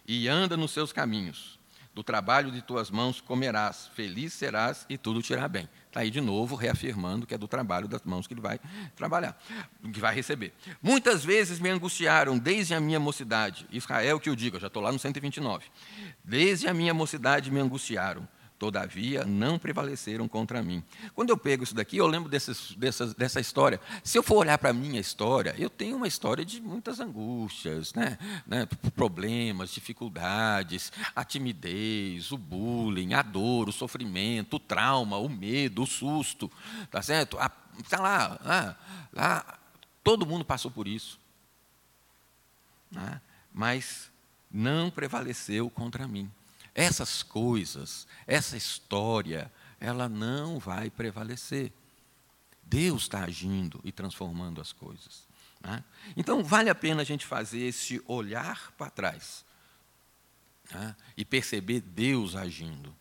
e 0.07 0.27
anda 0.27 0.57
nos 0.57 0.71
seus 0.71 0.91
caminhos. 0.91 1.59
Do 1.93 2.03
trabalho 2.03 2.51
de 2.51 2.61
tuas 2.61 2.91
mãos 2.91 3.21
comerás, 3.21 3.89
feliz 3.95 4.33
serás 4.33 4.85
e 4.89 4.97
tudo 4.97 5.21
te 5.21 5.31
irá 5.31 5.47
bem. 5.47 5.69
Está 5.95 6.01
aí 6.01 6.11
de 6.11 6.19
novo 6.19 6.57
reafirmando 6.57 7.25
que 7.25 7.33
é 7.33 7.37
do 7.37 7.47
trabalho 7.47 7.87
das 7.87 8.03
mãos 8.03 8.27
que 8.27 8.33
ele 8.33 8.41
vai 8.41 8.59
trabalhar, 8.97 9.41
que 9.93 9.97
vai 9.97 10.13
receber. 10.13 10.51
Muitas 10.81 11.23
vezes 11.23 11.57
me 11.57 11.69
angustiaram 11.69 12.37
desde 12.37 12.73
a 12.73 12.81
minha 12.81 12.99
mocidade. 12.99 13.65
Israel 13.71 14.19
que 14.19 14.29
eu 14.29 14.35
digo, 14.35 14.57
eu 14.57 14.59
já 14.59 14.67
estou 14.67 14.83
lá 14.83 14.91
no 14.91 14.99
129. 14.99 15.63
Desde 16.21 16.67
a 16.67 16.73
minha 16.73 16.93
mocidade 16.93 17.49
me 17.49 17.61
angustiaram 17.61 18.27
todavia 18.57 19.25
não 19.25 19.59
prevaleceram 19.59 20.27
contra 20.27 20.61
mim. 20.63 20.83
Quando 21.13 21.29
eu 21.29 21.37
pego 21.37 21.63
isso 21.63 21.75
daqui, 21.75 21.97
eu 21.97 22.07
lembro 22.07 22.29
desses, 22.29 22.73
dessas, 22.73 23.13
dessa 23.13 23.39
história. 23.39 23.79
Se 24.03 24.17
eu 24.17 24.23
for 24.23 24.37
olhar 24.37 24.57
para 24.57 24.69
a 24.69 24.73
minha 24.73 24.99
história, 24.99 25.53
eu 25.57 25.69
tenho 25.69 25.97
uma 25.97 26.07
história 26.07 26.45
de 26.45 26.61
muitas 26.61 26.99
angústias, 26.99 27.93
né? 27.93 28.17
né? 28.47 28.65
problemas, 28.95 29.71
dificuldades, 29.71 30.91
a 31.15 31.23
timidez, 31.23 32.31
o 32.31 32.37
bullying, 32.37 33.13
a 33.13 33.21
dor, 33.21 33.69
o 33.69 33.73
sofrimento, 33.73 34.55
o 34.55 34.59
trauma, 34.59 35.17
o 35.17 35.29
medo, 35.29 35.83
o 35.83 35.87
susto, 35.87 36.51
tá 36.89 37.01
certo? 37.01 37.37
Está 37.79 37.99
lá, 37.99 38.39
lá, 38.43 38.77
lá, 39.11 39.59
todo 40.03 40.25
mundo 40.25 40.45
passou 40.45 40.71
por 40.71 40.87
isso. 40.87 41.19
Né? 42.89 43.19
Mas 43.53 44.09
não 44.49 44.89
prevaleceu 44.89 45.69
contra 45.69 46.07
mim 46.07 46.31
essas 46.75 47.23
coisas, 47.23 48.05
essa 48.27 48.57
história, 48.57 49.51
ela 49.79 50.09
não 50.09 50.59
vai 50.59 50.89
prevalecer. 50.89 51.71
Deus 52.61 53.03
está 53.03 53.23
agindo 53.23 53.79
e 53.83 53.91
transformando 53.91 54.59
as 54.59 54.73
coisas. 54.73 55.25
Né? 55.61 55.81
Então, 56.17 56.43
vale 56.43 56.69
a 56.69 56.75
pena 56.75 57.01
a 57.01 57.05
gente 57.05 57.25
fazer 57.25 57.61
esse 57.61 58.01
olhar 58.05 58.73
para 58.77 58.89
trás 58.89 59.45
né? 60.69 60.95
e 61.15 61.23
perceber 61.23 61.79
Deus 61.79 62.35
agindo. 62.35 62.93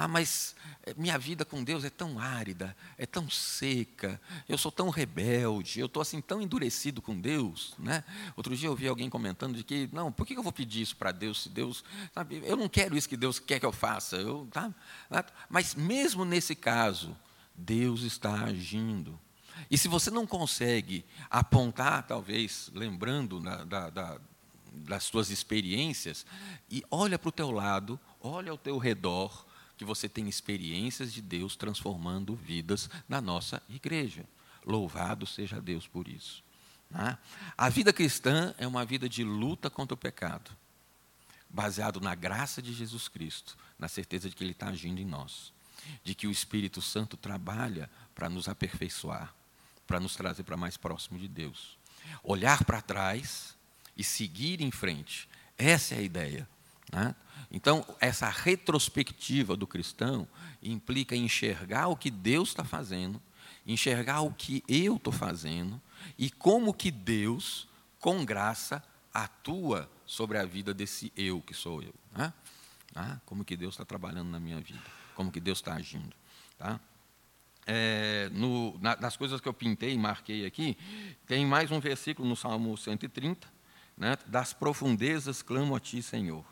Ah, 0.00 0.08
mas 0.08 0.56
eh, 0.86 0.94
minha 0.96 1.18
vida 1.18 1.44
com 1.44 1.62
Deus 1.62 1.84
é 1.84 1.90
tão 1.90 2.18
árida, 2.18 2.74
é 2.96 3.04
tão 3.04 3.28
seca, 3.28 4.18
eu 4.48 4.56
sou 4.56 4.72
tão 4.72 4.88
rebelde, 4.88 5.78
eu 5.78 5.84
estou 5.84 6.00
assim 6.00 6.22
tão 6.22 6.40
endurecido 6.40 7.02
com 7.02 7.20
Deus. 7.20 7.74
Né? 7.78 8.02
Outro 8.34 8.56
dia 8.56 8.70
eu 8.70 8.74
vi 8.74 8.88
alguém 8.88 9.10
comentando 9.10 9.58
de 9.58 9.62
que, 9.62 9.90
não, 9.92 10.10
por 10.10 10.26
que 10.26 10.32
eu 10.32 10.42
vou 10.42 10.54
pedir 10.54 10.80
isso 10.80 10.96
para 10.96 11.12
Deus 11.12 11.42
se 11.42 11.50
Deus. 11.50 11.84
Sabe, 12.14 12.42
eu 12.46 12.56
não 12.56 12.66
quero 12.66 12.96
isso 12.96 13.06
que 13.06 13.16
Deus 13.16 13.38
quer 13.38 13.60
que 13.60 13.66
eu 13.66 13.72
faça. 13.72 14.16
Eu, 14.16 14.48
tá? 14.50 14.72
Mas 15.50 15.74
mesmo 15.74 16.24
nesse 16.24 16.54
caso, 16.54 17.14
Deus 17.54 18.00
está 18.00 18.44
agindo. 18.44 19.20
E 19.70 19.76
se 19.76 19.86
você 19.86 20.10
não 20.10 20.26
consegue 20.26 21.04
apontar, 21.28 22.06
talvez, 22.06 22.70
lembrando 22.74 23.38
da, 23.38 23.64
da, 23.64 23.90
da, 23.90 24.18
das 24.72 25.04
suas 25.04 25.28
experiências, 25.28 26.24
e 26.70 26.82
olha 26.90 27.18
para 27.18 27.28
o 27.28 27.32
teu 27.32 27.50
lado, 27.50 28.00
olha 28.22 28.50
ao 28.50 28.56
teu 28.56 28.78
redor, 28.78 29.49
que 29.80 29.84
você 29.86 30.10
tem 30.10 30.28
experiências 30.28 31.10
de 31.10 31.22
Deus 31.22 31.56
transformando 31.56 32.34
vidas 32.34 32.90
na 33.08 33.18
nossa 33.18 33.62
igreja. 33.66 34.26
Louvado 34.62 35.26
seja 35.26 35.58
Deus 35.58 35.86
por 35.86 36.06
isso. 36.06 36.44
Né? 36.90 37.16
A 37.56 37.70
vida 37.70 37.90
cristã 37.90 38.54
é 38.58 38.66
uma 38.66 38.84
vida 38.84 39.08
de 39.08 39.24
luta 39.24 39.70
contra 39.70 39.94
o 39.94 39.96
pecado, 39.96 40.50
baseado 41.48 41.98
na 41.98 42.14
graça 42.14 42.60
de 42.60 42.74
Jesus 42.74 43.08
Cristo, 43.08 43.56
na 43.78 43.88
certeza 43.88 44.28
de 44.28 44.36
que 44.36 44.44
Ele 44.44 44.52
está 44.52 44.68
agindo 44.68 45.00
em 45.00 45.06
nós, 45.06 45.50
de 46.04 46.14
que 46.14 46.26
o 46.26 46.30
Espírito 46.30 46.82
Santo 46.82 47.16
trabalha 47.16 47.90
para 48.14 48.28
nos 48.28 48.50
aperfeiçoar, 48.50 49.34
para 49.86 49.98
nos 49.98 50.14
trazer 50.14 50.42
para 50.42 50.58
mais 50.58 50.76
próximo 50.76 51.18
de 51.18 51.26
Deus. 51.26 51.78
Olhar 52.22 52.64
para 52.64 52.82
trás 52.82 53.56
e 53.96 54.04
seguir 54.04 54.60
em 54.60 54.70
frente. 54.70 55.26
Essa 55.56 55.94
é 55.94 56.00
a 56.00 56.02
ideia. 56.02 56.46
Né? 56.92 57.14
Então, 57.50 57.84
essa 58.00 58.28
retrospectiva 58.28 59.56
do 59.56 59.66
cristão 59.66 60.26
implica 60.62 61.16
enxergar 61.16 61.88
o 61.88 61.96
que 61.96 62.10
Deus 62.10 62.50
está 62.50 62.64
fazendo, 62.64 63.20
enxergar 63.66 64.20
o 64.20 64.32
que 64.32 64.62
eu 64.68 64.96
estou 64.96 65.12
fazendo 65.12 65.80
e 66.18 66.30
como 66.30 66.72
que 66.72 66.90
Deus, 66.90 67.68
com 67.98 68.24
graça, 68.24 68.82
atua 69.12 69.90
sobre 70.06 70.38
a 70.38 70.44
vida 70.44 70.72
desse 70.72 71.12
eu 71.16 71.40
que 71.40 71.54
sou 71.54 71.82
eu. 71.82 71.94
Né? 72.12 72.32
Ah, 72.94 73.18
como 73.26 73.44
que 73.44 73.56
Deus 73.56 73.74
está 73.74 73.84
trabalhando 73.84 74.28
na 74.28 74.40
minha 74.40 74.60
vida, 74.60 74.82
como 75.14 75.30
que 75.30 75.40
Deus 75.40 75.58
está 75.58 75.74
agindo. 75.74 76.14
Tá? 76.58 76.80
É, 77.66 78.28
no, 78.32 78.78
na, 78.78 78.94
das 78.94 79.16
coisas 79.16 79.40
que 79.40 79.48
eu 79.48 79.54
pintei 79.54 79.92
e 79.92 79.98
marquei 79.98 80.46
aqui, 80.46 80.76
tem 81.26 81.44
mais 81.44 81.70
um 81.70 81.80
versículo 81.80 82.28
no 82.28 82.36
Salmo 82.36 82.76
130, 82.76 83.46
né? 83.96 84.16
das 84.26 84.52
profundezas 84.52 85.42
clamo 85.42 85.74
a 85.74 85.80
ti, 85.80 86.02
Senhor. 86.02 86.44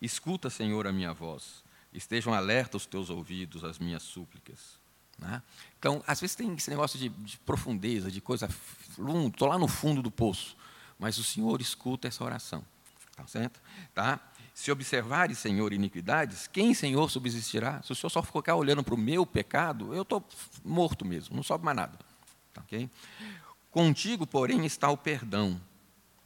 Escuta, 0.00 0.50
Senhor, 0.50 0.86
a 0.86 0.92
minha 0.92 1.12
voz. 1.12 1.64
Estejam 1.92 2.34
alerta 2.34 2.76
os 2.76 2.86
teus 2.86 3.10
ouvidos 3.10 3.64
às 3.64 3.78
minhas 3.78 4.02
súplicas. 4.02 4.78
Né? 5.18 5.42
Então, 5.78 6.02
às 6.06 6.20
vezes 6.20 6.36
tem 6.36 6.52
esse 6.54 6.68
negócio 6.68 6.98
de, 6.98 7.08
de 7.08 7.38
profundeza, 7.38 8.10
de 8.10 8.20
coisa. 8.20 8.48
Estou 9.26 9.48
lá 9.48 9.58
no 9.58 9.68
fundo 9.68 10.02
do 10.02 10.10
poço, 10.10 10.56
mas 10.98 11.16
o 11.18 11.24
Senhor 11.24 11.60
escuta 11.60 12.08
essa 12.08 12.22
oração. 12.22 12.64
Tá 13.16 13.26
certo? 13.26 13.60
Tá? 13.94 14.20
Se 14.52 14.70
observares, 14.70 15.38
Senhor, 15.38 15.72
iniquidades, 15.72 16.46
quem, 16.46 16.74
Senhor, 16.74 17.10
subsistirá? 17.10 17.82
Se 17.82 17.92
o 17.92 17.94
Senhor 17.94 18.10
só 18.10 18.22
ficar 18.22 18.54
olhando 18.56 18.82
para 18.82 18.94
o 18.94 18.98
meu 18.98 19.24
pecado, 19.24 19.94
eu 19.94 20.02
estou 20.02 20.26
morto 20.64 21.04
mesmo, 21.04 21.34
não 21.34 21.42
sobe 21.42 21.64
mais 21.64 21.76
nada. 21.76 21.98
Tá, 22.52 22.60
okay? 22.62 22.90
Contigo, 23.70 24.26
porém, 24.26 24.64
está 24.64 24.90
o 24.90 24.96
perdão. 24.96 25.60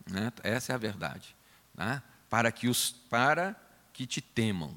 Né? 0.09 0.33
Essa 0.43 0.73
é 0.73 0.75
a 0.75 0.79
verdade. 0.79 1.35
Né? 1.75 2.03
Para, 2.31 2.51
que 2.51 2.69
os, 2.69 2.93
para 3.11 3.55
que 3.93 4.07
te 4.07 4.23
temam. 4.23 4.75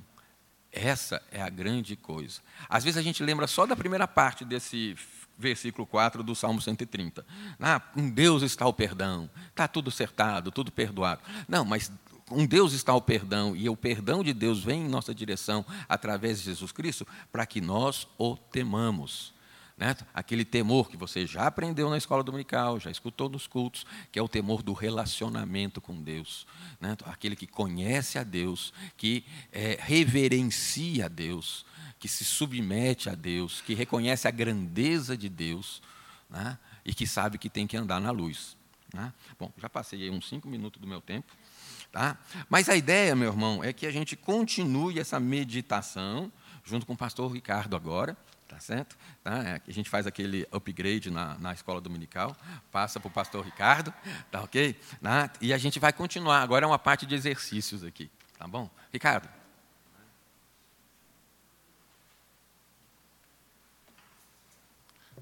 Essa 0.71 1.21
é 1.31 1.41
a 1.41 1.49
grande 1.49 1.95
coisa. 1.95 2.41
Às 2.67 2.83
vezes 2.83 2.97
a 2.97 3.03
gente 3.03 3.23
lembra 3.23 3.47
só 3.47 3.65
da 3.65 3.75
primeira 3.75 4.07
parte 4.07 4.43
desse 4.43 4.97
versículo 5.37 5.85
4 5.85 6.23
do 6.23 6.35
Salmo 6.35 6.61
130. 6.61 7.25
Ah, 7.59 7.79
com 7.79 8.09
Deus 8.09 8.41
está 8.41 8.65
o 8.65 8.73
perdão, 8.73 9.29
está 9.49 9.67
tudo 9.67 9.89
acertado, 9.89 10.51
tudo 10.51 10.71
perdoado. 10.71 11.21
Não, 11.47 11.63
mas 11.63 11.91
com 12.25 12.45
Deus 12.45 12.73
está 12.73 12.93
o 12.93 13.01
perdão, 13.01 13.55
e 13.55 13.69
o 13.69 13.75
perdão 13.75 14.23
de 14.23 14.33
Deus 14.33 14.63
vem 14.63 14.85
em 14.85 14.89
nossa 14.89 15.13
direção 15.13 15.65
através 15.87 16.39
de 16.39 16.45
Jesus 16.45 16.71
Cristo, 16.71 17.07
para 17.31 17.45
que 17.45 17.61
nós 17.61 18.07
o 18.17 18.35
temamos. 18.35 19.33
Né? 19.77 19.95
Aquele 20.13 20.45
temor 20.45 20.89
que 20.89 20.95
você 20.95 21.25
já 21.25 21.47
aprendeu 21.47 21.89
na 21.89 21.97
escola 21.97 22.23
dominical, 22.23 22.79
já 22.79 22.91
escutou 22.91 23.27
nos 23.27 23.47
cultos, 23.47 23.85
que 24.11 24.19
é 24.19 24.21
o 24.21 24.27
temor 24.27 24.61
do 24.61 24.73
relacionamento 24.73 25.81
com 25.81 26.01
Deus. 26.01 26.45
Né? 26.79 26.95
Aquele 27.05 27.35
que 27.35 27.47
conhece 27.47 28.19
a 28.19 28.23
Deus, 28.23 28.71
que 28.95 29.25
é, 29.51 29.77
reverencia 29.81 31.05
a 31.05 31.07
Deus, 31.07 31.65
que 31.99 32.07
se 32.07 32.23
submete 32.23 33.09
a 33.09 33.15
Deus, 33.15 33.61
que 33.61 33.73
reconhece 33.73 34.27
a 34.27 34.31
grandeza 34.31 35.17
de 35.17 35.29
Deus 35.29 35.81
né? 36.29 36.57
e 36.85 36.93
que 36.93 37.07
sabe 37.07 37.37
que 37.37 37.49
tem 37.49 37.65
que 37.65 37.77
andar 37.77 37.99
na 37.99 38.11
luz. 38.11 38.55
Né? 38.93 39.11
Bom, 39.39 39.51
já 39.57 39.69
passei 39.69 40.09
uns 40.09 40.29
cinco 40.29 40.47
minutos 40.47 40.79
do 40.79 40.87
meu 40.87 41.01
tempo. 41.01 41.33
Tá? 41.91 42.17
Mas 42.49 42.69
a 42.69 42.75
ideia, 42.75 43.15
meu 43.15 43.31
irmão, 43.31 43.63
é 43.63 43.71
que 43.71 43.85
a 43.85 43.91
gente 43.91 44.15
continue 44.15 44.99
essa 44.99 45.19
meditação, 45.19 46.31
junto 46.63 46.85
com 46.85 46.93
o 46.93 46.97
pastor 46.97 47.31
Ricardo 47.31 47.75
agora, 47.75 48.17
Tá 48.53 48.59
certo? 48.59 48.95
Tá? 49.23 49.43
É, 49.43 49.61
a 49.67 49.71
gente 49.71 49.89
faz 49.89 50.05
aquele 50.05 50.47
upgrade 50.51 51.09
na, 51.09 51.39
na 51.39 51.53
escola 51.53 51.81
dominical, 51.81 52.37
passa 52.71 52.99
para 52.99 53.07
o 53.07 53.11
pastor 53.11 53.43
Ricardo, 53.43 53.91
tá 54.31 54.43
ok? 54.43 54.79
Né? 55.01 55.27
E 55.41 55.51
a 55.51 55.57
gente 55.57 55.79
vai 55.79 55.91
continuar. 55.91 56.43
Agora 56.43 56.63
é 56.63 56.67
uma 56.67 56.77
parte 56.77 57.07
de 57.07 57.15
exercícios 57.15 57.83
aqui, 57.83 58.11
tá 58.37 58.47
bom? 58.47 58.69
Ricardo. 58.91 59.27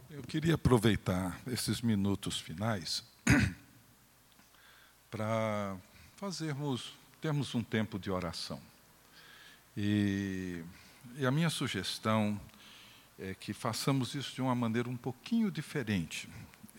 Eu 0.10 0.24
queria 0.24 0.56
aproveitar 0.56 1.40
esses 1.48 1.80
minutos 1.82 2.38
finais 2.38 3.02
para 5.10 5.78
fazermos, 6.18 6.94
termos 7.22 7.56
um 7.56 7.64
tempo 7.64 7.98
de 7.98 8.12
oração. 8.12 8.60
E, 9.78 10.66
e 11.16 11.26
a 11.26 11.32
minha 11.32 11.50
sugestão 11.50 12.38
é 13.22 13.36
que 13.36 13.54
façamos 13.54 14.16
isso 14.16 14.34
de 14.34 14.42
uma 14.42 14.56
maneira 14.56 14.90
um 14.90 14.98
pouquinho 14.98 15.52
diferente. 15.52 16.28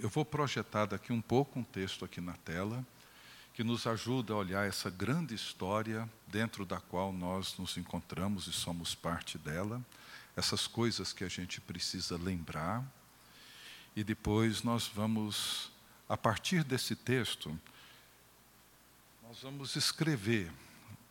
Eu 0.00 0.08
vou 0.08 0.24
projetar 0.24 0.86
daqui 0.86 1.12
um 1.12 1.20
pouco 1.20 1.60
um 1.60 1.62
texto 1.62 2.04
aqui 2.04 2.20
na 2.20 2.32
tela 2.32 2.84
que 3.54 3.62
nos 3.62 3.86
ajuda 3.86 4.32
a 4.32 4.38
olhar 4.38 4.66
essa 4.66 4.90
grande 4.90 5.36
história 5.36 6.08
dentro 6.26 6.66
da 6.66 6.80
qual 6.80 7.12
nós 7.12 7.56
nos 7.58 7.76
encontramos 7.76 8.48
e 8.48 8.52
somos 8.52 8.92
parte 8.92 9.38
dela, 9.38 9.80
essas 10.36 10.66
coisas 10.66 11.12
que 11.12 11.22
a 11.22 11.28
gente 11.28 11.60
precisa 11.60 12.16
lembrar. 12.16 12.84
E 13.94 14.02
depois 14.02 14.64
nós 14.64 14.88
vamos, 14.88 15.70
a 16.08 16.16
partir 16.16 16.64
desse 16.64 16.96
texto, 16.96 17.56
nós 19.22 19.40
vamos 19.42 19.76
escrever 19.76 20.50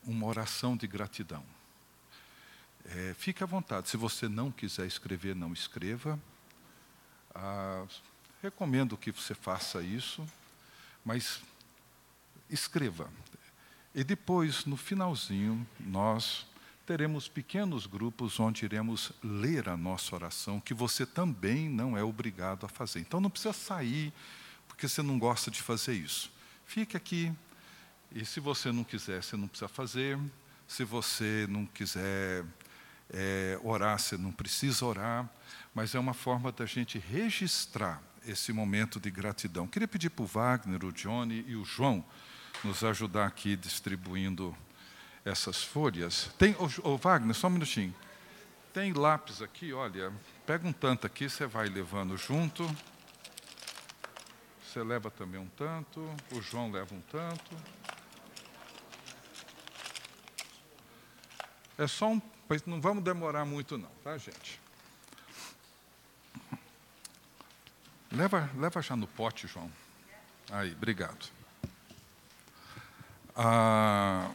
uma 0.04 0.26
oração 0.26 0.76
de 0.76 0.88
gratidão. 0.88 1.46
É, 2.86 3.14
fique 3.18 3.44
à 3.44 3.46
vontade. 3.46 3.90
Se 3.90 3.98
você 3.98 4.28
não 4.28 4.52
quiser 4.52 4.86
escrever, 4.86 5.36
não 5.36 5.54
escreva. 5.54 6.20
Ah, 7.34 7.86
recomendo 8.42 8.98
que 8.98 9.12
você 9.12 9.34
faça 9.34 9.82
isso, 9.82 10.26
mas 11.06 11.42
escreva. 12.50 13.10
E 13.94 14.04
depois, 14.04 14.66
no 14.66 14.78
finalzinho, 14.78 15.68
nós 15.80 16.46
teremos 16.86 17.28
pequenos 17.28 17.86
grupos 17.86 18.40
onde 18.40 18.66
iremos 18.66 19.12
ler 19.24 19.70
a 19.70 19.78
nossa 19.78 20.16
oração, 20.16 20.60
que 20.60 20.74
você 20.74 21.06
também 21.06 21.70
não 21.70 21.98
é 21.98 22.04
obrigado 22.04 22.66
a 22.66 22.70
fazer. 22.70 23.00
Então 23.00 23.22
não 23.22 23.30
precisa 23.30 23.54
sair 23.54 24.12
porque 24.68 24.88
você 24.88 25.02
não 25.02 25.20
gosta 25.20 25.52
de 25.52 25.62
fazer 25.62 25.94
isso. 25.94 26.32
Fique 26.66 26.98
aqui, 26.98 27.32
e 28.14 28.26
se 28.26 28.40
você 28.40 28.72
não 28.72 28.84
quiser, 28.84 29.24
você 29.24 29.38
não 29.38 29.48
precisa 29.48 29.70
fazer. 29.70 30.20
Se 30.68 30.84
você 30.84 31.46
não 31.50 31.66
quiser 31.66 32.46
é, 33.14 33.60
orar, 33.64 34.00
você 34.00 34.18
não 34.18 34.32
precisa 34.32 34.86
orar, 34.86 35.30
mas 35.74 35.94
é 35.94 36.00
uma 36.00 36.14
forma 36.14 36.52
da 36.52 36.66
gente 36.66 36.98
registrar 36.98 38.02
esse 38.26 38.54
momento 38.54 39.00
de 39.00 39.12
gratidão. 39.12 39.68
Queria 39.68 39.88
pedir 39.88 40.10
para 40.10 40.24
o 40.24 40.28
Wagner, 40.28 40.86
o 40.86 40.92
Johnny 40.92 41.44
e 41.48 41.56
o 41.56 41.66
João 41.66 42.04
nos 42.64 42.84
ajudar 42.84 43.26
aqui 43.26 43.56
distribuindo 43.56 44.56
essas 45.26 45.64
folhas. 45.64 46.30
Tem, 46.38 46.56
o 46.84 46.98
Wagner, 46.98 47.36
só 47.36 47.48
um 47.48 47.52
minutinho. 47.52 47.94
Tem 48.74 48.94
lápis 48.94 49.42
aqui, 49.42 49.74
olha, 49.74 50.14
pega 50.46 50.68
um 50.68 50.72
tanto 50.72 51.06
aqui, 51.06 51.30
você 51.30 51.46
vai 51.46 51.68
levando 51.68 52.16
junto. 52.16 52.66
Você 54.64 54.82
leva 54.82 55.12
também 55.12 55.40
um 55.40 55.48
tanto, 55.48 56.00
o 56.32 56.42
João 56.42 56.72
leva 56.72 56.96
um 56.96 57.02
tanto. 57.02 57.58
É 61.78 61.88
só 61.88 62.10
um 62.10 62.22
Pois 62.52 62.66
não 62.66 62.82
vamos 62.82 63.02
demorar 63.02 63.46
muito 63.46 63.78
não, 63.78 63.88
tá, 64.04 64.18
gente? 64.18 64.60
Leva, 68.12 68.50
leva 68.58 68.82
já 68.82 68.94
no 68.94 69.08
pote, 69.08 69.48
João. 69.48 69.72
Aí, 70.52 70.74
obrigado. 70.74 71.30
Ah, 73.34 74.30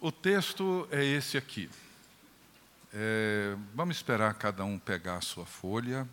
o 0.00 0.12
texto 0.12 0.86
é 0.92 1.04
esse 1.04 1.36
aqui. 1.36 1.68
É, 2.94 3.56
vamos 3.74 3.96
esperar 3.96 4.32
cada 4.34 4.64
um 4.64 4.78
pegar 4.78 5.16
a 5.16 5.22
sua 5.22 5.44
folha. 5.44 6.08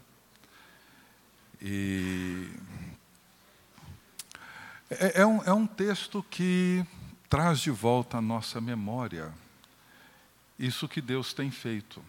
E 1.61 2.49
é, 4.89 5.21
é, 5.21 5.25
um, 5.27 5.43
é 5.43 5.53
um 5.53 5.67
texto 5.67 6.25
que 6.31 6.83
traz 7.33 7.61
de 7.61 7.71
volta 7.71 8.19
à 8.19 8.21
nossa 8.21 8.61
memória 8.61 9.33
isso 10.59 10.87
que 10.87 11.01
Deus 11.01 11.33
tem 11.33 11.49
feito. 11.49 11.99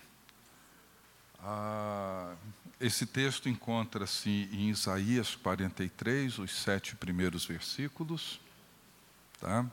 Ah, 1.41 2.35
esse 2.79 3.07
texto 3.07 3.49
encontra-se 3.49 4.29
em 4.53 4.69
Isaías 4.69 5.35
43, 5.35 6.41
os 6.41 6.55
sete 6.55 6.95
primeiros 6.95 7.47
versículos. 7.47 8.39
Tá? 9.41 9.65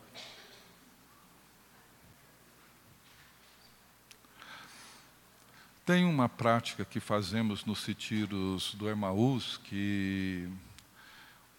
Tem 5.86 6.06
uma 6.06 6.30
prática 6.30 6.86
que 6.86 7.02
fazemos 7.02 7.66
nos 7.66 7.84
retiros 7.84 8.74
do 8.76 8.90
Emaús 8.90 9.60
que 9.66 10.50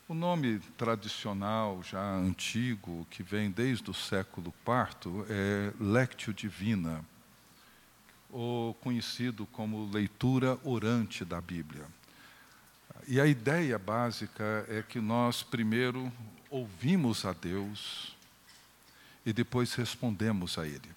o 0.09 0.14
nome 0.14 0.59
tradicional, 0.76 1.82
já 1.82 2.03
antigo, 2.03 3.07
que 3.11 3.22
vem 3.22 3.50
desde 3.50 3.90
o 3.90 3.94
século 3.94 4.53
IV, 4.66 5.24
é 5.28 5.72
Lectio 5.80 6.34
Divina, 6.34 7.05
ou 8.30 8.74
conhecido 8.74 9.46
como 9.46 9.90
leitura 9.90 10.59
orante 10.64 11.24
da 11.24 11.40
Bíblia. 11.40 11.86
E 13.07 13.20
a 13.20 13.26
ideia 13.26 13.78
básica 13.78 14.64
é 14.68 14.82
que 14.82 15.00
nós 15.00 15.42
primeiro 15.42 16.12
ouvimos 16.50 17.24
a 17.24 17.32
Deus 17.32 18.16
e 19.24 19.32
depois 19.32 19.74
respondemos 19.74 20.59
a 20.59 20.66
Ele. 20.66 20.90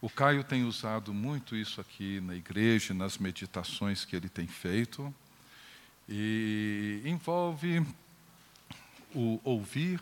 O 0.00 0.08
Caio 0.08 0.42
tem 0.42 0.64
usado 0.64 1.12
muito 1.12 1.54
isso 1.54 1.80
aqui 1.80 2.20
na 2.20 2.34
igreja, 2.34 2.94
nas 2.94 3.18
meditações 3.18 4.04
que 4.04 4.16
ele 4.16 4.30
tem 4.30 4.46
feito, 4.46 5.14
e 6.08 7.02
envolve 7.04 7.86
o 9.14 9.40
ouvir, 9.44 10.00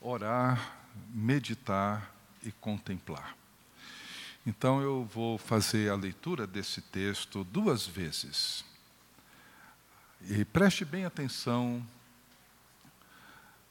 orar, 0.00 0.76
meditar 1.10 2.12
e 2.42 2.52
contemplar. 2.52 3.36
Então 4.46 4.80
eu 4.80 5.04
vou 5.04 5.36
fazer 5.36 5.90
a 5.90 5.94
leitura 5.94 6.46
desse 6.46 6.80
texto 6.80 7.44
duas 7.44 7.86
vezes. 7.86 8.64
E 10.22 10.44
preste 10.44 10.84
bem 10.84 11.04
atenção 11.04 11.86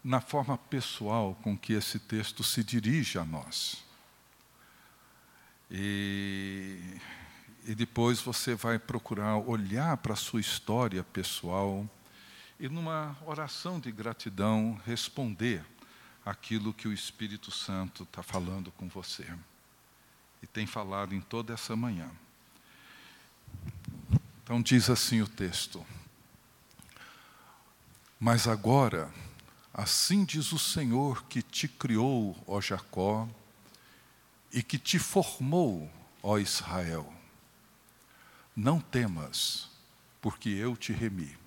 na 0.03 0.21
forma 0.21 0.57
pessoal 0.57 1.37
com 1.41 1.57
que 1.57 1.73
esse 1.73 1.99
texto 1.99 2.43
se 2.43 2.63
dirige 2.63 3.17
a 3.17 3.25
nós. 3.25 3.83
E, 5.69 6.79
e 7.65 7.75
depois 7.75 8.21
você 8.21 8.55
vai 8.55 8.79
procurar 8.79 9.37
olhar 9.37 9.97
para 9.97 10.13
a 10.13 10.15
sua 10.15 10.39
história 10.39 11.03
pessoal 11.03 11.89
e, 12.59 12.67
numa 12.67 13.17
oração 13.25 13.79
de 13.79 13.91
gratidão, 13.91 14.79
responder 14.85 15.63
aquilo 16.25 16.73
que 16.73 16.87
o 16.87 16.93
Espírito 16.93 17.51
Santo 17.51 18.03
está 18.03 18.21
falando 18.21 18.71
com 18.71 18.87
você. 18.87 19.27
E 20.41 20.47
tem 20.47 20.65
falado 20.65 21.15
em 21.15 21.21
toda 21.21 21.53
essa 21.53 21.75
manhã. 21.75 22.09
Então, 24.43 24.61
diz 24.61 24.89
assim 24.89 25.21
o 25.21 25.27
texto. 25.27 25.85
Mas 28.19 28.47
agora 28.47 29.11
Assim 29.77 30.25
diz 30.25 30.51
o 30.53 30.57
Senhor 30.57 31.23
que 31.25 31.39
te 31.43 31.67
criou, 31.67 32.35
ó 32.47 32.59
Jacó, 32.59 33.29
e 34.51 34.63
que 34.63 34.79
te 34.79 34.97
formou, 34.97 35.87
ó 36.23 36.39
Israel. 36.39 37.13
Não 38.55 38.81
temas, 38.81 39.69
porque 40.19 40.49
eu 40.49 40.75
te 40.75 40.91
remi. 40.91 41.37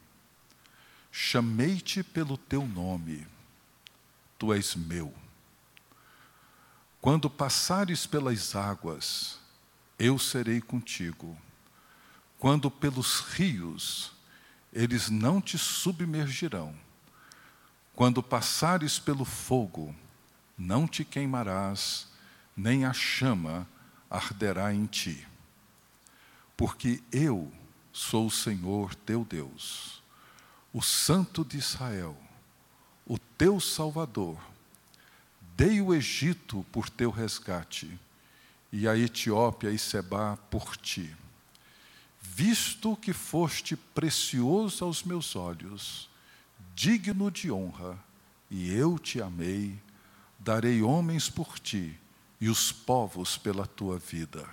Chamei-te 1.11 2.03
pelo 2.03 2.37
teu 2.37 2.67
nome, 2.67 3.27
tu 4.39 4.53
és 4.53 4.75
meu. 4.75 5.13
Quando 7.01 7.31
passares 7.31 8.07
pelas 8.07 8.55
águas, 8.55 9.39
eu 9.99 10.19
serei 10.19 10.61
contigo. 10.61 11.37
Quando 12.39 12.71
pelos 12.71 13.21
rios, 13.21 14.13
eles 14.73 15.11
não 15.11 15.41
te 15.41 15.59
submergirão 15.59 16.75
quando 18.01 18.23
passares 18.23 18.99
pelo 18.99 19.27
fogo, 19.27 19.95
não 20.57 20.89
te 20.89 21.05
queimarás, 21.05 22.09
nem 22.57 22.87
a 22.87 22.95
chama 22.95 23.69
arderá 24.09 24.73
em 24.73 24.87
ti. 24.87 25.29
Porque 26.57 27.03
eu 27.13 27.53
sou 27.93 28.29
o 28.29 28.31
Senhor 28.31 28.95
teu 28.95 29.23
Deus, 29.23 30.00
o 30.73 30.81
Santo 30.81 31.45
de 31.45 31.59
Israel, 31.59 32.17
o 33.07 33.19
teu 33.19 33.59
Salvador. 33.61 34.41
Dei 35.57 35.81
o 35.81 35.93
Egito 35.95 36.65
por 36.73 36.89
teu 36.89 37.11
resgate, 37.11 37.99
e 38.73 38.87
a 38.87 38.97
Etiópia 38.97 39.71
e 39.71 39.79
Seba 39.79 40.39
por 40.51 40.77
ti. 40.77 41.15
Visto 42.23 42.97
que 42.97 43.13
foste 43.13 43.77
precioso 43.77 44.85
aos 44.85 45.03
meus 45.03 45.35
olhos, 45.35 46.09
digno 46.75 47.31
de 47.31 47.51
honra, 47.51 47.99
e 48.51 48.73
eu 48.73 48.99
te 48.99 49.21
amei, 49.21 49.79
darei 50.39 50.83
homens 50.83 51.29
por 51.29 51.59
ti 51.59 51.99
e 52.41 52.49
os 52.49 52.73
povos 52.73 53.37
pela 53.37 53.67
tua 53.67 53.99
vida. 53.99 54.49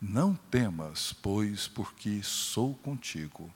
Não 0.00 0.34
temas, 0.34 1.12
pois, 1.12 1.68
porque 1.68 2.22
sou 2.22 2.74
contigo. 2.74 3.52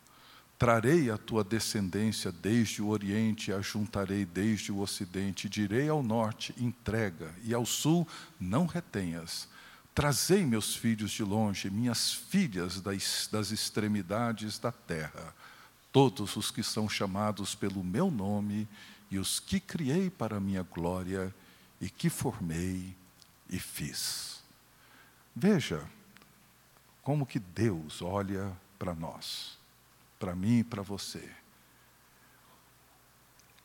Trarei 0.61 1.11
a 1.11 1.19
tua 1.19 1.43
descendência 1.43 2.31
desde 2.31 2.81
o 2.81 2.89
Oriente, 2.89 3.53
a 3.53 3.61
juntarei 3.61 4.25
desde 4.25 4.71
o 4.71 4.79
Ocidente, 4.79 5.49
direi 5.49 5.89
ao 5.89 6.05
norte, 6.05 6.55
entrega, 6.57 7.35
e 7.43 7.53
ao 7.53 7.67
sul, 7.67 8.07
não 8.39 8.67
retenhas. 8.67 9.49
Trazei 9.93 10.47
meus 10.47 10.77
filhos 10.77 11.11
de 11.11 11.25
longe, 11.25 11.69
minhas 11.69 12.13
filhas 12.13 12.81
das, 12.81 13.29
das 13.33 13.51
extremidades 13.51 14.57
da 14.59 14.71
terra 14.71 15.35
todos 15.93 16.37
os 16.37 16.51
que 16.51 16.63
são 16.63 16.89
chamados 16.89 17.55
pelo 17.55 17.83
meu 17.83 18.11
nome 18.11 18.69
e 19.11 19.19
os 19.19 19.41
que 19.41 19.59
criei 19.59 20.09
para 20.09 20.41
minha 20.41 20.63
glória 20.63 21.35
e 21.81 21.91
que 21.91 22.09
formei 22.09 22.95
e 23.49 23.59
fiz. 23.59 24.43
Veja 25.35 25.85
como 27.03 27.27
que 27.27 27.39
Deus 27.39 28.03
olha 28.03 28.57
para 28.79 28.95
nós, 28.95 29.59
para 30.21 30.37
mim 30.37 30.59
e 30.59 30.65
para 30.65 30.83
você. 30.83 31.35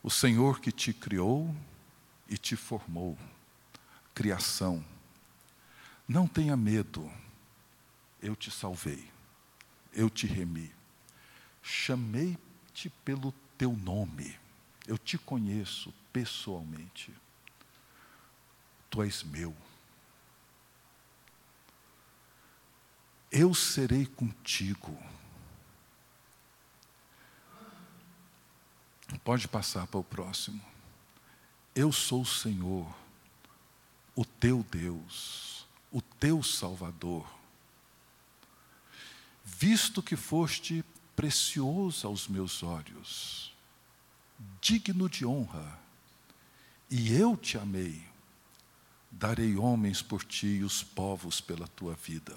O 0.02 0.10
Senhor 0.10 0.58
que 0.58 0.72
te 0.72 0.92
criou 0.92 1.54
e 2.28 2.38
te 2.38 2.56
formou, 2.56 3.16
criação. 4.14 4.84
Não 6.08 6.26
tenha 6.26 6.56
medo, 6.56 7.12
eu 8.22 8.34
te 8.34 8.50
salvei, 8.50 9.08
eu 9.92 10.08
te 10.08 10.26
remi. 10.26 10.72
Chamei-te 11.62 12.88
pelo 13.04 13.32
teu 13.58 13.72
nome. 13.72 14.38
Eu 14.86 14.96
te 14.96 15.18
conheço 15.18 15.92
pessoalmente. 16.12 17.12
Tu 18.88 19.02
és 19.02 19.24
meu. 19.24 19.54
Eu 23.30 23.52
serei 23.52 24.06
contigo. 24.06 24.96
Pode 29.24 29.48
passar 29.48 29.86
para 29.86 30.00
o 30.00 30.04
próximo. 30.04 30.60
Eu 31.74 31.92
sou 31.92 32.22
o 32.22 32.26
Senhor, 32.26 32.86
o 34.14 34.24
teu 34.24 34.64
Deus, 34.70 35.66
o 35.92 36.00
teu 36.00 36.42
Salvador. 36.42 37.26
Visto 39.44 40.02
que 40.02 40.16
foste 40.16 40.84
precioso 41.14 42.06
aos 42.06 42.28
meus 42.28 42.62
olhos, 42.62 43.54
digno 44.60 45.08
de 45.08 45.24
honra, 45.24 45.78
e 46.90 47.12
eu 47.12 47.36
te 47.36 47.58
amei. 47.58 48.04
Darei 49.10 49.56
homens 49.56 50.02
por 50.02 50.22
ti 50.22 50.46
e 50.46 50.64
os 50.64 50.82
povos 50.82 51.40
pela 51.40 51.66
tua 51.68 51.94
vida. 51.94 52.36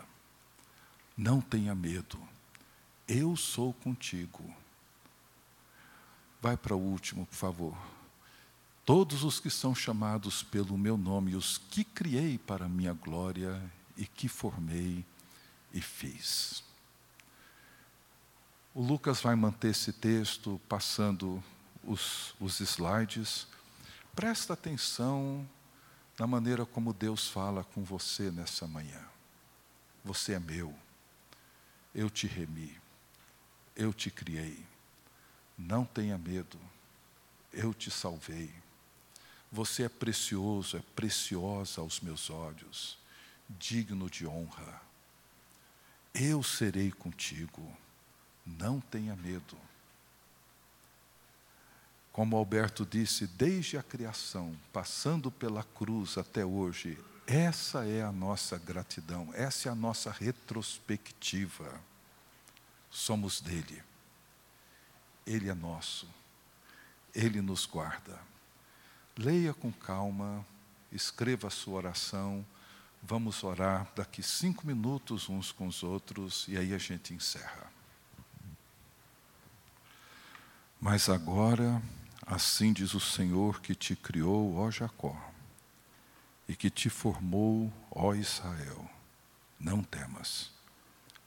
Não 1.17 1.41
tenha 1.41 1.75
medo, 1.75 2.17
eu 3.07 3.35
sou 3.35 3.73
contigo. 3.73 4.55
Vai 6.41 6.55
para 6.55 6.75
o 6.75 6.79
último, 6.79 7.25
por 7.25 7.35
favor. 7.35 7.77
Todos 8.85 9.23
os 9.23 9.39
que 9.39 9.49
são 9.49 9.75
chamados 9.75 10.41
pelo 10.41 10.77
meu 10.77 10.97
nome, 10.97 11.35
os 11.35 11.57
que 11.57 11.83
criei 11.83 12.37
para 12.37 12.67
minha 12.67 12.93
glória 12.93 13.61
e 13.95 14.05
que 14.05 14.27
formei 14.27 15.05
e 15.73 15.81
fiz. 15.81 16.63
O 18.73 18.81
Lucas 18.81 19.21
vai 19.21 19.35
manter 19.35 19.71
esse 19.71 19.91
texto 19.91 20.59
passando 20.69 21.43
os, 21.83 22.33
os 22.39 22.59
slides. 22.59 23.47
Presta 24.15 24.53
atenção 24.53 25.47
na 26.17 26.25
maneira 26.25 26.65
como 26.65 26.93
Deus 26.93 27.27
fala 27.27 27.63
com 27.63 27.83
você 27.83 28.31
nessa 28.31 28.67
manhã. 28.67 29.01
Você 30.03 30.33
é 30.33 30.39
meu, 30.39 30.73
eu 31.93 32.09
te 32.09 32.27
remi, 32.27 32.77
eu 33.75 33.93
te 33.93 34.09
criei. 34.09 34.68
Não 35.59 35.85
tenha 35.85 36.17
medo, 36.17 36.57
eu 37.53 37.73
te 37.73 37.91
salvei. 37.91 38.51
Você 39.51 39.83
é 39.83 39.89
precioso, 39.89 40.77
é 40.77 40.81
preciosa 40.95 41.81
aos 41.81 41.99
meus 41.99 42.31
olhos, 42.31 42.97
digno 43.47 44.09
de 44.09 44.25
honra. 44.25 44.81
Eu 46.13 46.41
serei 46.41 46.91
contigo 46.91 47.71
não 48.57 48.79
tenha 48.79 49.15
medo. 49.15 49.57
Como 52.11 52.35
Alberto 52.35 52.85
disse, 52.85 53.27
desde 53.27 53.77
a 53.77 53.83
criação, 53.83 54.55
passando 54.73 55.29
pela 55.29 55.63
cruz 55.63 56.17
até 56.17 56.43
hoje, 56.43 56.97
essa 57.27 57.85
é 57.85 58.01
a 58.01 58.11
nossa 58.11 58.57
gratidão, 58.57 59.29
essa 59.33 59.69
é 59.69 59.71
a 59.71 59.75
nossa 59.75 60.11
retrospectiva. 60.11 61.79
Somos 62.89 63.39
dele. 63.39 63.83
Ele 65.29 65.47
é 65.47 65.53
nosso. 65.53 66.07
Ele 67.13 67.39
nos 67.39 67.67
guarda. 67.67 68.19
Leia 69.15 69.53
com 69.53 69.71
calma, 69.71 70.43
escreva 70.91 71.47
a 71.47 71.51
sua 71.51 71.75
oração. 71.75 72.43
Vamos 73.03 73.43
orar 73.43 73.87
daqui 73.95 74.23
cinco 74.23 74.65
minutos 74.65 75.29
uns 75.29 75.51
com 75.51 75.67
os 75.67 75.83
outros 75.83 76.47
e 76.47 76.57
aí 76.57 76.73
a 76.73 76.79
gente 76.79 77.13
encerra. 77.13 77.71
Mas 80.81 81.09
agora, 81.09 81.79
assim 82.25 82.73
diz 82.73 82.95
o 82.95 82.99
Senhor 82.99 83.61
que 83.61 83.75
te 83.75 83.95
criou, 83.95 84.55
ó 84.55 84.71
Jacó, 84.71 85.15
e 86.47 86.55
que 86.55 86.71
te 86.71 86.89
formou, 86.89 87.71
ó 87.91 88.15
Israel, 88.15 88.89
não 89.59 89.83
temas, 89.83 90.49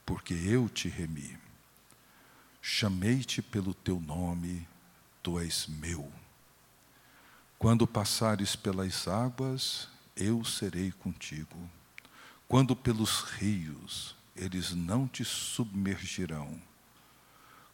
porque 0.05 0.33
eu 0.33 0.67
te 0.67 0.89
remi. 0.89 1.42
Chamei-te 2.65 3.41
pelo 3.41 3.73
teu 3.73 3.99
nome, 3.99 4.65
tu 5.21 5.37
és 5.37 5.67
meu. 5.67 6.09
Quando 7.59 7.85
passares 7.85 8.55
pelas 8.55 9.05
águas, 9.05 9.89
eu 10.15 10.45
serei 10.45 10.89
contigo. 10.93 11.69
Quando 12.47 12.73
pelos 12.73 13.19
rios, 13.19 14.15
eles 14.33 14.71
não 14.71 15.09
te 15.09 15.25
submergirão. 15.25 16.57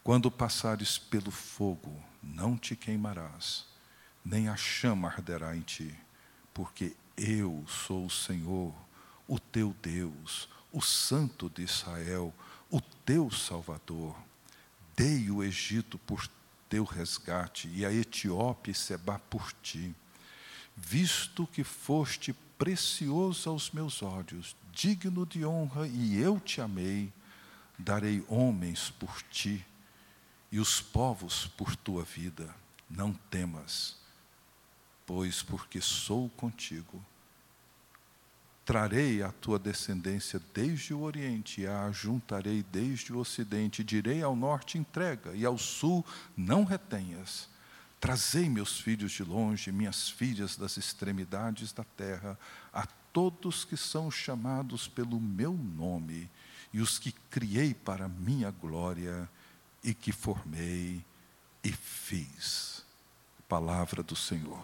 Quando 0.03 0.31
passares 0.31 0.97
pelo 0.97 1.29
fogo, 1.29 2.03
não 2.23 2.57
te 2.57 2.75
queimarás, 2.75 3.67
nem 4.25 4.49
a 4.49 4.55
chama 4.55 5.07
arderá 5.07 5.55
em 5.55 5.61
ti, 5.61 5.95
porque 6.51 6.95
eu 7.15 7.63
sou 7.67 8.07
o 8.07 8.09
Senhor, 8.09 8.73
o 9.27 9.37
teu 9.37 9.75
Deus, 9.83 10.49
o 10.71 10.81
Santo 10.81 11.47
de 11.47 11.61
Israel, 11.61 12.33
o 12.71 12.81
teu 12.81 13.29
Salvador. 13.29 14.28
Dei 14.99 15.31
o 15.31 15.41
Egito 15.41 15.97
por 15.97 16.27
teu 16.67 16.83
resgate 16.83 17.69
e 17.69 17.85
a 17.85 17.93
Etiópia 17.93 18.73
e 18.73 18.75
Seba 18.75 19.17
por 19.29 19.53
ti. 19.63 19.95
Visto 20.75 21.47
que 21.47 21.63
foste 21.63 22.33
precioso 22.57 23.49
aos 23.49 23.71
meus 23.71 24.03
olhos, 24.03 24.57
digno 24.73 25.25
de 25.25 25.45
honra, 25.45 25.87
e 25.87 26.19
eu 26.19 26.37
te 26.37 26.59
amei, 26.59 27.13
darei 27.77 28.25
homens 28.27 28.89
por 28.89 29.21
ti 29.31 29.65
e 30.51 30.59
os 30.59 30.81
povos 30.81 31.47
por 31.47 31.77
tua 31.77 32.03
vida. 32.03 32.53
Não 32.89 33.13
temas, 33.13 33.95
pois 35.05 35.41
porque 35.41 35.79
sou 35.79 36.29
contigo. 36.31 37.01
Trarei 38.69 39.23
a 39.23 39.31
tua 39.31 39.57
descendência 39.57 40.39
desde 40.53 40.93
o 40.93 41.01
Oriente, 41.01 41.61
e 41.61 41.65
a 41.65 41.85
ajuntarei 41.85 42.61
desde 42.61 43.11
o 43.11 43.17
Ocidente. 43.17 43.83
Direi 43.83 44.21
ao 44.21 44.35
norte: 44.35 44.77
entrega, 44.77 45.33
e 45.33 45.43
ao 45.43 45.57
sul: 45.57 46.05
não 46.37 46.63
retenhas. 46.63 47.49
Trazei 47.99 48.47
meus 48.47 48.79
filhos 48.79 49.11
de 49.11 49.23
longe, 49.23 49.71
minhas 49.71 50.07
filhas 50.07 50.55
das 50.55 50.77
extremidades 50.77 51.73
da 51.73 51.83
terra, 51.83 52.37
a 52.71 52.85
todos 53.11 53.65
que 53.65 53.75
são 53.75 54.11
chamados 54.11 54.87
pelo 54.87 55.19
meu 55.19 55.53
nome, 55.53 56.29
e 56.71 56.79
os 56.79 56.99
que 56.99 57.11
criei 57.11 57.73
para 57.73 58.07
minha 58.07 58.51
glória 58.51 59.27
e 59.83 59.95
que 59.95 60.11
formei 60.11 61.03
e 61.63 61.71
fiz. 61.71 62.85
Palavra 63.47 64.03
do 64.03 64.15
Senhor. 64.15 64.63